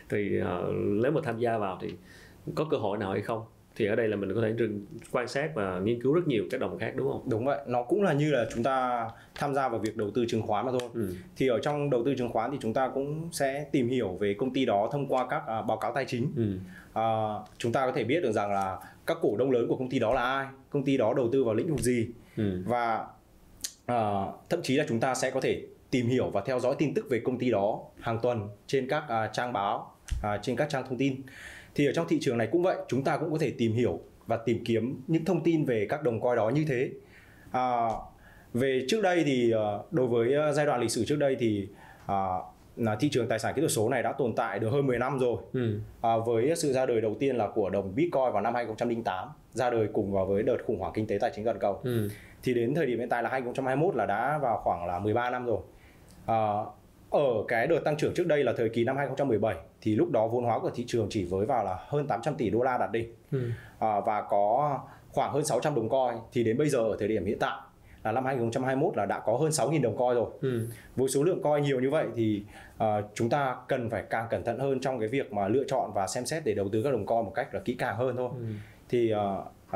Thì 0.09 0.41
uh, 0.41 0.75
nếu 0.75 1.13
mà 1.13 1.21
tham 1.25 1.39
gia 1.39 1.59
vào 1.59 1.79
thì 1.81 1.95
có 2.55 2.67
cơ 2.71 2.77
hội 2.77 2.99
nào 2.99 3.13
hay 3.13 3.23
không 3.23 3.43
thì 3.79 3.87
ở 3.87 3.97
đây 3.97 4.09
là 4.09 4.17
mình 4.17 4.35
có 4.35 4.41
thể 4.41 4.55
quan 5.13 5.29
sát 5.29 5.51
và 5.55 5.79
nghiên 5.79 6.03
cứu 6.03 6.15
rất 6.15 6.27
nhiều 6.27 6.45
các 6.51 6.61
đồng 6.61 6.79
khác 6.79 6.93
đúng 6.97 7.13
không? 7.13 7.23
Đúng 7.31 7.45
vậy, 7.45 7.59
nó 7.67 7.83
cũng 7.83 8.03
là 8.03 8.13
như 8.13 8.31
là 8.31 8.47
chúng 8.55 8.63
ta 8.63 9.07
tham 9.35 9.55
gia 9.55 9.69
vào 9.69 9.79
việc 9.79 9.97
đầu 9.97 10.11
tư 10.15 10.25
chứng 10.29 10.43
khoán 10.43 10.67
mà 10.67 10.73
thôi. 10.81 10.89
Ừ. 10.95 11.15
Thì 11.37 11.49
ở 11.49 11.59
trong 11.63 11.91
đầu 11.91 12.05
tư 12.05 12.15
chứng 12.19 12.33
khoán 12.33 12.51
thì 12.51 12.59
chúng 12.61 12.75
ta 12.75 12.89
cũng 12.95 13.29
sẽ 13.33 13.67
tìm 13.73 13.89
hiểu 13.89 14.09
về 14.21 14.35
công 14.39 14.53
ty 14.53 14.65
đó 14.65 14.89
thông 14.93 15.07
qua 15.09 15.27
các 15.31 15.43
uh, 15.61 15.67
báo 15.67 15.77
cáo 15.77 15.93
tài 15.95 16.05
chính. 16.05 16.33
Ừ. 16.37 16.59
Uh, 17.01 17.49
chúng 17.59 17.73
ta 17.73 17.87
có 17.87 17.93
thể 17.93 18.05
biết 18.05 18.23
được 18.23 18.33
rằng 18.33 18.53
là 18.53 18.79
các 19.07 19.19
cổ 19.21 19.37
đông 19.37 19.51
lớn 19.51 19.69
của 19.69 19.77
công 19.77 19.91
ty 19.91 19.99
đó 19.99 20.15
là 20.15 20.23
ai, 20.23 20.47
công 20.71 20.85
ty 20.85 20.97
đó 20.97 21.15
đầu 21.15 21.29
tư 21.33 21.45
vào 21.45 21.55
lĩnh 21.55 21.71
vực 21.71 21.81
gì 21.81 22.09
ừ. 22.37 22.63
và 22.67 23.07
uh, 23.93 24.35
thậm 24.49 24.63
chí 24.63 24.77
là 24.77 24.85
chúng 24.89 25.01
ta 25.01 25.15
sẽ 25.15 25.31
có 25.31 25.41
thể 25.41 25.63
tìm 25.91 26.07
hiểu 26.07 26.31
và 26.31 26.43
theo 26.47 26.61
dõi 26.61 26.75
tin 26.79 26.95
tức 26.95 27.07
về 27.11 27.21
công 27.25 27.39
ty 27.39 27.51
đó 27.51 27.81
hàng 28.01 28.19
tuần 28.23 28.49
trên 28.67 28.89
các 28.89 29.03
uh, 29.05 29.33
trang 29.33 29.53
báo, 29.53 29.95
uh, 30.19 30.43
trên 30.43 30.57
các 30.57 30.69
trang 30.69 30.85
thông 30.89 30.99
tin 30.99 31.23
thì 31.79 31.87
ở 31.87 31.93
trong 31.93 32.09
thị 32.09 32.19
trường 32.21 32.39
này 32.39 32.49
cũng 32.53 32.63
vậy 32.63 32.77
chúng 32.89 33.05
ta 33.05 33.17
cũng 33.17 33.33
có 33.33 33.39
thể 33.39 33.53
tìm 33.59 33.73
hiểu 33.73 34.01
và 34.27 34.37
tìm 34.37 34.65
kiếm 34.65 35.03
những 35.07 35.25
thông 35.25 35.43
tin 35.45 35.65
về 35.65 35.87
các 35.89 36.03
đồng 36.03 36.21
coin 36.21 36.37
đó 36.37 36.49
như 36.49 36.65
thế 36.69 36.91
à, 37.51 37.89
về 38.55 38.85
trước 38.89 39.03
đây 39.03 39.23
thì 39.27 39.51
ờ, 39.51 39.83
đối 39.91 40.07
với 40.07 40.35
ờ, 40.35 40.53
giai 40.53 40.67
đoạn 40.67 40.81
lịch 40.81 40.91
sử 40.91 41.05
trước 41.05 41.17
đây 41.17 41.37
thì 41.41 41.69
à, 42.07 42.29
là 42.77 42.97
thị 42.97 43.09
trường 43.09 43.29
tài 43.29 43.39
sản 43.39 43.55
kỹ 43.55 43.61
thuật 43.61 43.73
số 43.73 43.89
này 43.89 44.03
đã 44.03 44.13
tồn 44.13 44.33
tại 44.37 44.59
được 44.59 44.69
hơn 44.69 44.87
10 44.87 44.99
năm 44.99 45.19
rồi 45.19 45.37
ừ. 45.53 45.79
à, 46.01 46.11
với 46.27 46.57
sự 46.57 46.73
ra 46.73 46.87
đời 46.87 47.01
đầu 47.01 47.17
tiên 47.21 47.37
là 47.37 47.49
của 47.55 47.71
đồng 47.71 47.95
Bitcoin 47.95 48.33
vào 48.33 48.41
năm 48.41 48.55
2008 48.55 49.29
ra 49.53 49.71
đời 49.71 49.89
cùng 49.93 50.13
vào 50.13 50.27
với 50.27 50.43
đợt 50.43 50.57
khủng 50.67 50.79
hoảng 50.79 50.93
kinh 50.95 51.07
tế 51.07 51.19
tài 51.21 51.31
chính 51.35 51.45
toàn 51.45 51.59
cầu 51.59 51.81
ừ. 51.85 52.09
thì 52.43 52.55
đến 52.55 52.75
thời 52.75 52.87
điểm 52.87 52.99
hiện 52.99 53.09
tại 53.09 53.23
là 53.23 53.31
2021 53.31 53.97
là 53.97 54.07
đã 54.07 54.39
vào 54.39 54.61
khoảng 54.65 54.87
là 54.87 54.99
13 54.99 55.31
năm 55.31 55.47
rồi 55.47 55.59
à, 56.27 56.37
ở 57.11 57.45
cái 57.49 57.67
đợt 57.67 57.81
tăng 57.85 57.97
trưởng 57.97 58.15
trước 58.15 58.27
đây 58.27 58.45
là 58.45 58.53
thời 58.57 58.69
kỳ 58.69 58.85
năm 58.85 58.97
2017 58.97 59.55
thì 59.81 59.95
lúc 59.95 60.11
đó 60.11 60.27
vốn 60.27 60.45
hóa 60.45 60.59
của 60.59 60.71
thị 60.71 60.85
trường 60.87 61.07
chỉ 61.11 61.25
với 61.25 61.47
vào 61.47 61.65
là 61.65 61.79
hơn 61.87 62.07
800 62.07 62.35
tỷ 62.35 62.51
đô 62.51 62.63
la 62.63 62.79
đạt 62.79 62.93
đỉnh 62.93 63.15
ừ. 63.33 63.51
à, 63.79 64.01
và 64.01 64.23
có 64.23 64.79
khoảng 65.13 65.33
hơn 65.33 65.45
600 65.45 65.75
đồng 65.75 65.89
coin 65.89 66.19
thì 66.33 66.45
đến 66.45 66.59
bây 66.59 66.69
giờ 66.69 66.79
ở 66.79 66.97
thời 66.99 67.09
điểm 67.09 67.25
hiện 67.25 67.39
tại 67.39 67.61
là 68.03 68.13
năm 68.13 68.25
2021 68.25 68.97
là 68.97 69.07
đã 69.07 69.21
có 69.21 69.37
hơn 69.37 69.51
6.000 69.51 69.83
đồng 69.83 69.97
coin 69.97 70.15
rồi. 70.15 70.27
Ừ. 70.41 70.67
Với 70.97 71.09
số 71.09 71.23
lượng 71.23 71.43
coin 71.43 71.63
nhiều 71.63 71.81
như 71.81 71.91
vậy 71.91 72.07
thì 72.17 72.43
uh, 72.77 72.87
chúng 73.15 73.31
ta 73.31 73.57
cần 73.69 73.91
phải 73.91 74.05
càng 74.11 74.27
cẩn 74.31 74.45
thận 74.45 74.59
hơn 74.59 74.81
trong 74.81 75.01
cái 75.01 75.09
việc 75.09 75.33
mà 75.33 75.49
lựa 75.49 75.65
chọn 75.69 75.93
và 75.95 76.07
xem 76.07 76.27
xét 76.27 76.45
để 76.45 76.55
đầu 76.55 76.69
tư 76.73 76.83
các 76.83 76.91
đồng 76.91 77.07
coin 77.07 77.25
một 77.25 77.33
cách 77.35 77.55
là 77.55 77.61
kỹ 77.61 77.75
càng 77.79 77.97
hơn 77.97 78.17
thôi. 78.17 78.31
Ừ. 78.39 78.47
Thì 78.89 79.13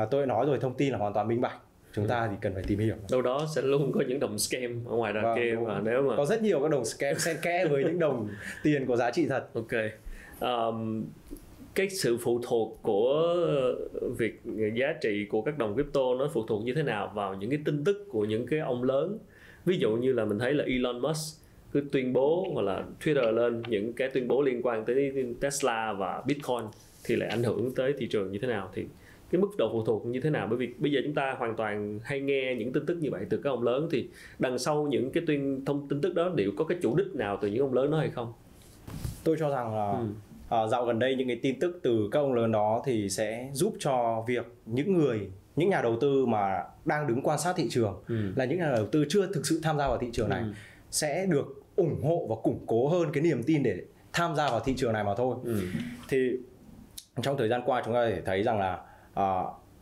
uh, 0.01 0.09
tôi 0.11 0.25
nói 0.25 0.45
rồi 0.45 0.59
thông 0.59 0.73
tin 0.73 0.91
là 0.91 0.97
hoàn 0.97 1.13
toàn 1.13 1.27
minh 1.27 1.41
bạch 1.41 1.57
chúng 1.95 2.07
ta 2.07 2.27
thì 2.31 2.35
cần 2.41 2.53
phải 2.53 2.63
tìm 2.67 2.79
hiểu. 2.79 2.95
Đâu 3.11 3.21
đó 3.21 3.47
sẽ 3.55 3.61
luôn 3.61 3.91
có 3.91 4.03
những 4.07 4.19
đồng 4.19 4.37
scam 4.37 4.85
ở 4.85 4.95
ngoài 4.95 5.13
đằng 5.13 5.23
vâng, 5.23 5.35
kia 5.35 5.57
mà 5.67 5.81
nếu 5.83 6.01
mà 6.01 6.15
có 6.17 6.25
rất 6.25 6.41
nhiều 6.41 6.59
các 6.61 6.71
đồng 6.71 6.85
scam 6.85 7.19
xen 7.19 7.37
kẽ 7.41 7.65
với 7.65 7.83
những 7.83 7.99
đồng 7.99 8.27
tiền 8.63 8.85
có 8.85 8.95
giá 8.95 9.11
trị 9.11 9.25
thật. 9.27 9.47
Ok. 9.53 9.73
Um, 10.39 11.03
cái 11.75 11.89
sự 11.89 12.17
phụ 12.17 12.39
thuộc 12.43 12.79
của 12.81 13.35
việc 14.17 14.41
giá 14.75 14.93
trị 15.01 15.25
của 15.25 15.41
các 15.41 15.57
đồng 15.57 15.73
crypto 15.73 16.01
nó 16.19 16.29
phụ 16.33 16.45
thuộc 16.47 16.63
như 16.63 16.73
thế 16.73 16.83
nào 16.83 17.11
vào 17.15 17.33
những 17.33 17.49
cái 17.49 17.59
tin 17.65 17.83
tức 17.83 18.07
của 18.09 18.25
những 18.25 18.47
cái 18.47 18.59
ông 18.59 18.83
lớn? 18.83 19.17
Ví 19.65 19.77
dụ 19.77 19.95
như 19.95 20.13
là 20.13 20.25
mình 20.25 20.39
thấy 20.39 20.53
là 20.53 20.63
Elon 20.63 20.99
Musk 20.99 21.43
cứ 21.71 21.83
tuyên 21.91 22.13
bố 22.13 22.47
hoặc 22.53 22.61
là 22.61 22.83
Twitter 23.03 23.31
lên 23.31 23.63
những 23.67 23.93
cái 23.93 24.09
tuyên 24.09 24.27
bố 24.27 24.41
liên 24.41 24.61
quan 24.63 24.85
tới 24.85 25.13
Tesla 25.41 25.93
và 25.93 26.23
Bitcoin 26.27 26.65
thì 27.05 27.15
lại 27.15 27.29
ảnh 27.29 27.43
hưởng 27.43 27.75
tới 27.75 27.93
thị 27.97 28.07
trường 28.07 28.31
như 28.31 28.39
thế 28.39 28.47
nào? 28.47 28.69
Thì 28.73 28.85
cái 29.33 29.41
mức 29.41 29.57
độ 29.57 29.69
phụ 29.71 29.83
thuộc 29.85 30.05
như 30.05 30.19
thế 30.19 30.29
nào 30.29 30.47
bởi 30.49 30.57
vì 30.57 30.73
bây 30.77 30.91
giờ 30.91 30.99
chúng 31.03 31.13
ta 31.13 31.35
hoàn 31.37 31.55
toàn 31.55 31.99
hay 32.03 32.19
nghe 32.19 32.55
những 32.55 32.73
tin 32.73 32.85
tức 32.85 32.97
như 33.01 33.11
vậy 33.11 33.25
từ 33.29 33.37
các 33.37 33.49
ông 33.49 33.63
lớn 33.63 33.87
thì 33.91 34.09
đằng 34.39 34.57
sau 34.57 34.87
những 34.87 35.11
cái 35.11 35.23
tuyên 35.27 35.65
thông 35.65 35.87
tin 35.87 36.01
tức 36.01 36.15
đó 36.15 36.31
liệu 36.35 36.51
có 36.57 36.65
cái 36.65 36.77
chủ 36.81 36.95
đích 36.95 37.15
nào 37.15 37.37
từ 37.41 37.47
những 37.47 37.61
ông 37.61 37.73
lớn 37.73 37.91
đó 37.91 37.97
hay 37.97 38.09
không 38.09 38.33
tôi 39.23 39.35
cho 39.39 39.49
rằng 39.49 39.75
là 39.75 39.91
ừ. 39.91 40.05
à, 40.49 40.67
dạo 40.67 40.85
gần 40.85 40.99
đây 40.99 41.15
những 41.15 41.27
cái 41.27 41.39
tin 41.41 41.59
tức 41.59 41.79
từ 41.83 42.09
các 42.11 42.19
ông 42.19 42.33
lớn 42.33 42.51
đó 42.51 42.81
thì 42.85 43.09
sẽ 43.09 43.49
giúp 43.53 43.75
cho 43.79 44.23
việc 44.27 44.45
những 44.65 44.97
người 44.97 45.29
những 45.55 45.69
nhà 45.69 45.81
đầu 45.81 45.97
tư 46.01 46.25
mà 46.25 46.63
đang 46.85 47.07
đứng 47.07 47.21
quan 47.21 47.39
sát 47.39 47.53
thị 47.57 47.67
trường 47.69 48.03
ừ. 48.07 48.15
là 48.35 48.45
những 48.45 48.59
nhà 48.59 48.71
đầu 48.75 48.85
tư 48.85 49.05
chưa 49.09 49.27
thực 49.33 49.45
sự 49.45 49.59
tham 49.63 49.77
gia 49.77 49.87
vào 49.87 49.97
thị 49.97 50.07
trường 50.11 50.29
này 50.29 50.41
ừ. 50.41 50.53
sẽ 50.91 51.25
được 51.25 51.63
ủng 51.75 52.03
hộ 52.03 52.25
và 52.29 52.35
củng 52.43 52.59
cố 52.67 52.87
hơn 52.87 53.09
cái 53.13 53.23
niềm 53.23 53.43
tin 53.43 53.63
để 53.63 53.77
tham 54.13 54.35
gia 54.35 54.49
vào 54.49 54.59
thị 54.59 54.73
trường 54.77 54.93
này 54.93 55.03
mà 55.03 55.15
thôi 55.17 55.35
ừ. 55.43 55.61
thì 56.09 56.17
trong 57.21 57.37
thời 57.37 57.49
gian 57.49 57.61
qua 57.65 57.81
chúng 57.85 57.93
ta 57.93 57.99
có 57.99 58.09
thể 58.09 58.21
thấy 58.21 58.43
rằng 58.43 58.59
là 58.59 58.79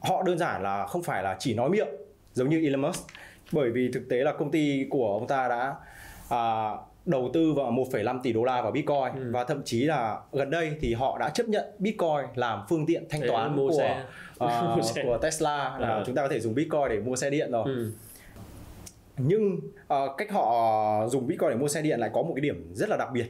họ 0.02 0.24
đơn 0.26 0.38
giản 0.38 0.63
là 0.63 0.88
không 0.88 1.04
phải 1.04 1.24
là 1.24 1.36
chỉ 1.39 1.54
nói 1.54 1.70
miệng 1.70 1.88
giống 2.34 2.50
như 2.50 2.63
Elon 2.63 2.82
Musk 2.82 3.08
bởi 3.52 3.70
vì 3.72 3.91
thực 3.94 4.10
tế 4.10 4.17
là 4.17 4.34
công 4.34 4.52
ty 4.52 4.86
của 4.89 5.13
ông 5.13 5.28
ta 5.28 5.48
đã 5.48 5.76
uh, 6.26 6.80
đầu 7.06 7.30
tư 7.34 7.54
vào 7.54 7.72
1,5 7.72 8.20
tỷ 8.24 8.34
đô 8.34 8.44
la 8.44 8.62
vào 8.62 8.72
Bitcoin 8.72 9.13
ừ. 9.15 9.32
và 9.32 9.44
thậm 9.44 9.62
chí 9.65 9.82
là 9.82 10.20
gần 10.32 10.50
đây 10.50 10.72
thì 10.82 10.94
họ 10.94 11.17
đã 11.17 11.30
chấp 11.30 11.50
nhận 11.50 11.65
Bitcoin 11.80 12.26
làm 12.36 12.65
phương 12.70 12.86
tiện 12.86 13.04
thanh 13.10 13.22
toán 13.28 13.56
của 13.56 13.72
xe. 13.78 14.04
Uh, 14.44 14.86
của 15.04 15.17
Tesla 15.17 15.78
là 15.80 15.88
à. 15.88 16.04
chúng 16.06 16.15
ta 16.15 16.22
có 16.22 16.28
thể 16.30 16.39
dùng 16.39 16.56
Bitcoin 16.56 16.89
để 16.89 17.00
mua 17.00 17.15
xe 17.15 17.30
điện 17.30 17.52
rồi. 17.52 17.63
Ừ. 17.65 17.91
Nhưng 19.17 19.60
uh, 19.94 20.17
cách 20.17 20.32
họ 20.32 21.08
dùng 21.08 21.28
Bitcoin 21.28 21.50
để 21.50 21.56
mua 21.56 21.67
xe 21.67 21.82
điện 21.82 22.00
lại 22.00 22.10
có 22.13 22.22
một 22.22 22.34
cái 22.36 22.41
điểm 22.41 22.72
rất 22.74 22.89
là 22.89 22.98
đặc 22.98 23.10
biệt. 23.13 23.26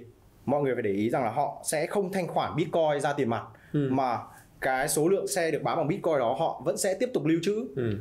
Mọi 0.46 0.62
người 0.62 0.76
phải 0.76 0.82
để 0.82 0.92
ý 0.92 1.10
rằng 1.10 1.24
là 1.24 1.30
họ 1.30 1.62
sẽ 1.66 1.86
không 1.86 2.12
thanh 2.12 2.28
khoản 2.28 2.56
Bitcoin 2.56 3.00
ra 3.02 3.14
tiền 3.14 3.30
mặt 3.30 3.44
ừ. 3.74 3.90
mà 3.92 4.18
cái 4.62 4.90
số 4.90 5.08
lượng 5.08 5.28
xe 5.28 5.52
được 5.52 5.64
bán 5.64 5.78
bằng 5.78 5.88
Bitcoin 5.88 6.20
đó 6.20 6.36
họ 6.40 6.62
vẫn 6.66 6.78
sẽ 6.78 6.94
tiếp 7.00 7.10
tục 7.14 7.26
lưu 7.26 7.40
trữ. 7.44 7.66
Ừ. 7.76 7.98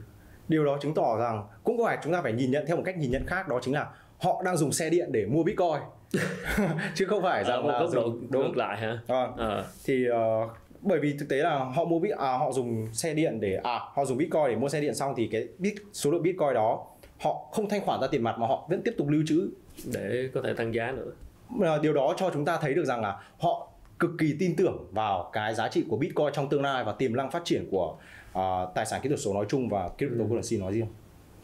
Điều 0.48 0.64
đó 0.64 0.78
chứng 0.80 0.94
tỏ 0.94 1.18
rằng 1.18 1.46
cũng 1.64 1.78
có 1.78 1.84
phải 1.84 1.98
chúng 2.02 2.12
ta 2.12 2.22
phải 2.22 2.32
nhìn 2.32 2.50
nhận 2.50 2.66
theo 2.66 2.76
một 2.76 2.82
cách 2.86 2.98
nhìn 2.98 3.10
nhận 3.10 3.26
khác 3.26 3.48
đó 3.48 3.58
chính 3.62 3.74
là 3.74 3.86
họ 4.18 4.42
đang 4.44 4.56
dùng 4.56 4.72
xe 4.72 4.90
điện 4.90 5.12
để 5.12 5.26
mua 5.26 5.42
bitcoin 5.42 5.80
chứ 6.94 7.06
không 7.06 7.22
phải 7.22 7.44
rằng 7.44 7.68
à, 7.68 7.80
là 7.80 7.86
dùng 7.86 8.26
đúng 8.30 8.42
ngược 8.42 8.56
lại 8.56 8.78
hả 8.78 8.98
à, 9.06 9.28
à. 9.38 9.64
thì 9.84 10.06
uh, 10.08 10.50
bởi 10.82 10.98
vì 10.98 11.16
thực 11.18 11.28
tế 11.28 11.36
là 11.36 11.58
họ 11.58 11.84
mua 11.84 11.98
bit 11.98 12.12
à, 12.12 12.38
họ 12.38 12.52
dùng 12.52 12.88
xe 12.92 13.14
điện 13.14 13.40
để 13.40 13.56
à 13.62 13.80
họ 13.94 14.04
dùng 14.04 14.18
bitcoin 14.18 14.44
để 14.48 14.56
mua 14.56 14.68
xe 14.68 14.80
điện 14.80 14.94
xong 14.94 15.14
thì 15.16 15.28
cái 15.32 15.48
bit 15.58 15.74
số 15.92 16.10
lượng 16.10 16.22
bitcoin 16.22 16.54
đó 16.54 16.86
họ 17.20 17.48
không 17.52 17.68
thanh 17.68 17.80
khoản 17.80 18.00
ra 18.00 18.06
tiền 18.10 18.22
mặt 18.22 18.38
mà 18.38 18.46
họ 18.46 18.66
vẫn 18.70 18.82
tiếp 18.82 18.94
tục 18.98 19.08
lưu 19.08 19.22
trữ 19.26 19.50
để 19.92 20.28
có 20.34 20.40
thể 20.44 20.54
tăng 20.54 20.74
giá 20.74 20.92
nữa 20.92 21.10
à, 21.62 21.78
điều 21.82 21.92
đó 21.92 22.14
cho 22.16 22.30
chúng 22.34 22.44
ta 22.44 22.58
thấy 22.60 22.74
được 22.74 22.84
rằng 22.84 23.00
là 23.00 23.20
họ 23.38 23.68
cực 24.00 24.10
kỳ 24.18 24.36
tin 24.38 24.56
tưởng 24.56 24.86
vào 24.92 25.30
cái 25.32 25.54
giá 25.54 25.68
trị 25.68 25.84
của 25.88 25.96
bitcoin 25.96 26.32
trong 26.32 26.48
tương 26.48 26.62
lai 26.62 26.84
và 26.84 26.92
tiềm 26.92 27.16
năng 27.16 27.30
phát 27.30 27.44
triển 27.44 27.68
của 27.70 27.96
uh, 28.38 28.74
tài 28.74 28.86
sản 28.86 29.00
kỹ 29.02 29.08
thuật 29.08 29.20
số 29.20 29.34
nói 29.34 29.46
chung 29.48 29.68
và 29.68 29.90
cryptocurrency 29.98 30.56
ừ. 30.56 30.60
nói 30.60 30.72
riêng 30.72 30.86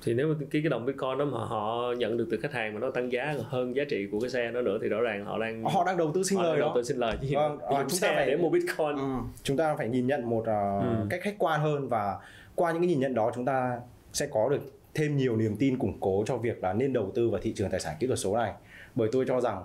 thì 0.04 0.14
nếu 0.14 0.28
mà 0.28 0.34
cái 0.50 0.62
cái 0.62 0.70
đồng 0.70 0.86
bitcoin 0.86 1.18
đó 1.18 1.24
mà 1.24 1.38
họ 1.38 1.92
nhận 1.98 2.16
được 2.16 2.28
từ 2.30 2.38
khách 2.42 2.52
hàng 2.52 2.74
mà 2.74 2.80
nó 2.80 2.90
tăng 2.90 3.12
giá 3.12 3.34
hơn 3.48 3.76
giá 3.76 3.84
trị 3.88 4.06
của 4.12 4.20
cái 4.20 4.30
xe 4.30 4.50
đó 4.50 4.62
nữa 4.62 4.78
thì 4.82 4.88
rõ 4.88 5.00
ràng 5.00 5.24
họ 5.24 5.38
đang 5.38 5.64
họ 5.64 5.84
đang 5.84 5.96
đầu 5.96 6.12
tư 6.14 6.22
sinh 6.22 6.40
lời 6.40 6.58
đó 6.58 6.66
đầu 6.66 6.72
tư 6.74 6.82
sinh 6.82 6.98
lời 6.98 7.16
chứ 7.20 7.28
vâng, 7.34 7.58
à, 7.58 7.84
chúng 7.88 8.00
ta 8.00 8.12
phải 8.14 8.26
để 8.26 8.36
mua 8.36 8.50
bitcoin 8.50 8.96
ừ. 8.96 9.14
chúng 9.42 9.56
ta 9.56 9.76
phải 9.76 9.88
nhìn 9.88 10.06
nhận 10.06 10.30
một 10.30 10.40
uh, 10.40 10.82
ừ. 10.82 11.06
cách 11.10 11.20
khách 11.22 11.34
quan 11.38 11.60
hơn 11.60 11.88
và 11.88 12.16
qua 12.54 12.72
những 12.72 12.82
cái 12.82 12.88
nhìn 12.88 13.00
nhận 13.00 13.14
đó 13.14 13.32
chúng 13.34 13.44
ta 13.44 13.80
sẽ 14.12 14.26
có 14.26 14.48
được 14.48 14.60
thêm 14.94 15.16
nhiều 15.16 15.36
niềm 15.36 15.56
tin 15.56 15.78
củng 15.78 16.00
cố 16.00 16.24
cho 16.26 16.36
việc 16.36 16.62
là 16.62 16.72
nên 16.72 16.92
đầu 16.92 17.12
tư 17.14 17.28
vào 17.28 17.40
thị 17.40 17.52
trường 17.56 17.70
tài 17.70 17.80
sản 17.80 17.94
kỹ 18.00 18.06
thuật 18.06 18.18
số 18.18 18.36
này 18.36 18.52
bởi 18.94 19.08
tôi 19.12 19.24
cho 19.28 19.40
rằng 19.40 19.62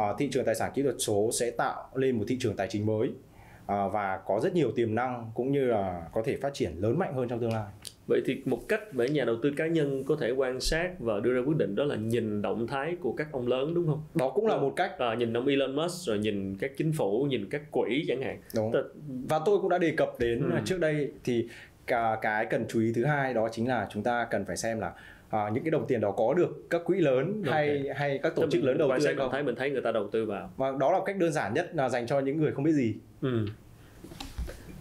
uh, 0.00 0.18
thị 0.18 0.28
trường 0.32 0.44
tài 0.44 0.54
sản 0.54 0.70
kỹ 0.74 0.82
thuật 0.82 0.94
số 0.98 1.30
sẽ 1.32 1.50
tạo 1.50 1.88
lên 1.94 2.18
một 2.18 2.24
thị 2.28 2.36
trường 2.40 2.56
tài 2.56 2.68
chính 2.70 2.86
mới 2.86 3.08
uh, 3.08 3.92
và 3.92 4.20
có 4.26 4.40
rất 4.42 4.54
nhiều 4.54 4.72
tiềm 4.76 4.94
năng 4.94 5.30
cũng 5.34 5.52
như 5.52 5.64
là 5.64 6.08
có 6.12 6.22
thể 6.24 6.36
phát 6.36 6.54
triển 6.54 6.72
lớn 6.78 6.98
mạnh 6.98 7.14
hơn 7.14 7.28
trong 7.28 7.40
tương 7.40 7.52
lai. 7.52 7.64
Vậy 8.08 8.20
thì 8.26 8.42
một 8.44 8.68
cách 8.68 8.80
để 8.92 9.08
nhà 9.08 9.24
đầu 9.24 9.36
tư 9.42 9.52
cá 9.56 9.66
nhân 9.66 10.04
có 10.04 10.16
thể 10.20 10.30
quan 10.30 10.60
sát 10.60 10.90
và 10.98 11.20
đưa 11.20 11.34
ra 11.34 11.40
quyết 11.46 11.56
định 11.56 11.74
đó 11.74 11.84
là 11.84 11.96
nhìn 11.96 12.42
động 12.42 12.66
thái 12.66 12.96
của 13.00 13.12
các 13.12 13.28
ông 13.32 13.46
lớn 13.46 13.74
đúng 13.74 13.86
không? 13.86 14.02
Đó 14.14 14.30
cũng 14.34 14.46
là 14.46 14.56
một 14.56 14.72
cách. 14.76 14.98
À, 14.98 15.14
nhìn 15.14 15.36
ông 15.36 15.46
Elon 15.46 15.76
Musk 15.76 16.06
rồi 16.06 16.18
nhìn 16.18 16.56
các 16.56 16.70
chính 16.76 16.92
phủ 16.92 17.26
nhìn 17.30 17.48
các 17.50 17.62
quỹ 17.70 18.04
chẳng 18.08 18.22
hạn. 18.22 18.40
Đúng. 18.54 18.72
T- 18.72 18.82
và 19.28 19.40
tôi 19.44 19.58
cũng 19.58 19.68
đã 19.68 19.78
đề 19.78 19.94
cập 19.96 20.08
đến 20.18 20.50
ừ. 20.50 20.58
trước 20.64 20.80
đây 20.80 21.12
thì 21.24 21.48
cả 21.86 22.18
cái 22.22 22.46
cần 22.46 22.64
chú 22.68 22.80
ý 22.80 22.92
thứ 22.92 23.04
hai 23.04 23.34
đó 23.34 23.48
chính 23.52 23.68
là 23.68 23.88
chúng 23.90 24.02
ta 24.02 24.26
cần 24.30 24.44
phải 24.44 24.56
xem 24.56 24.80
là 24.80 24.92
à, 25.34 25.50
những 25.52 25.64
cái 25.64 25.70
đồng 25.70 25.86
tiền 25.86 26.00
đó 26.00 26.10
có 26.10 26.34
được 26.34 26.70
các 26.70 26.84
quỹ 26.84 27.00
lớn 27.00 27.42
okay. 27.46 27.66
hay 27.66 27.94
hay 27.96 28.18
các 28.22 28.34
tổ 28.36 28.46
chức 28.50 28.64
lớn 28.64 28.78
đầu 28.78 28.90
tư 28.98 29.06
hay 29.06 29.14
không 29.14 29.30
thấy 29.32 29.42
mình 29.42 29.54
thấy 29.54 29.70
người 29.70 29.82
ta 29.82 29.92
đầu 29.92 30.08
tư 30.08 30.24
vào 30.24 30.50
và 30.56 30.72
đó 30.80 30.92
là 30.92 31.00
cách 31.06 31.16
đơn 31.16 31.32
giản 31.32 31.54
nhất 31.54 31.70
là 31.74 31.88
dành 31.88 32.06
cho 32.06 32.20
những 32.20 32.36
người 32.36 32.52
không 32.52 32.64
biết 32.64 32.72
gì 32.72 32.94
ừ. 33.22 33.46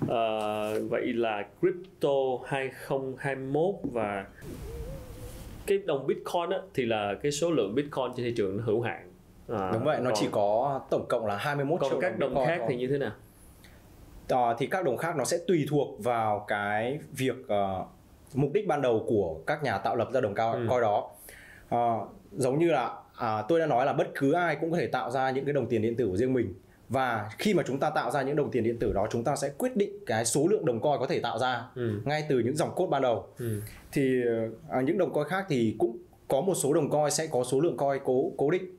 Uh, 0.04 0.90
vậy 0.90 1.14
là 1.14 1.46
crypto 1.60 2.10
2021 2.46 3.76
và 3.84 4.26
cái 5.68 5.78
đồng 5.86 6.08
Bitcoin 6.08 6.50
á, 6.50 6.58
thì 6.74 6.86
là 6.86 7.16
cái 7.24 7.32
số 7.32 7.52
lượng 7.52 7.76
Bitcoin 7.76 8.06
trên 8.16 8.26
thị 8.26 8.34
trường 8.38 8.58
hữu 8.58 8.82
hạn. 8.82 9.12
À, 9.50 9.72
Đúng 9.74 9.84
vậy, 9.84 9.98
nó 10.02 10.10
còn, 10.10 10.20
chỉ 10.20 10.28
có 10.32 10.82
tổng 10.90 11.06
cộng 11.10 11.26
là 11.26 11.38
21 11.38 11.82
còn 11.82 11.90
triệu 11.90 12.00
các 12.02 12.20
đồng, 12.20 12.34
đồng 12.34 12.46
khác 12.46 12.56
thôi. 12.60 12.68
thì 12.70 12.78
như 12.78 12.88
thế 12.88 12.98
nào? 12.98 13.12
À, 14.30 14.56
thì 14.58 14.68
các 14.68 14.86
đồng 14.86 14.98
khác 14.98 15.16
nó 15.18 15.24
sẽ 15.24 15.38
tùy 15.48 15.66
thuộc 15.70 16.04
vào 16.04 16.46
cái 16.48 17.00
việc 17.12 17.36
uh, 17.46 17.88
mục 18.34 18.52
đích 18.54 18.68
ban 18.68 18.82
đầu 18.82 19.06
của 19.08 19.40
các 19.48 19.64
nhà 19.64 19.78
tạo 19.78 19.96
lập 19.96 20.10
ra 20.14 20.22
đồng 20.22 20.36
cao 20.36 20.54
ừ. 20.54 20.66
coi 20.70 20.82
đó. 20.82 21.10
Uh, 21.76 22.10
giống 22.32 22.60
như 22.60 22.72
là 22.72 22.94
à, 23.18 23.44
tôi 23.48 23.60
đã 23.60 23.66
nói 23.66 23.86
là 23.86 23.94
bất 23.94 24.08
cứ 24.16 24.32
ai 24.32 24.58
cũng 24.62 24.72
có 24.72 24.78
thể 24.78 24.88
tạo 24.88 25.12
ra 25.12 25.32
những 25.32 25.46
cái 25.46 25.54
đồng 25.54 25.68
tiền 25.70 25.82
điện 25.82 25.96
tử 25.96 26.08
của 26.08 26.18
riêng 26.18 26.34
mình 26.34 26.54
và 26.90 27.30
khi 27.38 27.54
mà 27.54 27.64
chúng 27.68 27.80
ta 27.80 27.90
tạo 27.90 28.12
ra 28.12 28.22
những 28.22 28.36
đồng 28.36 28.52
tiền 28.52 28.64
điện 28.64 28.80
tử 28.80 28.94
đó 28.94 29.08
chúng 29.12 29.24
ta 29.24 29.36
sẽ 29.36 29.50
quyết 29.58 29.76
định 29.76 29.90
cái 30.06 30.26
số 30.26 30.48
lượng 30.48 30.66
đồng 30.66 30.80
coin 30.80 31.00
có 31.00 31.06
thể 31.08 31.20
tạo 31.20 31.40
ra 31.40 31.64
ừ. 31.76 32.02
ngay 32.06 32.26
từ 32.30 32.40
những 32.40 32.56
dòng 32.56 32.76
code 32.76 32.90
ban 32.90 33.02
đầu 33.02 33.28
ừ. 33.40 33.62
thì 33.92 34.22
à, 34.70 34.82
những 34.82 34.98
đồng 34.98 35.14
coin 35.14 35.28
khác 35.28 35.46
thì 35.50 35.76
cũng 35.78 35.98
có 36.28 36.42
một 36.42 36.54
số 36.56 36.74
đồng 36.74 36.90
coin 36.90 37.12
sẽ 37.12 37.28
có 37.28 37.44
số 37.44 37.60
lượng 37.60 37.78
coin 37.78 38.02
cố 38.04 38.32
cố 38.38 38.52
định 38.52 38.78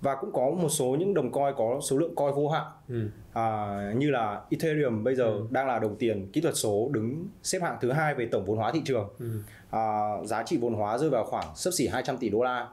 và 0.00 0.14
cũng 0.14 0.32
có 0.32 0.50
một 0.50 0.68
số 0.68 0.86
những 0.86 1.14
đồng 1.14 1.32
coin 1.32 1.54
có 1.56 1.80
số 1.82 1.96
lượng 1.96 2.14
coin 2.14 2.34
vô 2.34 2.48
hạn 2.48 2.66
ừ. 2.88 3.08
à, 3.32 3.76
như 3.96 4.10
là 4.10 4.40
Ethereum 4.50 5.04
bây 5.04 5.14
giờ 5.14 5.24
ừ. 5.24 5.46
đang 5.50 5.66
là 5.66 5.78
đồng 5.78 5.96
tiền 5.96 6.30
kỹ 6.32 6.40
thuật 6.40 6.56
số 6.56 6.88
đứng 6.92 7.28
xếp 7.42 7.58
hạng 7.62 7.76
thứ 7.80 7.92
hai 7.92 8.14
về 8.14 8.28
tổng 8.32 8.44
vốn 8.44 8.56
hóa 8.56 8.72
thị 8.72 8.82
trường 8.84 9.08
ừ. 9.18 9.30
à, 9.70 10.10
giá 10.24 10.42
trị 10.42 10.56
vốn 10.56 10.74
hóa 10.74 10.98
rơi 10.98 11.10
vào 11.10 11.24
khoảng 11.24 11.56
sấp 11.56 11.74
xỉ 11.74 11.88
200 11.88 12.18
tỷ 12.18 12.28
đô 12.28 12.42
la 12.42 12.68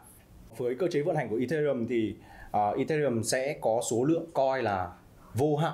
với 0.58 0.76
cơ 0.76 0.88
chế 0.92 1.02
vận 1.02 1.16
hành 1.16 1.30
của 1.30 1.38
Ethereum 1.38 1.88
thì 1.88 2.16
uh, 2.58 2.78
Ethereum 2.78 3.22
sẽ 3.22 3.58
có 3.62 3.82
số 3.92 4.04
lượng 4.04 4.26
coin 4.34 4.64
là 4.64 4.92
vô 5.34 5.56
hạn 5.56 5.74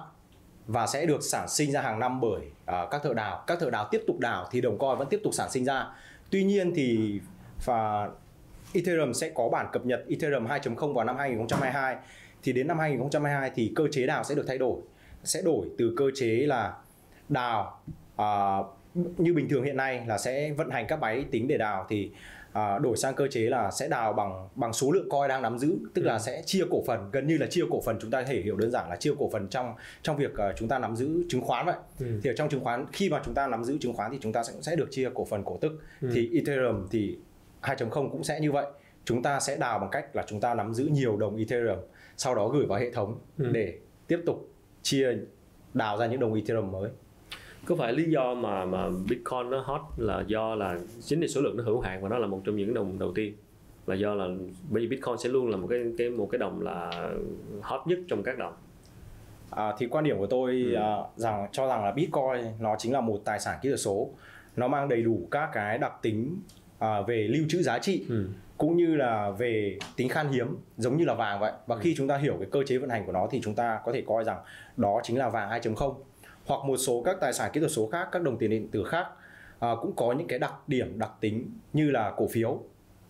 và 0.67 0.87
sẽ 0.87 1.05
được 1.05 1.23
sản 1.23 1.49
sinh 1.49 1.71
ra 1.71 1.81
hàng 1.81 1.99
năm 1.99 2.21
bởi 2.21 2.41
uh, 2.41 2.89
các 2.91 3.03
thợ 3.03 3.13
đào 3.13 3.43
các 3.47 3.59
thợ 3.59 3.69
đào 3.69 3.87
tiếp 3.91 4.03
tục 4.07 4.19
đào 4.19 4.47
thì 4.51 4.61
đồng 4.61 4.77
coin 4.77 4.97
vẫn 4.97 5.07
tiếp 5.09 5.21
tục 5.23 5.33
sản 5.33 5.51
sinh 5.51 5.65
ra 5.65 5.87
tuy 6.29 6.43
nhiên 6.43 6.73
thì 6.75 7.19
và 7.65 8.09
Ethereum 8.73 9.13
sẽ 9.13 9.29
có 9.29 9.49
bản 9.49 9.67
cập 9.71 9.85
nhật 9.85 10.05
Ethereum 10.09 10.47
2.0 10.47 10.93
vào 10.93 11.05
năm 11.05 11.17
2022 11.17 11.95
thì 12.43 12.53
đến 12.53 12.67
năm 12.67 12.79
2022 12.79 13.51
thì 13.55 13.71
cơ 13.75 13.83
chế 13.91 14.05
đào 14.05 14.23
sẽ 14.23 14.35
được 14.35 14.45
thay 14.47 14.57
đổi 14.57 14.81
sẽ 15.23 15.41
đổi 15.41 15.67
từ 15.77 15.93
cơ 15.97 16.05
chế 16.15 16.27
là 16.27 16.73
đào 17.29 17.81
uh, 18.21 18.79
như 19.19 19.33
bình 19.33 19.49
thường 19.49 19.63
hiện 19.63 19.77
nay 19.77 20.03
là 20.07 20.17
sẽ 20.17 20.51
vận 20.51 20.69
hành 20.69 20.85
các 20.87 20.99
máy 20.99 21.25
tính 21.31 21.47
để 21.47 21.57
đào 21.57 21.85
thì 21.89 22.11
à, 22.53 22.79
đổi 22.79 22.97
sang 22.97 23.15
cơ 23.15 23.27
chế 23.27 23.41
là 23.41 23.71
sẽ 23.71 23.87
đào 23.87 24.13
bằng 24.13 24.47
bằng 24.55 24.73
số 24.73 24.91
lượng 24.91 25.09
coin 25.09 25.29
đang 25.29 25.41
nắm 25.41 25.59
giữ 25.59 25.77
tức 25.93 26.01
ừ. 26.01 26.07
là 26.07 26.19
sẽ 26.19 26.41
chia 26.45 26.63
cổ 26.71 26.83
phần 26.87 27.09
gần 27.11 27.27
như 27.27 27.37
là 27.37 27.47
chia 27.47 27.63
cổ 27.69 27.81
phần 27.81 27.97
chúng 28.01 28.11
ta 28.11 28.21
có 28.21 28.27
thể 28.27 28.41
hiểu 28.41 28.55
đơn 28.55 28.71
giản 28.71 28.89
là 28.89 28.95
chia 28.95 29.11
cổ 29.19 29.29
phần 29.33 29.47
trong 29.47 29.73
trong 30.01 30.17
việc 30.17 30.31
uh, 30.31 30.55
chúng 30.57 30.67
ta 30.67 30.79
nắm 30.79 30.95
giữ 30.95 31.23
chứng 31.29 31.41
khoán 31.41 31.65
vậy 31.65 31.75
ừ. 31.99 32.05
thì 32.23 32.29
ở 32.29 32.33
trong 32.33 32.49
chứng 32.49 32.63
khoán 32.63 32.85
khi 32.91 33.09
mà 33.09 33.21
chúng 33.25 33.33
ta 33.33 33.47
nắm 33.47 33.63
giữ 33.63 33.77
chứng 33.81 33.93
khoán 33.93 34.11
thì 34.11 34.17
chúng 34.21 34.33
ta 34.33 34.43
sẽ 34.43 34.53
sẽ 34.61 34.75
được 34.75 34.87
chia 34.91 35.09
cổ 35.13 35.25
phần 35.25 35.43
cổ 35.43 35.57
tức 35.61 35.71
ừ. 36.01 36.09
thì 36.13 36.29
Ethereum 36.35 36.87
thì 36.91 37.17
2.0 37.61 38.09
cũng 38.09 38.23
sẽ 38.23 38.39
như 38.39 38.51
vậy. 38.51 38.65
Chúng 39.05 39.23
ta 39.23 39.39
sẽ 39.39 39.57
đào 39.57 39.79
bằng 39.79 39.89
cách 39.91 40.15
là 40.15 40.25
chúng 40.27 40.39
ta 40.39 40.53
nắm 40.53 40.73
giữ 40.73 40.85
nhiều 40.85 41.17
đồng 41.17 41.37
Ethereum 41.37 41.79
sau 42.19 42.35
đó 42.35 42.47
gửi 42.47 42.65
vào 42.65 42.79
hệ 42.79 42.91
thống 42.91 43.17
ừ. 43.37 43.49
để 43.51 43.77
tiếp 44.07 44.19
tục 44.25 44.49
chia 44.81 45.17
đào 45.73 45.97
ra 45.97 46.05
những 46.05 46.19
đồng 46.19 46.33
Ethereum 46.33 46.71
mới. 46.71 46.89
Có 47.65 47.75
phải 47.75 47.93
lý 47.93 48.11
do 48.11 48.33
mà 48.33 48.65
mà 48.65 48.89
Bitcoin 49.09 49.49
nó 49.49 49.61
hot 49.61 49.81
là 49.97 50.23
do 50.27 50.55
là 50.55 50.79
chính 51.01 51.19
vì 51.19 51.27
số 51.27 51.41
lượng 51.41 51.57
nó 51.57 51.63
hữu 51.63 51.79
hạn 51.79 52.01
và 52.01 52.09
nó 52.09 52.17
là 52.17 52.27
một 52.27 52.41
trong 52.45 52.55
những 52.55 52.73
đồng 52.73 52.99
đầu 52.99 53.11
tiên? 53.15 53.33
Là 53.87 53.95
do 53.95 54.13
là 54.13 54.27
bởi 54.69 54.81
vì 54.81 54.87
Bitcoin 54.87 55.17
sẽ 55.17 55.29
luôn 55.29 55.49
là 55.49 55.57
một 55.57 55.67
cái 55.69 55.79
cái 55.97 56.09
một 56.09 56.29
cái 56.31 56.39
đồng 56.39 56.61
là 56.61 56.91
hot 57.61 57.87
nhất 57.87 57.99
trong 58.07 58.23
các 58.23 58.37
đồng? 58.37 58.53
À, 59.49 59.73
thì 59.77 59.87
quan 59.87 60.03
điểm 60.03 60.17
của 60.17 60.27
tôi 60.27 60.51
ừ. 60.51 60.73
à, 60.73 60.97
rằng 61.15 61.47
cho 61.51 61.67
rằng 61.67 61.83
là 61.83 61.91
Bitcoin 61.91 62.45
nó 62.59 62.75
chính 62.77 62.93
là 62.93 63.01
một 63.01 63.21
tài 63.25 63.39
sản 63.39 63.59
kỹ 63.61 63.69
thuật 63.69 63.79
số. 63.79 64.09
Nó 64.55 64.67
mang 64.67 64.89
đầy 64.89 65.01
đủ 65.01 65.27
các 65.31 65.49
cái 65.53 65.77
đặc 65.77 65.93
tính 66.01 66.39
à, 66.79 67.01
về 67.01 67.27
lưu 67.29 67.45
trữ 67.49 67.63
giá 67.63 67.79
trị 67.79 68.05
ừ. 68.09 68.27
cũng 68.57 68.77
như 68.77 68.95
là 68.95 69.31
về 69.31 69.77
tính 69.95 70.09
khan 70.09 70.27
hiếm 70.31 70.57
giống 70.77 70.97
như 70.97 71.05
là 71.05 71.13
vàng 71.13 71.39
vậy 71.39 71.51
và 71.67 71.75
ừ. 71.75 71.79
khi 71.83 71.93
chúng 71.97 72.07
ta 72.07 72.17
hiểu 72.17 72.35
cái 72.39 72.47
cơ 72.51 72.63
chế 72.67 72.77
vận 72.77 72.89
hành 72.89 73.05
của 73.05 73.11
nó 73.11 73.27
thì 73.31 73.41
chúng 73.43 73.55
ta 73.55 73.79
có 73.85 73.91
thể 73.91 74.03
coi 74.07 74.23
rằng 74.23 74.37
đó 74.77 75.01
chính 75.03 75.17
là 75.17 75.29
vàng 75.29 75.49
2.0 75.49 75.93
hoặc 76.45 76.65
một 76.65 76.77
số 76.77 77.01
các 77.05 77.17
tài 77.21 77.33
sản 77.33 77.51
kỹ 77.53 77.59
thuật 77.59 77.71
số 77.71 77.89
khác 77.91 78.09
các 78.11 78.21
đồng 78.21 78.37
tiền 78.37 78.49
điện 78.49 78.67
tử 78.71 78.83
khác 78.83 79.07
à, 79.59 79.69
cũng 79.81 79.95
có 79.95 80.13
những 80.13 80.27
cái 80.27 80.39
đặc 80.39 80.53
điểm 80.67 80.99
đặc 80.99 81.11
tính 81.19 81.51
như 81.73 81.91
là 81.91 82.13
cổ 82.17 82.27
phiếu 82.27 82.61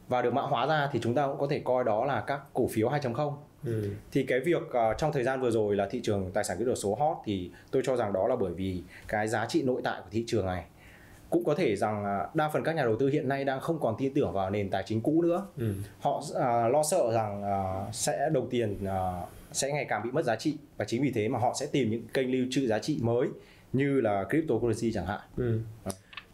và 0.07 0.21
được 0.21 0.33
mã 0.33 0.41
hóa 0.41 0.65
ra 0.65 0.89
thì 0.91 0.99
chúng 1.03 1.15
ta 1.15 1.27
cũng 1.27 1.37
có 1.39 1.47
thể 1.49 1.61
coi 1.63 1.83
đó 1.83 2.05
là 2.05 2.23
các 2.27 2.41
cổ 2.53 2.67
phiếu 2.67 2.89
2.0 2.89 3.33
ừ. 3.65 3.89
thì 4.11 4.23
cái 4.23 4.39
việc 4.39 4.61
uh, 4.61 4.97
trong 4.97 5.11
thời 5.11 5.23
gian 5.23 5.41
vừa 5.41 5.51
rồi 5.51 5.75
là 5.75 5.87
thị 5.91 5.99
trường 6.03 6.31
tài 6.33 6.43
sản 6.43 6.57
kỹ 6.57 6.65
thuật 6.65 6.77
số 6.77 6.95
hot 6.95 7.17
thì 7.25 7.51
tôi 7.71 7.81
cho 7.85 7.95
rằng 7.95 8.13
đó 8.13 8.27
là 8.27 8.35
bởi 8.35 8.53
vì 8.53 8.81
cái 9.07 9.27
giá 9.27 9.45
trị 9.45 9.63
nội 9.63 9.81
tại 9.83 10.01
của 10.03 10.09
thị 10.11 10.23
trường 10.27 10.45
này 10.45 10.65
cũng 11.29 11.43
có 11.43 11.55
thể 11.55 11.75
rằng 11.75 12.25
đa 12.33 12.49
phần 12.49 12.63
các 12.63 12.75
nhà 12.75 12.83
đầu 12.83 12.95
tư 12.95 13.09
hiện 13.09 13.27
nay 13.27 13.45
đang 13.45 13.59
không 13.59 13.79
còn 13.79 13.95
tin 13.97 14.13
tưởng 14.13 14.33
vào 14.33 14.49
nền 14.49 14.69
tài 14.69 14.83
chính 14.85 15.01
cũ 15.01 15.21
nữa. 15.21 15.47
Ừ. 15.57 15.73
họ 15.99 16.21
à, 16.35 16.67
lo 16.67 16.83
sợ 16.83 17.11
rằng 17.13 17.43
à, 17.43 17.85
sẽ 17.91 18.29
đồng 18.33 18.49
tiền 18.49 18.85
à, 18.85 19.21
sẽ 19.51 19.71
ngày 19.71 19.85
càng 19.89 20.01
bị 20.03 20.11
mất 20.11 20.25
giá 20.25 20.35
trị. 20.35 20.57
Và 20.77 20.85
chính 20.85 21.01
vì 21.01 21.11
thế 21.11 21.27
mà 21.27 21.39
họ 21.39 21.53
sẽ 21.59 21.65
tìm 21.71 21.91
những 21.91 22.03
kênh 22.13 22.31
lưu 22.31 22.45
trữ 22.51 22.67
giá 22.67 22.79
trị 22.79 22.99
mới 23.01 23.27
như 23.73 24.01
là 24.01 24.25
cryptocurrency 24.29 24.91
chẳng 24.91 25.05
hạn. 25.05 25.19
Ừ. 25.37 25.59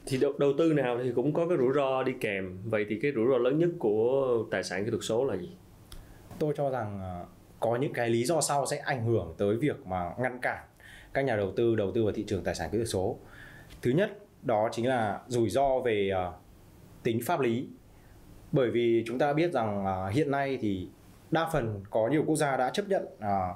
thì 0.05 0.17
đầu, 0.17 0.33
đầu 0.37 0.53
tư 0.57 0.73
nào 0.73 0.99
thì 1.03 1.11
cũng 1.15 1.33
có 1.33 1.47
cái 1.47 1.57
rủi 1.57 1.73
ro 1.75 2.03
đi 2.03 2.13
kèm. 2.21 2.57
Vậy 2.65 2.85
thì 2.89 2.99
cái 3.01 3.11
rủi 3.15 3.25
ro 3.29 3.37
lớn 3.37 3.59
nhất 3.59 3.69
của 3.79 4.43
tài 4.51 4.63
sản 4.63 4.85
kỹ 4.85 4.91
thuật 4.91 5.03
số 5.03 5.25
là 5.25 5.37
gì? 5.37 5.49
Tôi 6.39 6.53
cho 6.57 6.69
rằng 6.69 6.99
à, 7.01 7.25
có 7.59 7.75
những 7.75 7.93
cái 7.93 8.09
lý 8.09 8.25
do 8.25 8.41
sau 8.41 8.65
sẽ 8.65 8.77
ảnh 8.77 9.05
hưởng 9.05 9.35
tới 9.37 9.55
việc 9.55 9.85
mà 9.85 10.11
ngăn 10.19 10.39
cản 10.41 10.63
các 11.13 11.25
nhà 11.25 11.35
đầu 11.35 11.51
tư 11.55 11.75
đầu 11.75 11.91
tư 11.91 12.03
vào 12.03 12.13
thị 12.13 12.23
trường 12.27 12.43
tài 12.43 12.55
sản 12.55 12.69
kỹ 12.71 12.77
thuật 12.77 12.89
số. 12.89 13.17
Thứ 13.81 13.91
nhất 13.91 14.24
đó 14.45 14.69
chính 14.71 14.87
là 14.87 15.19
rủi 15.27 15.49
ro 15.49 15.79
về 15.79 16.11
uh, 16.27 16.33
tính 17.03 17.19
pháp 17.25 17.39
lý. 17.39 17.67
Bởi 18.51 18.71
vì 18.71 19.03
chúng 19.07 19.19
ta 19.19 19.33
biết 19.33 19.53
rằng 19.53 19.85
uh, 19.85 20.13
hiện 20.13 20.31
nay 20.31 20.57
thì 20.61 20.87
đa 21.31 21.49
phần 21.53 21.83
có 21.89 22.07
nhiều 22.07 22.23
quốc 22.25 22.35
gia 22.35 22.57
đã 22.57 22.69
chấp 22.69 22.87
nhận 22.87 23.03
uh, 23.03 23.55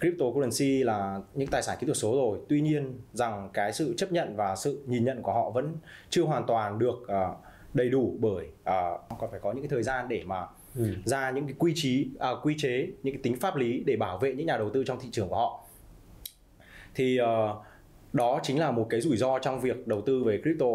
cryptocurrency 0.00 0.82
là 0.82 1.20
những 1.34 1.48
tài 1.48 1.62
sản 1.62 1.76
kỹ 1.80 1.86
thuật 1.86 1.96
số 1.96 2.12
rồi. 2.16 2.38
Tuy 2.48 2.60
nhiên 2.60 3.00
rằng 3.12 3.50
cái 3.52 3.72
sự 3.72 3.94
chấp 3.96 4.12
nhận 4.12 4.36
và 4.36 4.56
sự 4.56 4.84
nhìn 4.86 5.04
nhận 5.04 5.22
của 5.22 5.32
họ 5.32 5.50
vẫn 5.50 5.76
chưa 6.10 6.22
hoàn 6.22 6.46
toàn 6.46 6.78
được 6.78 7.02
uh, 7.02 7.36
đầy 7.74 7.88
đủ 7.88 8.16
bởi 8.20 8.46
uh, 8.46 9.18
còn 9.18 9.30
phải 9.30 9.40
có 9.40 9.52
những 9.52 9.62
cái 9.62 9.68
thời 9.68 9.82
gian 9.82 10.08
để 10.08 10.22
mà 10.26 10.46
ừ. 10.76 10.94
ra 11.04 11.30
những 11.30 11.46
cái 11.46 11.54
quy 11.58 11.72
trí 11.76 12.08
uh, 12.32 12.46
quy 12.46 12.54
chế 12.58 12.88
những 13.02 13.14
cái 13.14 13.22
tính 13.22 13.36
pháp 13.40 13.56
lý 13.56 13.82
để 13.86 13.96
bảo 13.96 14.18
vệ 14.18 14.34
những 14.34 14.46
nhà 14.46 14.56
đầu 14.56 14.70
tư 14.70 14.84
trong 14.84 15.00
thị 15.00 15.08
trường 15.12 15.28
của 15.28 15.36
họ. 15.36 15.64
Thì 16.94 17.18
uh, 17.20 17.26
đó 18.12 18.40
chính 18.42 18.58
là 18.58 18.70
một 18.70 18.86
cái 18.90 19.00
rủi 19.00 19.16
ro 19.16 19.38
trong 19.38 19.60
việc 19.60 19.86
đầu 19.86 20.00
tư 20.00 20.24
về 20.24 20.40
crypto. 20.42 20.66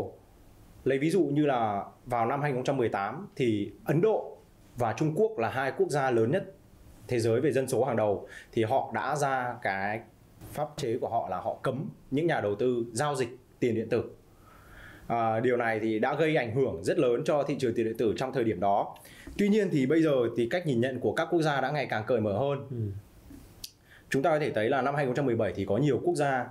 Lấy 0.84 0.98
ví 0.98 1.10
dụ 1.10 1.24
như 1.24 1.46
là 1.46 1.84
vào 2.06 2.26
năm 2.26 2.42
2018 2.42 3.28
thì 3.36 3.72
Ấn 3.86 4.02
Độ 4.02 4.38
và 4.76 4.94
Trung 4.94 5.14
Quốc 5.16 5.40
là 5.40 5.50
hai 5.50 5.72
quốc 5.78 5.90
gia 5.90 6.12
lớn 6.12 6.32
nhất 6.32 6.54
thế 7.08 7.20
giới 7.20 7.42
về 7.42 7.52
dân 7.52 7.68
số 7.68 7.84
hàng 7.84 7.96
đầu. 7.96 8.28
Thì 8.52 8.64
họ 8.64 8.92
đã 8.94 9.16
ra 9.16 9.56
cái 9.62 10.00
pháp 10.52 10.68
chế 10.78 10.98
của 11.02 11.10
họ 11.10 11.28
là 11.30 11.38
họ 11.38 11.58
cấm 11.64 11.90
những 12.12 12.28
nhà 12.28 12.42
đầu 12.42 12.56
tư 12.56 12.86
giao 12.92 13.16
dịch 13.16 13.30
tiền 13.60 13.76
điện 13.76 13.90
tử. 13.90 14.04
À, 15.08 15.40
điều 15.40 15.58
này 15.58 15.80
thì 15.80 16.00
đã 16.00 16.16
gây 16.16 16.36
ảnh 16.36 16.56
hưởng 16.56 16.84
rất 16.84 17.00
lớn 17.00 17.22
cho 17.26 17.44
thị 17.44 17.56
trường 17.60 17.74
tiền 17.74 17.86
điện 17.86 17.98
tử 17.98 18.14
trong 18.18 18.34
thời 18.34 18.44
điểm 18.44 18.60
đó. 18.60 18.96
Tuy 19.38 19.50
nhiên 19.50 19.70
thì 19.72 19.86
bây 19.86 20.02
giờ 20.02 20.16
thì 20.38 20.48
cách 20.50 20.68
nhìn 20.68 20.82
nhận 20.82 21.00
của 21.00 21.14
các 21.14 21.28
quốc 21.32 21.42
gia 21.42 21.62
đã 21.62 21.72
ngày 21.72 21.88
càng 21.90 22.04
cởi 22.08 22.22
mở 22.22 22.38
hơn. 22.38 22.68
Ừ. 22.70 22.78
chúng 24.10 24.24
ta 24.24 24.30
có 24.30 24.40
thể 24.40 24.52
thấy 24.52 24.70
là 24.70 24.82
năm 24.82 24.96
2017 24.96 25.54
thì 25.56 25.66
có 25.66 25.78
nhiều 25.78 26.02
quốc 26.04 26.16
gia 26.16 26.48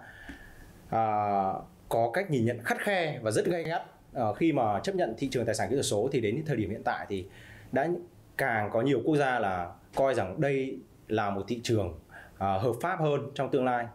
có 1.88 2.10
cách 2.12 2.30
nhìn 2.30 2.44
nhận 2.44 2.62
khắt 2.64 2.78
khe 2.80 3.18
và 3.22 3.30
rất 3.30 3.46
gay 3.46 3.62
gắt. 3.62 3.82
À, 4.14 4.24
khi 4.36 4.52
mà 4.52 4.80
chấp 4.82 4.94
nhận 4.94 5.14
thị 5.18 5.28
trường 5.30 5.46
tài 5.46 5.54
sản 5.54 5.68
kỹ 5.70 5.76
thuật 5.76 5.86
số 5.86 6.08
thì 6.12 6.20
đến 6.20 6.42
thời 6.46 6.56
điểm 6.56 6.70
hiện 6.70 6.82
tại 6.84 7.06
thì 7.08 7.26
đã 7.72 7.88
càng 8.36 8.70
có 8.72 8.80
nhiều 8.80 9.00
quốc 9.04 9.16
gia 9.16 9.38
là 9.38 9.72
coi 9.94 10.14
rằng 10.14 10.40
đây 10.40 10.78
là 11.08 11.30
một 11.30 11.44
thị 11.48 11.60
trường 11.62 11.98
à, 12.38 12.58
hợp 12.58 12.72
pháp 12.80 13.00
hơn 13.00 13.30
trong 13.34 13.50
tương 13.50 13.64
lai. 13.64 13.86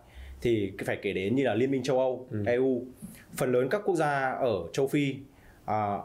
Thì 0.42 0.72
phải 0.86 0.98
kể 1.02 1.14
đến 1.14 1.36
như 1.36 1.44
là 1.44 1.54
Liên 1.54 1.72
minh 1.72 1.84
châu 1.84 2.00
Âu, 2.00 2.28
ừ. 2.32 2.44
EU, 2.46 2.82
phần 3.36 3.52
lớn 3.52 3.68
các 3.70 3.82
quốc 3.86 3.96
gia 3.96 4.32
ở 4.32 4.54
châu 4.74 4.88
Phi, 4.88 5.16
à, 5.66 5.98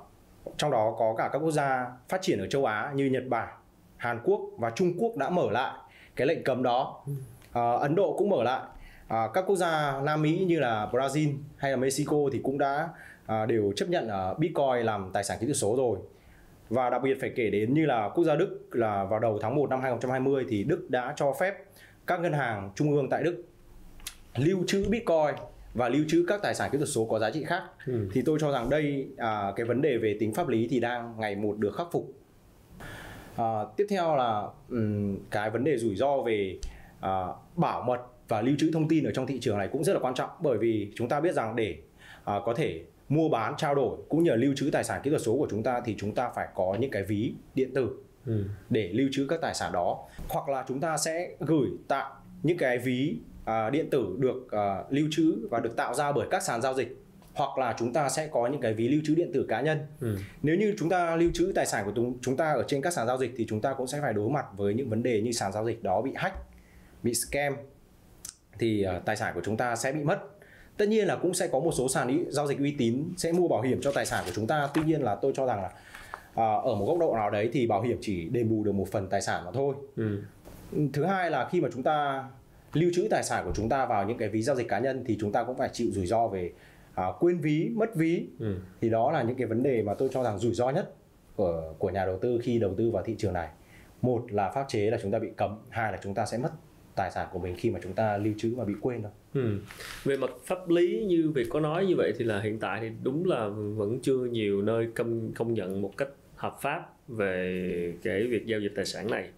trong 0.56 0.70
đó 0.70 0.96
có 0.98 1.14
cả 1.18 1.30
các 1.32 1.38
quốc 1.38 1.50
gia 1.50 1.86
phát 2.08 2.22
triển 2.22 2.38
ở 2.38 2.46
châu 2.46 2.64
Á 2.64 2.92
như 2.94 3.06
Nhật 3.06 3.24
Bản, 3.28 3.48
Hàn 3.96 4.20
Quốc 4.24 4.40
và 4.58 4.70
Trung 4.70 4.92
Quốc 4.98 5.16
đã 5.16 5.30
mở 5.30 5.50
lại 5.50 5.72
cái 6.16 6.26
lệnh 6.26 6.44
cấm 6.44 6.62
đó. 6.62 7.04
À, 7.52 7.72
Ấn 7.72 7.94
Độ 7.94 8.16
cũng 8.18 8.28
mở 8.28 8.42
lại 8.42 8.60
à, 9.08 9.28
các 9.34 9.44
quốc 9.46 9.56
gia 9.56 10.00
Nam 10.00 10.22
Mỹ 10.22 10.44
như 10.48 10.60
là 10.60 10.88
Brazil 10.92 11.34
hay 11.56 11.70
là 11.70 11.76
Mexico 11.76 12.16
thì 12.32 12.40
cũng 12.42 12.58
đã 12.58 12.88
à, 13.26 13.46
đều 13.46 13.72
chấp 13.76 13.88
nhận 13.88 14.08
à, 14.08 14.34
Bitcoin 14.38 14.86
làm 14.86 15.10
tài 15.12 15.24
sản 15.24 15.38
kỹ 15.40 15.46
thuật 15.46 15.56
số 15.56 15.76
rồi. 15.76 15.98
Và 16.68 16.90
đặc 16.90 17.02
biệt 17.02 17.18
phải 17.20 17.32
kể 17.36 17.50
đến 17.50 17.74
như 17.74 17.86
là 17.86 18.08
quốc 18.14 18.24
gia 18.24 18.34
Đức 18.34 18.68
là 18.72 19.04
vào 19.04 19.20
đầu 19.20 19.38
tháng 19.42 19.54
1 19.54 19.70
năm 19.70 19.80
2020 19.80 20.46
thì 20.48 20.64
Đức 20.64 20.86
đã 20.88 21.14
cho 21.16 21.34
phép 21.40 21.54
các 22.06 22.20
ngân 22.20 22.32
hàng 22.32 22.70
trung 22.74 22.92
ương 22.92 23.08
tại 23.10 23.22
Đức 23.22 23.44
lưu 24.36 24.64
trữ 24.66 24.88
Bitcoin 24.88 25.34
và 25.74 25.88
lưu 25.88 26.04
trữ 26.08 26.24
các 26.28 26.42
tài 26.42 26.54
sản 26.54 26.70
kỹ 26.72 26.78
thuật 26.78 26.88
số 26.88 27.04
có 27.04 27.18
giá 27.18 27.30
trị 27.30 27.44
khác. 27.44 27.62
Ừ. 27.86 28.08
thì 28.12 28.22
tôi 28.22 28.38
cho 28.40 28.52
rằng 28.52 28.70
đây 28.70 29.08
à, 29.16 29.52
cái 29.56 29.66
vấn 29.66 29.82
đề 29.82 29.96
về 29.98 30.16
tính 30.20 30.34
pháp 30.34 30.48
lý 30.48 30.68
thì 30.70 30.80
đang 30.80 31.14
ngày 31.18 31.36
một 31.36 31.58
được 31.58 31.74
khắc 31.76 31.86
phục. 31.92 32.12
À, 33.36 33.64
tiếp 33.76 33.86
theo 33.90 34.16
là 34.16 34.48
um, 34.68 35.18
cái 35.30 35.50
vấn 35.50 35.64
đề 35.64 35.78
rủi 35.78 35.96
ro 35.96 36.16
về 36.16 36.58
à, 37.00 37.26
bảo 37.56 37.82
mật 37.82 38.00
và 38.28 38.40
lưu 38.40 38.56
trữ 38.58 38.70
thông 38.72 38.88
tin 38.88 39.04
ở 39.04 39.10
trong 39.12 39.26
thị 39.26 39.38
trường 39.40 39.58
này 39.58 39.68
cũng 39.72 39.84
rất 39.84 39.92
là 39.92 39.98
quan 39.98 40.14
trọng 40.14 40.30
bởi 40.40 40.58
vì 40.58 40.92
chúng 40.94 41.08
ta 41.08 41.20
biết 41.20 41.34
rằng 41.34 41.56
để 41.56 41.76
à, 42.24 42.34
có 42.44 42.54
thể 42.54 42.82
mua 43.08 43.28
bán 43.28 43.54
trao 43.56 43.74
đổi 43.74 43.98
cũng 44.08 44.24
như 44.24 44.30
là 44.30 44.36
lưu 44.36 44.54
trữ 44.56 44.70
tài 44.72 44.84
sản 44.84 45.00
kỹ 45.04 45.10
thuật 45.10 45.22
số 45.22 45.36
của 45.36 45.48
chúng 45.50 45.62
ta 45.62 45.80
thì 45.84 45.94
chúng 45.98 46.14
ta 46.14 46.30
phải 46.34 46.48
có 46.54 46.76
những 46.80 46.90
cái 46.90 47.02
ví 47.02 47.32
điện 47.54 47.74
tử 47.74 47.90
ừ. 48.26 48.44
để 48.70 48.88
lưu 48.92 49.08
trữ 49.12 49.26
các 49.28 49.40
tài 49.42 49.54
sản 49.54 49.72
đó 49.72 50.08
hoặc 50.28 50.48
là 50.48 50.64
chúng 50.68 50.80
ta 50.80 50.96
sẽ 50.96 51.30
gửi 51.40 51.68
tại 51.88 52.10
những 52.42 52.58
cái 52.58 52.78
ví 52.78 53.16
à, 53.44 53.70
điện 53.70 53.90
tử 53.90 54.16
được 54.18 54.50
à, 54.50 54.84
lưu 54.90 55.08
trữ 55.10 55.48
và 55.50 55.60
được 55.60 55.76
tạo 55.76 55.94
ra 55.94 56.12
bởi 56.12 56.26
các 56.30 56.42
sàn 56.42 56.62
giao 56.62 56.74
dịch 56.74 56.96
hoặc 57.34 57.58
là 57.58 57.74
chúng 57.78 57.92
ta 57.92 58.08
sẽ 58.08 58.26
có 58.26 58.46
những 58.46 58.60
cái 58.60 58.74
ví 58.74 58.88
lưu 58.88 59.00
trữ 59.04 59.14
điện 59.14 59.30
tử 59.34 59.46
cá 59.48 59.60
nhân. 59.60 59.78
Ừ. 60.00 60.16
Nếu 60.42 60.56
như 60.56 60.74
chúng 60.78 60.88
ta 60.88 61.16
lưu 61.16 61.30
trữ 61.34 61.52
tài 61.54 61.66
sản 61.66 61.84
của 61.84 62.02
chúng 62.22 62.36
ta 62.36 62.52
ở 62.52 62.64
trên 62.68 62.82
các 62.82 62.92
sàn 62.92 63.06
giao 63.06 63.18
dịch 63.18 63.34
thì 63.36 63.46
chúng 63.48 63.60
ta 63.60 63.74
cũng 63.74 63.86
sẽ 63.86 64.00
phải 64.00 64.12
đối 64.12 64.30
mặt 64.30 64.46
với 64.56 64.74
những 64.74 64.90
vấn 64.90 65.02
đề 65.02 65.20
như 65.20 65.32
sàn 65.32 65.52
giao 65.52 65.66
dịch 65.66 65.82
đó 65.82 66.02
bị 66.02 66.12
hack, 66.14 66.36
bị 67.02 67.14
scam 67.14 67.56
thì 68.58 68.86
uh, 68.96 69.04
tài 69.04 69.16
sản 69.16 69.34
của 69.34 69.40
chúng 69.44 69.56
ta 69.56 69.76
sẽ 69.76 69.92
bị 69.92 70.04
mất. 70.04 70.18
Tất 70.76 70.88
nhiên 70.88 71.06
là 71.06 71.16
cũng 71.16 71.34
sẽ 71.34 71.48
có 71.48 71.60
một 71.60 71.72
số 71.72 71.88
sàn 71.88 72.08
ý, 72.08 72.20
giao 72.28 72.46
dịch 72.46 72.58
uy 72.58 72.74
tín 72.78 73.04
sẽ 73.16 73.32
mua 73.32 73.48
bảo 73.48 73.62
hiểm 73.62 73.80
cho 73.82 73.92
tài 73.92 74.06
sản 74.06 74.24
của 74.26 74.32
chúng 74.34 74.46
ta. 74.46 74.68
Tuy 74.74 74.82
nhiên 74.82 75.02
là 75.02 75.14
tôi 75.14 75.32
cho 75.36 75.46
rằng 75.46 75.62
là 75.62 75.70
uh, 76.30 76.64
ở 76.64 76.74
một 76.74 76.86
góc 76.86 76.98
độ 76.98 77.14
nào 77.16 77.30
đấy 77.30 77.50
thì 77.52 77.66
bảo 77.66 77.82
hiểm 77.82 77.98
chỉ 78.00 78.28
đền 78.28 78.48
bù 78.48 78.64
được 78.64 78.72
một 78.72 78.88
phần 78.92 79.08
tài 79.08 79.22
sản 79.22 79.44
mà 79.44 79.50
thôi. 79.54 79.74
Ừ. 79.96 80.18
thứ 80.92 81.04
hai 81.04 81.30
là 81.30 81.48
khi 81.50 81.60
mà 81.60 81.68
chúng 81.72 81.82
ta 81.82 82.24
lưu 82.72 82.90
trữ 82.94 83.08
tài 83.10 83.22
sản 83.22 83.44
của 83.44 83.52
chúng 83.54 83.68
ta 83.68 83.86
vào 83.86 84.08
những 84.08 84.18
cái 84.18 84.28
ví 84.28 84.42
giao 84.42 84.56
dịch 84.56 84.68
cá 84.68 84.78
nhân 84.78 85.04
thì 85.06 85.16
chúng 85.20 85.32
ta 85.32 85.44
cũng 85.44 85.56
phải 85.56 85.68
chịu 85.72 85.88
rủi 85.92 86.06
ro 86.06 86.28
về 86.28 86.52
uh, 87.00 87.16
quên 87.20 87.38
ví 87.38 87.70
mất 87.74 87.94
ví. 87.94 88.26
Ừ. 88.38 88.56
thì 88.80 88.90
đó 88.90 89.12
là 89.12 89.22
những 89.22 89.36
cái 89.36 89.46
vấn 89.46 89.62
đề 89.62 89.82
mà 89.82 89.94
tôi 89.94 90.08
cho 90.12 90.22
rằng 90.22 90.38
rủi 90.38 90.54
ro 90.54 90.70
nhất 90.70 90.94
của 91.36 91.74
của 91.78 91.90
nhà 91.90 92.06
đầu 92.06 92.18
tư 92.18 92.38
khi 92.42 92.58
đầu 92.58 92.74
tư 92.74 92.90
vào 92.90 93.02
thị 93.02 93.14
trường 93.18 93.32
này. 93.32 93.48
Một 94.02 94.32
là 94.32 94.50
pháp 94.50 94.64
chế 94.68 94.90
là 94.90 94.98
chúng 95.02 95.10
ta 95.10 95.18
bị 95.18 95.28
cấm 95.36 95.58
hai 95.68 95.92
là 95.92 95.98
chúng 96.02 96.14
ta 96.14 96.26
sẽ 96.26 96.38
mất 96.38 96.50
tài 96.96 97.10
sản 97.10 97.28
của 97.32 97.38
mình 97.38 97.54
khi 97.58 97.70
mà 97.70 97.78
chúng 97.82 97.92
ta 97.92 98.16
lưu 98.16 98.32
trữ 98.36 98.54
mà 98.56 98.64
bị 98.64 98.74
quên 98.80 99.02
đâu. 99.02 99.12
Ừ. 99.34 99.58
Về 100.04 100.16
mặt 100.16 100.30
pháp 100.44 100.68
lý 100.68 101.04
như 101.04 101.30
việc 101.34 101.46
có 101.50 101.60
nói 101.60 101.86
như 101.86 101.96
vậy 101.96 102.12
thì 102.18 102.24
là 102.24 102.40
hiện 102.40 102.58
tại 102.58 102.80
thì 102.80 102.90
đúng 103.02 103.24
là 103.24 103.48
vẫn 103.48 103.98
chưa 104.02 104.24
nhiều 104.24 104.62
nơi 104.62 104.88
công 104.94 105.32
công 105.32 105.54
nhận 105.54 105.82
một 105.82 105.96
cách 105.96 106.08
hợp 106.36 106.56
pháp 106.62 107.08
về 107.08 107.92
cái 108.02 108.26
việc 108.26 108.46
giao 108.46 108.60
dịch 108.60 108.72
tài 108.76 108.84
sản 108.84 109.10
này. 109.10 109.28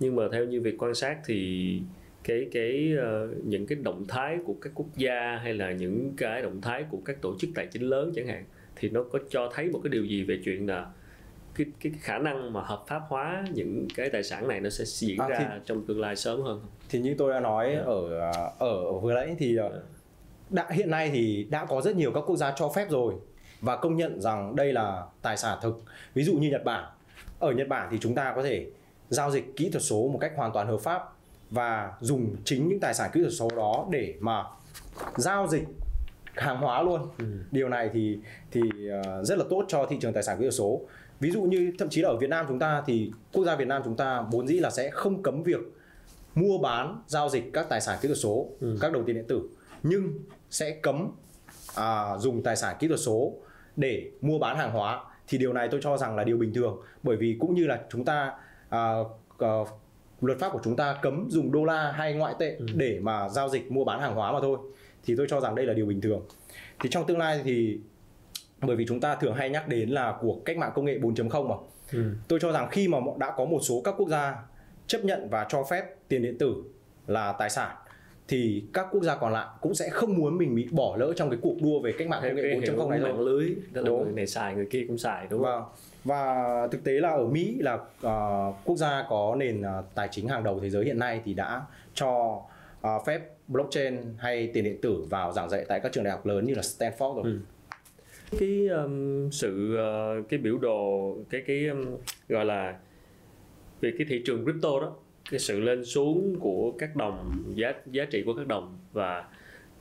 Nhưng 0.00 0.16
mà 0.16 0.22
theo 0.32 0.44
như 0.44 0.60
việc 0.60 0.74
quan 0.78 0.94
sát 0.94 1.18
thì 1.26 1.80
cái 2.24 2.48
cái 2.52 2.92
uh, 2.98 3.44
những 3.44 3.66
cái 3.66 3.78
động 3.82 4.04
thái 4.08 4.38
của 4.44 4.54
các 4.60 4.72
quốc 4.74 4.96
gia 4.96 5.36
hay 5.42 5.54
là 5.54 5.72
những 5.72 6.12
cái 6.16 6.42
động 6.42 6.60
thái 6.60 6.84
của 6.90 6.98
các 7.04 7.22
tổ 7.22 7.34
chức 7.38 7.50
tài 7.54 7.66
chính 7.66 7.82
lớn 7.82 8.12
chẳng 8.14 8.26
hạn 8.26 8.44
thì 8.76 8.88
nó 8.88 9.02
có 9.02 9.18
cho 9.30 9.50
thấy 9.54 9.68
một 9.68 9.80
cái 9.82 9.90
điều 9.90 10.04
gì 10.04 10.24
về 10.24 10.40
chuyện 10.44 10.66
là 10.66 10.86
cái 11.54 11.66
cái 11.80 11.92
khả 12.00 12.18
năng 12.18 12.52
mà 12.52 12.60
hợp 12.60 12.84
pháp 12.86 13.02
hóa 13.08 13.44
những 13.52 13.88
cái 13.94 14.10
tài 14.10 14.22
sản 14.22 14.48
này 14.48 14.60
nó 14.60 14.70
sẽ 14.70 14.84
diễn 14.84 15.18
à, 15.18 15.28
ra 15.28 15.38
thì, 15.38 15.44
trong 15.66 15.86
tương 15.86 16.00
lai 16.00 16.16
sớm 16.16 16.42
hơn 16.42 16.60
thì 16.88 17.00
như 17.00 17.14
tôi 17.18 17.32
đã 17.32 17.40
nói 17.40 17.70
yeah. 17.70 17.86
Dạ. 17.86 18.32
ở 18.58 18.84
ở 18.84 18.98
vừa 18.98 19.14
nãy 19.14 19.36
thì 19.38 19.56
yeah. 19.58 19.72
Dạ. 19.72 19.78
đã 20.50 20.66
hiện 20.70 20.90
nay 20.90 21.10
thì 21.12 21.46
đã 21.50 21.64
có 21.64 21.80
rất 21.80 21.96
nhiều 21.96 22.12
các 22.12 22.20
quốc 22.20 22.36
gia 22.36 22.50
cho 22.56 22.68
phép 22.68 22.90
rồi 22.90 23.14
và 23.60 23.76
công 23.76 23.96
nhận 23.96 24.20
rằng 24.20 24.56
đây 24.56 24.72
là 24.72 25.02
tài 25.22 25.36
sản 25.36 25.58
thực 25.62 25.82
ví 26.14 26.24
dụ 26.24 26.34
như 26.34 26.50
Nhật 26.50 26.64
Bản 26.64 26.84
ở 27.38 27.52
Nhật 27.52 27.68
Bản 27.68 27.88
thì 27.90 27.98
chúng 28.00 28.14
ta 28.14 28.32
có 28.36 28.42
thể 28.42 28.66
giao 29.08 29.30
dịch 29.30 29.56
kỹ 29.56 29.70
thuật 29.70 29.82
số 29.82 30.08
một 30.08 30.18
cách 30.20 30.32
hoàn 30.36 30.52
toàn 30.52 30.66
hợp 30.66 30.80
pháp 30.80 31.02
và 31.50 31.92
dùng 32.00 32.36
chính 32.44 32.68
những 32.68 32.80
tài 32.80 32.94
sản 32.94 33.10
kỹ 33.12 33.20
thuật 33.20 33.32
số 33.38 33.50
đó 33.56 33.86
để 33.90 34.14
mà 34.20 34.44
giao 35.16 35.46
dịch 35.46 35.64
hàng 36.36 36.56
hóa 36.56 36.82
luôn 36.82 37.08
ừ. 37.18 37.24
điều 37.50 37.68
này 37.68 37.90
thì 37.92 38.18
thì 38.50 38.60
uh, 38.60 39.26
rất 39.26 39.38
là 39.38 39.44
tốt 39.50 39.64
cho 39.68 39.86
thị 39.86 39.96
trường 40.00 40.12
tài 40.12 40.22
sản 40.22 40.38
kỹ 40.38 40.42
thuật 40.44 40.54
số 40.54 40.80
ví 41.20 41.30
dụ 41.30 41.42
như 41.42 41.72
thậm 41.78 41.88
chí 41.88 42.02
là 42.02 42.08
ở 42.08 42.16
Việt 42.16 42.30
Nam 42.30 42.44
chúng 42.48 42.58
ta 42.58 42.82
thì 42.86 43.10
quốc 43.32 43.44
gia 43.44 43.56
Việt 43.56 43.68
Nam 43.68 43.82
chúng 43.84 43.96
ta 43.96 44.24
vốn 44.30 44.46
dĩ 44.46 44.54
là 44.54 44.70
sẽ 44.70 44.90
không 44.90 45.22
cấm 45.22 45.42
việc 45.42 45.60
mua 46.34 46.58
bán 46.58 47.02
giao 47.06 47.28
dịch 47.28 47.50
các 47.52 47.66
tài 47.68 47.80
sản 47.80 47.98
kỹ 48.02 48.08
thuật 48.08 48.18
số 48.18 48.48
ừ. 48.60 48.78
các 48.80 48.92
đồng 48.92 49.04
tiền 49.04 49.16
điện 49.16 49.24
tử. 49.28 49.48
Nhưng 49.82 50.18
sẽ 50.50 50.70
cấm 50.70 51.08
à, 51.74 52.18
dùng 52.18 52.42
tài 52.42 52.56
sản 52.56 52.76
kỹ 52.78 52.88
thuật 52.88 53.00
số 53.00 53.32
để 53.76 54.10
mua 54.20 54.38
bán 54.38 54.56
hàng 54.56 54.72
hóa. 54.72 55.04
Thì 55.28 55.38
điều 55.38 55.52
này 55.52 55.68
tôi 55.70 55.80
cho 55.82 55.96
rằng 55.96 56.16
là 56.16 56.24
điều 56.24 56.36
bình 56.36 56.54
thường. 56.54 56.80
Bởi 57.02 57.16
vì 57.16 57.36
cũng 57.40 57.54
như 57.54 57.66
là 57.66 57.80
chúng 57.90 58.04
ta 58.04 58.32
à, 58.68 58.94
à, 59.38 59.48
luật 60.20 60.38
pháp 60.38 60.52
của 60.52 60.60
chúng 60.64 60.76
ta 60.76 60.98
cấm 61.02 61.26
dùng 61.30 61.52
đô 61.52 61.64
la 61.64 61.92
hay 61.92 62.14
ngoại 62.14 62.34
tệ 62.38 62.56
ừ. 62.58 62.66
để 62.74 62.98
mà 63.02 63.28
giao 63.28 63.48
dịch 63.48 63.72
mua 63.72 63.84
bán 63.84 64.00
hàng 64.00 64.14
hóa 64.14 64.32
mà 64.32 64.38
thôi. 64.42 64.58
Thì 65.04 65.14
tôi 65.16 65.26
cho 65.30 65.40
rằng 65.40 65.54
đây 65.54 65.66
là 65.66 65.72
điều 65.72 65.86
bình 65.86 66.00
thường. 66.00 66.22
Thì 66.80 66.88
trong 66.92 67.06
tương 67.06 67.18
lai 67.18 67.40
thì 67.44 67.78
bởi 68.66 68.76
vì 68.76 68.86
chúng 68.88 69.00
ta 69.00 69.14
thường 69.14 69.34
hay 69.34 69.50
nhắc 69.50 69.68
đến 69.68 69.90
là 69.90 70.14
cuộc 70.20 70.44
cách 70.44 70.56
mạng 70.56 70.72
công 70.74 70.84
nghệ 70.84 70.98
4.0 70.98 71.48
mà 71.48 71.54
ừ. 71.92 72.04
tôi 72.28 72.38
cho 72.42 72.52
rằng 72.52 72.68
khi 72.70 72.88
mà 72.88 72.98
đã 73.18 73.34
có 73.36 73.44
một 73.44 73.60
số 73.62 73.80
các 73.84 73.94
quốc 73.98 74.08
gia 74.08 74.36
chấp 74.86 75.04
nhận 75.04 75.28
và 75.30 75.46
cho 75.48 75.64
phép 75.64 75.84
tiền 76.08 76.22
điện 76.22 76.38
tử 76.38 76.54
là 77.06 77.32
tài 77.32 77.50
sản 77.50 77.76
thì 78.28 78.64
các 78.72 78.86
quốc 78.90 79.02
gia 79.02 79.16
còn 79.16 79.32
lại 79.32 79.46
cũng 79.60 79.74
sẽ 79.74 79.88
không 79.88 80.14
muốn 80.14 80.38
mình 80.38 80.54
bị 80.54 80.68
bỏ 80.70 80.96
lỡ 80.96 81.12
trong 81.16 81.30
cái 81.30 81.38
cuộc 81.42 81.62
đua 81.62 81.80
về 81.80 81.92
cách 81.98 82.08
mạng 82.08 82.20
công 82.22 82.36
nghệ 82.36 82.42
4.0 82.42 82.88
này 82.88 83.00
mạng 83.00 83.20
lưới 83.20 83.48
là 83.72 83.82
đúng. 83.82 84.04
người 84.04 84.12
này 84.12 84.26
xài 84.26 84.54
người 84.54 84.66
kia 84.66 84.84
cũng 84.88 84.98
xài 84.98 85.26
đúng 85.30 85.44
không? 85.44 85.62
Vâng. 85.62 85.72
Và 86.04 86.68
thực 86.70 86.84
tế 86.84 86.92
là 86.92 87.08
ở 87.08 87.26
Mỹ 87.26 87.56
là 87.60 87.74
uh, 87.74 88.54
quốc 88.64 88.76
gia 88.76 89.06
có 89.08 89.34
nền 89.38 89.60
uh, 89.60 89.84
tài 89.94 90.08
chính 90.10 90.28
hàng 90.28 90.44
đầu 90.44 90.60
thế 90.60 90.70
giới 90.70 90.84
hiện 90.84 90.98
nay 90.98 91.20
thì 91.24 91.34
đã 91.34 91.62
cho 91.94 92.42
uh, 92.86 93.06
phép 93.06 93.20
blockchain 93.48 93.98
hay 94.18 94.50
tiền 94.54 94.64
điện 94.64 94.80
tử 94.82 95.06
vào 95.10 95.32
giảng 95.32 95.50
dạy 95.50 95.64
tại 95.68 95.80
các 95.80 95.92
trường 95.92 96.04
đại 96.04 96.10
học 96.10 96.26
lớn 96.26 96.44
như 96.44 96.54
là 96.54 96.62
Stanford 96.62 97.14
rồi. 97.14 97.24
Ừ. 97.24 97.38
Cái 98.38 98.68
um, 98.68 99.30
sự 99.30 99.78
uh, 100.20 100.28
cái 100.28 100.38
biểu 100.38 100.58
đồ 100.58 101.16
cái 101.30 101.42
cái 101.46 101.66
um, 101.66 101.84
gọi 102.28 102.44
là 102.44 102.78
về 103.80 103.92
cái 103.98 104.06
thị 104.10 104.22
trường 104.26 104.44
crypto 104.44 104.80
đó 104.80 104.96
cái 105.30 105.40
sự 105.40 105.60
lên 105.60 105.84
xuống 105.84 106.36
của 106.40 106.72
các 106.78 106.96
đồng 106.96 107.44
giá 107.54 107.72
giá 107.86 108.04
trị 108.04 108.22
của 108.26 108.34
các 108.34 108.46
đồng 108.46 108.78
và 108.92 109.24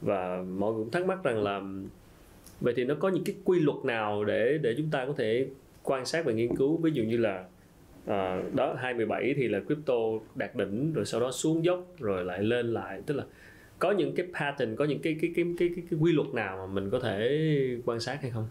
và 0.02 0.44
mọi 0.58 0.74
người 0.74 0.84
cũng 0.84 0.92
thắc 0.92 1.06
mắc 1.06 1.24
rằng 1.24 1.44
là 1.44 1.62
vậy 2.62 2.74
thì 2.78 2.86
nó 2.86 2.96
có 2.96 3.10
những 3.10 3.24
cái 3.24 3.36
quy 3.44 3.60
luật 3.60 3.78
nào 3.86 4.26
để 4.26 4.58
để 4.62 4.74
chúng 4.78 4.90
ta 4.92 5.06
có 5.06 5.14
thể 5.18 5.48
quan 5.84 6.06
sát 6.06 6.26
và 6.26 6.32
nghiên 6.32 6.56
cứu? 6.56 6.78
Ví 6.78 6.92
dụ 6.94 7.04
như 7.04 7.18
là 7.18 7.46
à, 8.08 8.42
đó 8.54 8.76
27 8.80 9.34
thì 9.38 9.48
là 9.48 9.60
crypto 9.60 9.94
đạt 10.36 10.56
đỉnh 10.56 10.94
rồi 10.94 11.06
sau 11.06 11.22
đó 11.22 11.32
xuống 11.32 11.66
dốc 11.66 11.86
rồi 12.00 12.26
lại 12.26 12.44
lên 12.44 12.74
lại 12.74 13.02
tức 13.06 13.14
là 13.14 13.24
có 13.80 13.92
những 13.92 14.16
cái 14.16 14.26
pattern 14.40 14.76
có 14.76 14.86
những 14.86 15.02
cái 15.02 15.16
cái 15.22 15.32
cái 15.36 15.46
cái 15.60 15.70
cái, 15.76 15.84
cái 15.92 16.00
quy 16.00 16.12
luật 16.12 16.28
nào 16.28 16.58
mà 16.58 16.74
mình 16.74 16.90
có 16.90 17.00
thể 17.00 17.40
quan 17.86 18.00
sát 18.00 18.22
hay 18.22 18.32
không 18.32 18.48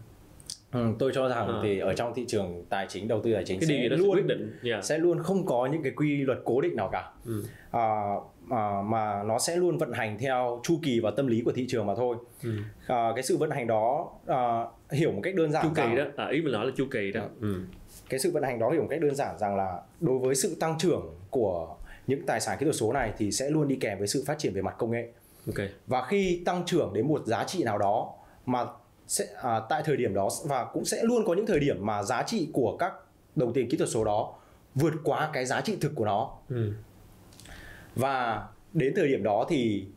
Ừ, 0.73 0.87
tôi 0.99 1.11
cho 1.13 1.29
rằng 1.29 1.47
à. 1.47 1.59
thì 1.63 1.79
ở 1.79 1.93
trong 1.93 2.13
thị 2.15 2.25
trường 2.27 2.65
tài 2.69 2.85
chính 2.89 3.07
đầu 3.07 3.21
tư 3.23 3.33
tài 3.33 3.43
chính 3.45 3.59
cái 3.59 3.67
sẽ 3.67 3.89
luôn 3.97 4.15
quyết 4.15 4.25
định 4.25 4.59
yeah. 4.63 4.83
sẽ 4.83 4.97
luôn 4.97 5.23
không 5.23 5.45
có 5.45 5.65
những 5.65 5.83
cái 5.83 5.91
quy 5.95 6.17
luật 6.17 6.39
cố 6.43 6.61
định 6.61 6.75
nào 6.75 6.89
cả 6.91 7.11
ừ. 7.25 7.43
à, 7.71 7.81
à, 8.49 8.81
mà 8.85 9.23
nó 9.23 9.39
sẽ 9.39 9.55
luôn 9.55 9.77
vận 9.77 9.91
hành 9.91 10.17
theo 10.19 10.59
chu 10.63 10.79
kỳ 10.83 10.99
và 10.99 11.11
tâm 11.11 11.27
lý 11.27 11.41
của 11.41 11.51
thị 11.51 11.65
trường 11.67 11.85
mà 11.85 11.95
thôi 11.95 12.15
ừ. 12.43 12.49
à, 12.87 13.11
cái 13.15 13.23
sự 13.23 13.37
vận 13.37 13.49
hành 13.49 13.67
đó 13.67 14.11
à, 14.27 14.65
hiểu 14.91 15.11
một 15.11 15.21
cách 15.23 15.35
đơn 15.35 15.51
giản 15.51 15.63
chu 15.63 15.69
kỳ 15.75 15.81
rằng, 15.81 15.95
đó 15.95 16.03
à, 16.15 16.27
ý 16.27 16.41
mình 16.41 16.53
nói 16.53 16.65
là 16.65 16.71
chu 16.75 16.85
kỳ 16.91 17.11
đó 17.11 17.21
ừ. 17.41 17.55
cái 18.09 18.19
sự 18.19 18.31
vận 18.31 18.43
hành 18.43 18.59
đó 18.59 18.69
hiểu 18.71 18.81
một 18.81 18.87
cách 18.89 19.01
đơn 19.01 19.15
giản 19.15 19.37
rằng 19.39 19.55
là 19.55 19.81
đối 19.99 20.19
với 20.19 20.35
sự 20.35 20.55
tăng 20.59 20.77
trưởng 20.79 21.15
của 21.29 21.75
những 22.07 22.25
tài 22.25 22.39
sản 22.39 22.57
kỹ 22.59 22.63
thuật 22.63 22.75
số 22.75 22.93
này 22.93 23.13
thì 23.17 23.31
sẽ 23.31 23.49
luôn 23.49 23.67
đi 23.67 23.75
kèm 23.75 23.97
với 23.97 24.07
sự 24.07 24.23
phát 24.27 24.39
triển 24.39 24.53
về 24.53 24.61
mặt 24.61 24.75
công 24.77 24.91
nghệ 24.91 25.07
okay. 25.47 25.69
và 25.87 26.05
khi 26.05 26.41
tăng 26.45 26.63
trưởng 26.65 26.93
đến 26.93 27.07
một 27.07 27.25
giá 27.25 27.43
trị 27.43 27.63
nào 27.63 27.77
đó 27.77 28.13
mà 28.45 28.65
sẽ 29.07 29.25
à, 29.41 29.59
tại 29.69 29.81
thời 29.85 29.97
điểm 29.97 30.13
đó 30.13 30.29
và 30.45 30.65
cũng 30.73 30.85
sẽ 30.85 31.03
luôn 31.03 31.25
có 31.25 31.33
những 31.33 31.45
thời 31.45 31.59
điểm 31.59 31.85
mà 31.85 32.03
giá 32.03 32.23
trị 32.23 32.49
của 32.53 32.77
các 32.77 32.93
đồng 33.35 33.53
tiền 33.53 33.69
kỹ 33.69 33.77
thuật 33.77 33.89
số 33.89 34.03
đó 34.03 34.33
vượt 34.75 34.93
quá 35.03 35.29
cái 35.33 35.45
giá 35.45 35.61
trị 35.61 35.77
thực 35.81 35.91
của 35.95 36.05
nó 36.05 36.31
ừ. 36.49 36.73
và 37.95 38.43
đến 38.73 38.93
thời 38.95 39.07
điểm 39.07 39.23
đó 39.23 39.45
thì 39.49 39.87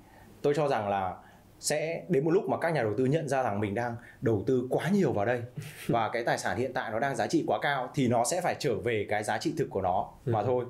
tôi 0.42 0.54
cho 0.56 0.68
rằng 0.68 0.88
là 0.88 1.16
sẽ 1.60 2.02
đến 2.08 2.24
một 2.24 2.30
lúc 2.30 2.48
mà 2.48 2.56
các 2.58 2.70
nhà 2.70 2.82
đầu 2.82 2.94
tư 2.98 3.04
nhận 3.04 3.28
ra 3.28 3.42
rằng 3.42 3.60
mình 3.60 3.74
đang 3.74 3.96
đầu 4.20 4.42
tư 4.46 4.66
quá 4.70 4.88
nhiều 4.88 5.12
vào 5.12 5.24
đây 5.24 5.42
và 5.86 6.08
cái 6.12 6.24
tài 6.24 6.38
sản 6.38 6.58
hiện 6.58 6.72
tại 6.72 6.90
nó 6.90 6.98
đang 6.98 7.16
giá 7.16 7.26
trị 7.26 7.44
quá 7.46 7.58
cao 7.62 7.90
thì 7.94 8.08
nó 8.08 8.24
sẽ 8.24 8.40
phải 8.40 8.56
trở 8.58 8.74
về 8.74 9.06
cái 9.08 9.24
giá 9.24 9.38
trị 9.38 9.54
thực 9.58 9.70
của 9.70 9.82
nó 9.82 10.08
ừ. 10.24 10.32
mà 10.32 10.42
thôi 10.42 10.64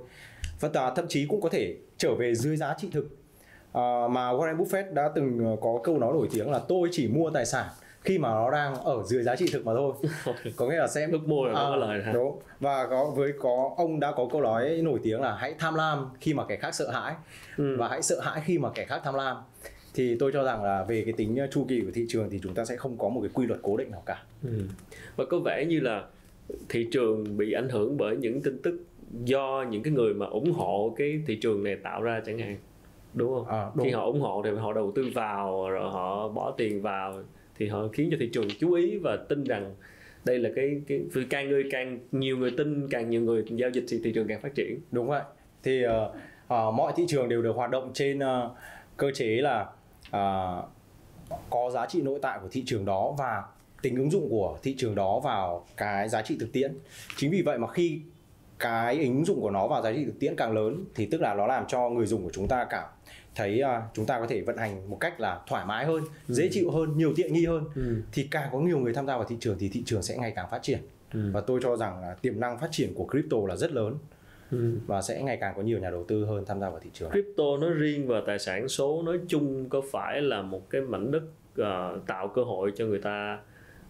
và 0.61 0.93
thậm 0.97 1.09
chí 1.09 1.27
cũng 1.27 1.41
có 1.41 1.49
thể 1.49 1.77
trở 1.99 2.15
về 2.15 2.35
dưới 2.35 2.57
giá 2.57 2.75
trị 2.79 2.89
thực. 2.93 3.09
À, 3.73 4.09
mà 4.11 4.33
Warren 4.33 4.57
Buffett 4.57 4.95
đã 4.95 5.11
từng 5.15 5.57
có 5.61 5.81
câu 5.85 5.99
nói 5.99 6.13
nổi 6.13 6.29
tiếng 6.33 6.51
là 6.51 6.59
tôi 6.59 6.89
chỉ 6.93 7.09
mua 7.09 7.31
tài 7.31 7.47
sản 7.47 7.67
khi 8.07 8.19
mà 8.19 8.29
nó 8.29 8.51
đang 8.51 8.75
ở 8.75 9.03
dưới 9.07 9.23
giá 9.23 9.37
trị 9.37 9.47
thực 9.53 9.67
mà 9.67 9.73
thôi 9.75 9.93
có 10.57 10.69
nghĩa 10.69 10.77
là 10.77 10.87
xem 10.87 11.13
lúc 11.13 11.29
mua 11.29 11.47
là 11.47 11.61
à, 11.61 11.63
có 11.69 11.77
lời 11.77 12.03
đúng. 12.15 12.39
Và 12.61 12.87
có 12.91 13.05
với 13.05 13.33
có 13.41 13.75
ông 13.77 14.01
đã 14.01 14.13
có 14.17 14.29
câu 14.33 14.41
nói 14.41 14.81
nổi 14.83 15.01
tiếng 15.03 15.21
là 15.21 15.37
hãy 15.37 15.55
tham 15.59 15.75
lam 15.75 16.11
khi 16.21 16.35
mà 16.35 16.45
kẻ 16.49 16.57
khác 16.57 16.75
sợ 16.75 16.91
hãi 16.91 17.15
ừ. 17.57 17.77
và 17.79 17.89
hãy 17.89 18.03
sợ 18.03 18.21
hãi 18.21 18.43
khi 18.45 18.59
mà 18.59 18.69
kẻ 18.75 18.85
khác 18.85 19.01
tham 19.05 19.15
lam 19.15 19.37
thì 19.95 20.17
tôi 20.19 20.31
cho 20.33 20.43
rằng 20.43 20.65
là 20.65 20.85
về 20.85 21.03
cái 21.05 21.13
tính 21.13 21.39
chu 21.51 21.67
kỳ 21.69 21.81
của 21.81 21.91
thị 21.95 22.07
trường 22.09 22.31
thì 22.31 22.41
chúng 22.43 22.55
ta 22.55 22.65
sẽ 22.65 22.77
không 22.77 22.99
có 22.99 23.09
một 23.09 23.21
cái 23.21 23.31
quy 23.35 23.47
luật 23.47 23.61
cố 23.63 23.77
định 23.77 23.91
nào 23.91 24.03
cả. 24.07 24.23
Ừ. 24.43 24.63
và 25.17 25.25
có 25.31 25.39
vẻ 25.39 25.65
như 25.69 25.81
là 25.81 26.05
thị 26.69 26.89
trường 26.93 27.37
bị 27.37 27.53
ảnh 27.53 27.69
hưởng 27.69 27.97
bởi 27.97 28.17
những 28.17 28.43
tin 28.43 28.63
tức 28.63 28.81
do 29.25 29.65
những 29.71 29.83
cái 29.83 29.93
người 29.93 30.15
mà 30.15 30.27
ủng 30.27 30.53
hộ 30.53 30.95
cái 30.97 31.23
thị 31.27 31.39
trường 31.43 31.65
này 31.65 31.77
tạo 31.77 32.03
ra 32.03 32.21
chẳng 32.27 32.39
hạn 32.39 32.57
đúng 33.15 33.35
không? 33.35 33.47
À, 33.47 33.71
đúng. 33.75 33.87
khi 33.87 33.93
họ 33.93 34.05
ủng 34.05 34.21
hộ 34.21 34.43
thì 34.45 34.51
họ 34.51 34.73
đầu 34.73 34.93
tư 34.95 35.11
vào 35.15 35.71
rồi 35.71 35.91
họ 35.91 36.29
bỏ 36.29 36.51
tiền 36.51 36.83
vào 36.83 37.23
thì 37.59 37.69
họ 37.69 37.89
khiến 37.93 38.09
cho 38.11 38.17
thị 38.21 38.31
trường 38.33 38.49
chú 38.61 38.73
ý 38.73 38.99
và 38.99 39.17
tin 39.29 39.45
rằng 39.45 39.75
đây 40.25 40.39
là 40.39 40.51
cái 40.57 40.81
cái 40.87 41.01
càng 41.31 41.49
người 41.49 41.65
càng 41.71 41.99
nhiều 42.13 42.39
người 42.39 42.51
tin 42.57 42.89
càng 42.91 43.11
nhiều 43.11 43.21
người 43.21 43.45
giao 43.51 43.71
dịch 43.71 43.85
thì 43.89 44.01
thị 44.05 44.13
trường 44.15 44.29
càng 44.29 44.41
phát 44.41 44.55
triển. 44.55 44.81
Đúng 44.91 45.09
vậy. 45.09 45.23
Thì 45.63 45.85
uh, 45.87 45.91
uh, 46.45 46.75
mọi 46.75 46.93
thị 46.97 47.05
trường 47.09 47.29
đều 47.29 47.43
được 47.43 47.57
hoạt 47.57 47.71
động 47.71 47.91
trên 47.95 48.19
uh, 48.19 48.53
cơ 48.97 49.11
chế 49.15 49.27
là 49.27 49.67
uh, 50.09 50.69
có 51.51 51.71
giá 51.71 51.87
trị 51.87 52.03
nội 52.03 52.19
tại 52.23 52.39
của 52.43 52.49
thị 52.49 52.63
trường 52.67 52.85
đó 52.85 53.15
và 53.19 53.43
tính 53.83 53.97
ứng 53.97 54.11
dụng 54.11 54.29
của 54.31 54.59
thị 54.63 54.75
trường 54.79 54.95
đó 54.95 55.21
vào 55.21 55.67
cái 55.77 56.09
giá 56.09 56.23
trị 56.23 56.37
thực 56.41 56.53
tiễn. 56.53 56.79
Chính 57.17 57.31
vì 57.31 57.43
vậy 57.43 57.59
mà 57.59 57.69
khi 57.69 58.01
cái 58.59 58.99
ứng 58.99 59.25
dụng 59.25 59.41
của 59.41 59.51
nó 59.51 59.67
vào 59.67 59.83
giá 59.83 59.93
trị 59.93 60.05
thực 60.05 60.19
tiễn 60.21 60.37
càng 60.37 60.53
lớn 60.53 60.85
thì 60.95 61.07
tức 61.07 61.21
là 61.21 61.35
nó 61.35 61.47
làm 61.47 61.65
cho 61.69 61.89
người 61.89 62.07
dùng 62.07 62.25
của 62.25 62.31
chúng 62.33 62.49
ta 62.49 62.67
cảm 62.71 62.85
thấy 63.35 63.63
uh, 63.63 63.83
chúng 63.95 64.07
ta 64.07 64.19
có 64.21 64.27
thể 64.27 64.41
vận 64.41 64.57
hành 64.57 64.91
một 64.91 64.97
cách 65.01 65.21
là 65.21 65.41
thoải 65.47 65.67
mái 65.67 65.87
hơn 65.87 66.03
ừ. 66.29 66.35
dễ 66.35 66.49
chịu 66.53 66.71
hơn 66.71 66.97
nhiều 66.97 67.13
tiện 67.17 67.33
nghi 67.33 67.47
hơn 67.47 67.65
ừ. 67.75 68.03
thì 68.13 68.29
càng 68.31 68.49
có 68.53 68.59
nhiều 68.59 68.79
người 68.79 68.95
tham 68.95 69.07
gia 69.07 69.17
vào 69.17 69.25
thị 69.25 69.37
trường 69.41 69.57
thì 69.59 69.69
thị 69.69 69.83
trường 69.87 70.03
sẽ 70.03 70.17
ngày 70.17 70.33
càng 70.37 70.49
phát 70.51 70.63
triển 70.63 70.79
ừ. 71.13 71.31
và 71.33 71.41
tôi 71.41 71.61
cho 71.63 71.77
rằng 71.77 72.01
là 72.01 72.15
tiềm 72.23 72.41
năng 72.41 72.59
phát 72.59 72.69
triển 72.71 72.95
của 72.95 73.07
crypto 73.11 73.37
là 73.49 73.57
rất 73.57 73.73
lớn 73.73 73.95
ừ. 74.51 74.79
và 74.87 75.03
sẽ 75.03 75.23
ngày 75.23 75.39
càng 75.41 75.55
có 75.57 75.63
nhiều 75.63 75.79
nhà 75.79 75.91
đầu 75.91 76.05
tư 76.05 76.25
hơn 76.25 76.45
tham 76.47 76.61
gia 76.61 76.71
vào 76.71 76.81
thị 76.81 76.91
trường 76.93 77.11
crypto 77.11 77.45
nói 77.61 77.71
riêng 77.71 78.07
và 78.07 78.23
tài 78.27 78.39
sản 78.39 78.69
số 78.69 79.03
nói 79.03 79.19
chung 79.29 79.69
có 79.69 79.83
phải 79.93 80.23
là 80.23 80.43
một 80.43 80.71
cái 80.71 80.81
mảnh 80.81 81.11
đất 81.11 81.23
uh, 81.61 82.07
tạo 82.07 82.29
cơ 82.29 82.45
hội 82.45 82.73
cho 82.77 82.87
người 82.87 83.01
ta 83.01 83.39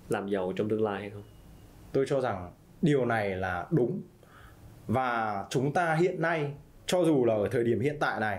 làm 0.09 0.29
giàu 0.29 0.53
trong 0.57 0.69
tương 0.69 0.85
lai 0.85 1.01
hay 1.01 1.11
không 1.11 1.23
tôi 1.93 2.05
cho 2.09 2.21
rằng 2.21 2.51
điều 2.83 3.07
này 3.07 3.37
là 3.37 3.67
đúng 3.71 4.01
và 4.87 5.45
chúng 5.51 5.72
ta 5.72 5.95
hiện 5.95 6.22
nay 6.22 6.51
cho 6.87 7.05
dù 7.05 7.24
là 7.24 7.34
ở 7.34 7.49
thời 7.53 7.64
điểm 7.64 7.80
hiện 7.80 7.97
tại 8.01 8.20
này 8.20 8.39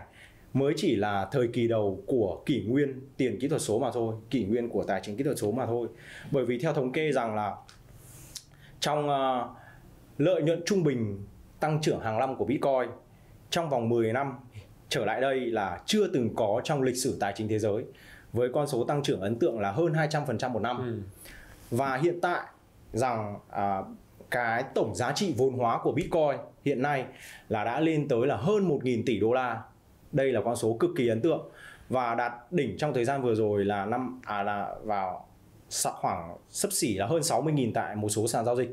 mới 0.53 0.73
chỉ 0.77 0.95
là 0.95 1.27
thời 1.31 1.47
kỳ 1.47 1.67
đầu 1.67 2.03
của 2.07 2.41
kỷ 2.45 2.63
nguyên 2.67 3.01
tiền 3.17 3.39
kỹ 3.39 3.47
thuật 3.47 3.61
số 3.61 3.79
mà 3.79 3.91
thôi 3.93 4.15
kỷ 4.29 4.43
nguyên 4.43 4.69
của 4.69 4.83
tài 4.83 5.01
chính 5.03 5.17
kỹ 5.17 5.23
thuật 5.23 5.37
số 5.37 5.51
mà 5.51 5.65
thôi 5.65 5.87
bởi 6.31 6.45
vì 6.45 6.59
theo 6.59 6.73
thống 6.73 6.91
kê 6.91 7.11
rằng 7.11 7.35
là 7.35 7.55
trong 8.79 9.09
uh, 9.09 9.57
lợi 10.17 10.41
nhuận 10.41 10.61
trung 10.65 10.83
bình 10.83 11.25
tăng 11.59 11.81
trưởng 11.81 11.99
hàng 11.99 12.19
năm 12.19 12.35
của 12.35 12.45
Bitcoin 12.45 12.89
trong 13.49 13.69
vòng 13.69 13.89
10 13.89 14.13
năm 14.13 14.33
trở 14.89 15.05
lại 15.05 15.21
đây 15.21 15.39
là 15.39 15.81
chưa 15.85 16.07
từng 16.07 16.35
có 16.35 16.61
trong 16.63 16.81
lịch 16.81 16.97
sử 16.97 17.17
tài 17.19 17.33
chính 17.35 17.47
thế 17.47 17.59
giới 17.59 17.83
với 18.33 18.49
con 18.53 18.67
số 18.67 18.83
tăng 18.83 19.03
trưởng 19.03 19.21
ấn 19.21 19.39
tượng 19.39 19.59
là 19.59 19.71
hơn 19.71 19.93
200% 19.93 20.49
một 20.49 20.61
năm. 20.61 20.77
Ừ. 20.77 20.99
Và 21.77 21.97
hiện 21.97 22.21
tại 22.21 22.41
rằng 22.93 23.39
à, 23.49 23.81
cái 24.31 24.63
tổng 24.75 24.95
giá 24.95 25.11
trị 25.11 25.33
vốn 25.37 25.53
hóa 25.53 25.79
của 25.83 25.91
Bitcoin 25.91 26.37
hiện 26.65 26.81
nay 26.81 27.05
là 27.49 27.63
đã 27.63 27.79
lên 27.79 28.07
tới 28.07 28.27
là 28.27 28.35
hơn 28.35 28.69
1.000 28.69 29.03
tỷ 29.05 29.19
đô 29.19 29.33
la. 29.33 29.61
Đây 30.11 30.31
là 30.31 30.41
con 30.45 30.55
số 30.55 30.77
cực 30.79 30.91
kỳ 30.97 31.07
ấn 31.07 31.21
tượng. 31.21 31.49
Và 31.89 32.15
đạt 32.15 32.33
đỉnh 32.51 32.77
trong 32.77 32.93
thời 32.93 33.05
gian 33.05 33.21
vừa 33.21 33.35
rồi 33.35 33.65
là 33.65 33.85
năm 33.85 34.21
à 34.25 34.43
là 34.43 34.75
vào 34.83 35.27
khoảng 35.93 36.37
sấp 36.49 36.71
xỉ 36.71 36.93
là 36.93 37.05
hơn 37.05 37.21
60.000 37.21 37.71
tại 37.73 37.95
một 37.95 38.09
số 38.09 38.27
sàn 38.27 38.45
giao 38.45 38.55
dịch. 38.55 38.69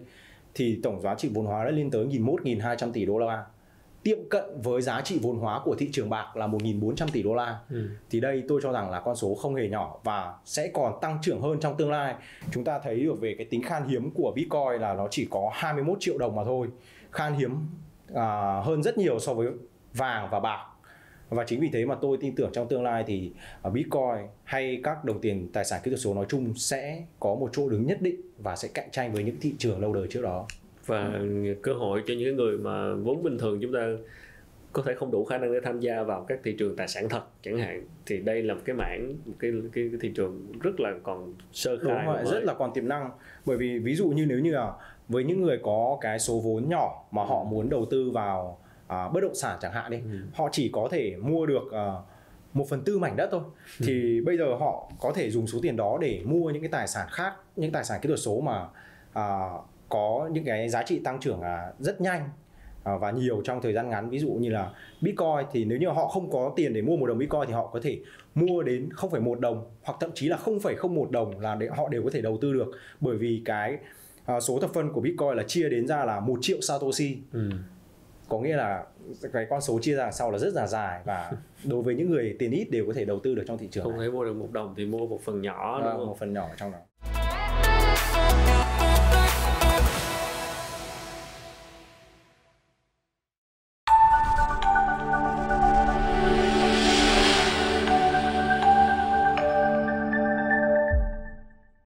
Thì 0.55 0.81
tổng 0.83 1.01
giá 1.01 1.15
trị 1.15 1.31
vốn 1.35 1.47
hóa 1.47 1.65
đã 1.65 1.71
lên 1.71 1.91
tới 1.91 2.07
1.200 2.07 2.93
tỷ 2.93 3.07
đô 3.07 3.19
la 3.19 3.45
tiệm 4.05 4.19
cận 4.29 4.45
với 4.63 4.83
giá 4.83 5.01
trị 5.01 5.19
vốn 5.23 5.39
hóa 5.39 5.61
của 5.65 5.75
thị 5.75 5.89
trường 5.93 6.11
bạc 6.11 6.37
là 6.37 6.47
1.400 6.47 7.09
tỷ 7.13 7.23
đô 7.23 7.35
la. 7.35 7.59
Ừ. 7.71 7.89
thì 8.11 8.21
đây 8.21 8.43
tôi 8.49 8.61
cho 8.63 8.73
rằng 8.73 8.91
là 8.91 9.01
con 9.01 9.17
số 9.17 9.35
không 9.35 9.55
hề 9.55 9.69
nhỏ 9.69 10.01
và 10.05 10.35
sẽ 10.45 10.71
còn 10.75 11.01
tăng 11.01 11.19
trưởng 11.23 11.41
hơn 11.41 11.61
trong 11.61 11.77
tương 11.77 11.91
lai. 11.91 12.15
Chúng 12.53 12.65
ta 12.65 12.79
thấy 12.79 13.01
được 13.01 13.21
về 13.21 13.35
cái 13.39 13.47
tính 13.51 13.63
khan 13.63 13.89
hiếm 13.89 14.11
của 14.11 14.33
Bitcoin 14.37 14.81
là 14.81 14.95
nó 14.95 15.09
chỉ 15.11 15.29
có 15.31 15.51
21 15.53 15.97
triệu 16.01 16.19
đồng 16.19 16.37
mà 16.37 16.45
thôi. 16.45 16.69
Khan 17.11 17.35
hiếm 17.35 17.57
à, 18.15 18.61
hơn 18.65 18.83
rất 18.83 18.99
nhiều 18.99 19.19
so 19.19 19.35
với 19.35 19.49
vàng 19.93 20.29
và 20.31 20.41
bạc. 20.41 20.67
Và 21.29 21.45
chính 21.47 21.61
vì 21.61 21.71
thế 21.73 21.85
mà 21.85 21.95
tôi 21.95 22.17
tin 22.21 22.35
tưởng 22.35 22.51
trong 22.53 22.69
tương 22.69 22.83
lai 22.83 23.05
thì 23.07 23.33
à, 23.63 23.71
Bitcoin 23.71 24.29
hay 24.45 24.81
các 24.83 25.05
đồng 25.05 25.21
tiền 25.21 25.49
tài 25.53 25.65
sản 25.65 25.81
kỹ 25.85 25.91
thuật 25.91 26.01
số 26.01 26.15
nói 26.15 26.27
chung 26.29 26.55
sẽ 26.55 27.03
có 27.21 27.35
một 27.35 27.51
chỗ 27.53 27.69
đứng 27.69 27.87
nhất 27.87 28.03
định 28.03 28.21
và 28.39 28.57
sẽ 28.57 28.69
cạnh 28.75 28.91
tranh 28.91 29.13
với 29.13 29.25
những 29.25 29.37
thị 29.41 29.55
trường 29.59 29.81
lâu 29.81 29.93
đời 29.93 30.07
trước 30.11 30.23
đó 30.23 30.47
và 30.87 31.21
cơ 31.63 31.73
hội 31.73 32.03
cho 32.07 32.15
những 32.15 32.37
người 32.37 32.59
mà 32.59 32.95
vốn 32.95 33.23
bình 33.23 33.39
thường 33.39 33.59
chúng 33.63 33.73
ta 33.73 33.87
có 34.75 34.83
thể 34.87 34.95
không 34.95 35.11
đủ 35.11 35.25
khả 35.25 35.39
năng 35.39 35.53
để 35.53 35.61
tham 35.65 35.81
gia 35.81 36.03
vào 36.03 36.25
các 36.29 36.41
thị 36.45 36.55
trường 36.59 36.77
tài 36.77 36.89
sản 36.89 37.09
thật 37.09 37.23
chẳng 37.43 37.59
hạn 37.59 37.87
thì 38.07 38.19
đây 38.21 38.43
là 38.43 38.55
một 38.55 38.61
cái 38.65 38.77
mảng 38.77 39.15
một 39.27 39.35
cái 39.39 39.51
cái, 39.73 39.89
cái 39.91 39.99
thị 40.01 40.13
trường 40.15 40.47
rất 40.61 40.81
là 40.81 40.91
còn 41.03 41.35
sơ 41.53 41.77
khai 41.77 42.05
Đúng 42.07 42.15
rồi, 42.15 42.25
rất 42.33 42.45
là 42.45 42.55
còn 42.55 42.75
tiềm 42.75 42.89
năng. 42.89 43.11
Bởi 43.47 43.57
vì 43.57 43.79
ví 43.79 43.95
dụ 43.95 44.09
như 44.09 44.27
nếu 44.27 44.39
như 44.39 44.53
là 44.53 44.73
với 45.09 45.25
những 45.25 45.43
người 45.43 45.59
có 45.63 45.99
cái 46.01 46.19
số 46.19 46.41
vốn 46.41 46.69
nhỏ 46.69 47.05
mà 47.11 47.25
họ 47.25 47.45
muốn 47.45 47.71
đầu 47.71 47.87
tư 47.91 48.11
vào 48.11 48.59
uh, 48.85 49.13
bất 49.13 49.21
động 49.21 49.35
sản 49.35 49.59
chẳng 49.61 49.73
hạn 49.73 49.91
đi 49.91 49.97
ừ. 49.97 50.19
họ 50.35 50.49
chỉ 50.53 50.71
có 50.73 50.89
thể 50.91 51.17
mua 51.17 51.47
được 51.47 51.65
uh, 51.67 52.05
một 52.53 52.69
phần 52.69 52.83
tư 52.85 52.99
mảnh 52.99 53.17
đất 53.17 53.29
thôi. 53.33 53.41
Ừ. 53.81 53.87
thì 53.87 54.21
bây 54.21 54.39
giờ 54.39 54.55
họ 54.61 54.91
có 55.01 55.13
thể 55.13 55.31
dùng 55.31 55.47
số 55.47 55.59
tiền 55.63 55.77
đó 55.77 55.99
để 56.01 56.23
mua 56.25 56.51
những 56.51 56.63
cái 56.63 56.71
tài 56.73 56.89
sản 56.89 57.09
khác 57.11 57.35
những 57.57 57.73
tài 57.73 57.85
sản 57.85 58.01
kỹ 58.03 58.07
thuật 58.07 58.21
số 58.21 58.41
mà 58.41 58.63
uh, 59.19 59.65
có 59.89 60.29
những 60.33 60.45
cái 60.45 60.69
giá 60.69 60.83
trị 60.83 60.99
tăng 60.99 61.21
trưởng 61.21 61.41
uh, 61.41 61.81
rất 61.81 62.01
nhanh 62.01 62.29
à, 62.85 62.97
và 62.97 63.11
nhiều 63.11 63.43
trong 63.45 63.63
thời 63.63 63.73
gian 63.73 63.91
ngắn. 63.91 64.11
Ví 64.11 64.19
dụ 64.19 64.31
như 64.31 64.51
là 64.51 64.71
Bitcoin 65.01 65.47
thì 65.53 65.65
nếu 65.65 65.79
như 65.79 65.89
họ 65.89 66.09
không 66.09 66.31
có 66.31 66.53
tiền 66.57 66.73
để 66.73 66.83
mua 66.83 66.97
một 66.97 67.07
đồng 67.07 67.19
Bitcoin 67.19 67.43
thì 67.47 67.53
họ 67.53 67.67
có 67.67 67.81
thể 67.83 67.99
mua 68.35 68.63
đến 68.63 68.89
không 68.93 69.11
phải 69.11 69.21
một 69.21 69.41
đồng 69.41 69.71
hoặc 69.83 69.97
thậm 70.01 70.11
chí 70.15 70.29
là 70.29 70.37
không 70.37 70.61
phải 70.61 70.75
không 70.75 70.95
một 70.95 71.11
đồng 71.11 71.41
là 71.41 71.55
để 71.55 71.69
họ 71.77 71.89
đều 71.89 72.03
có 72.03 72.11
thể 72.13 72.21
đầu 72.21 72.39
tư 72.41 72.53
được. 72.53 72.71
Bởi 73.01 73.17
vì 73.17 73.43
cái 73.45 73.79
à, 74.25 74.41
số 74.41 74.59
thập 74.59 74.71
phân 74.75 74.93
của 74.93 75.01
Bitcoin 75.01 75.37
là 75.37 75.43
chia 75.43 75.69
đến 75.69 75.87
ra 75.87 76.05
là 76.05 76.21
một 76.21 76.39
triệu 76.41 76.61
Satoshi. 76.61 77.19
Ừ. 77.33 77.51
có 78.29 78.41
nghĩa 78.41 78.57
là 78.57 78.85
cái 79.33 79.47
con 79.51 79.61
số 79.61 79.79
chia 79.83 79.95
ra 79.95 80.11
sau 80.11 80.31
là 80.31 80.39
rất 80.39 80.55
là 80.55 80.67
dài 80.67 81.01
và 81.05 81.33
đối 81.65 81.83
với 81.83 81.95
những 81.95 82.11
người 82.11 82.37
tiền 82.39 82.51
ít 82.51 82.71
đều 82.71 82.87
có 82.87 82.93
thể 82.93 83.05
đầu 83.05 83.21
tư 83.21 83.35
được 83.35 83.45
trong 83.47 83.59
thị 83.59 83.69
trường 83.71 83.85
không 83.85 83.99
thể 84.01 84.11
mua 84.11 84.25
được 84.25 84.37
một 84.37 84.53
đồng 84.53 84.75
thì 84.77 84.87
mua 84.87 85.07
một 85.07 85.21
phần 85.25 85.43
nhỏ 85.43 85.79
đúng 85.79 85.89
vâng, 85.89 85.97
không? 85.97 86.07
một 86.07 86.17
phần 86.19 86.33
nhỏ 86.33 86.49
trong 86.57 86.73
đó 86.73 86.79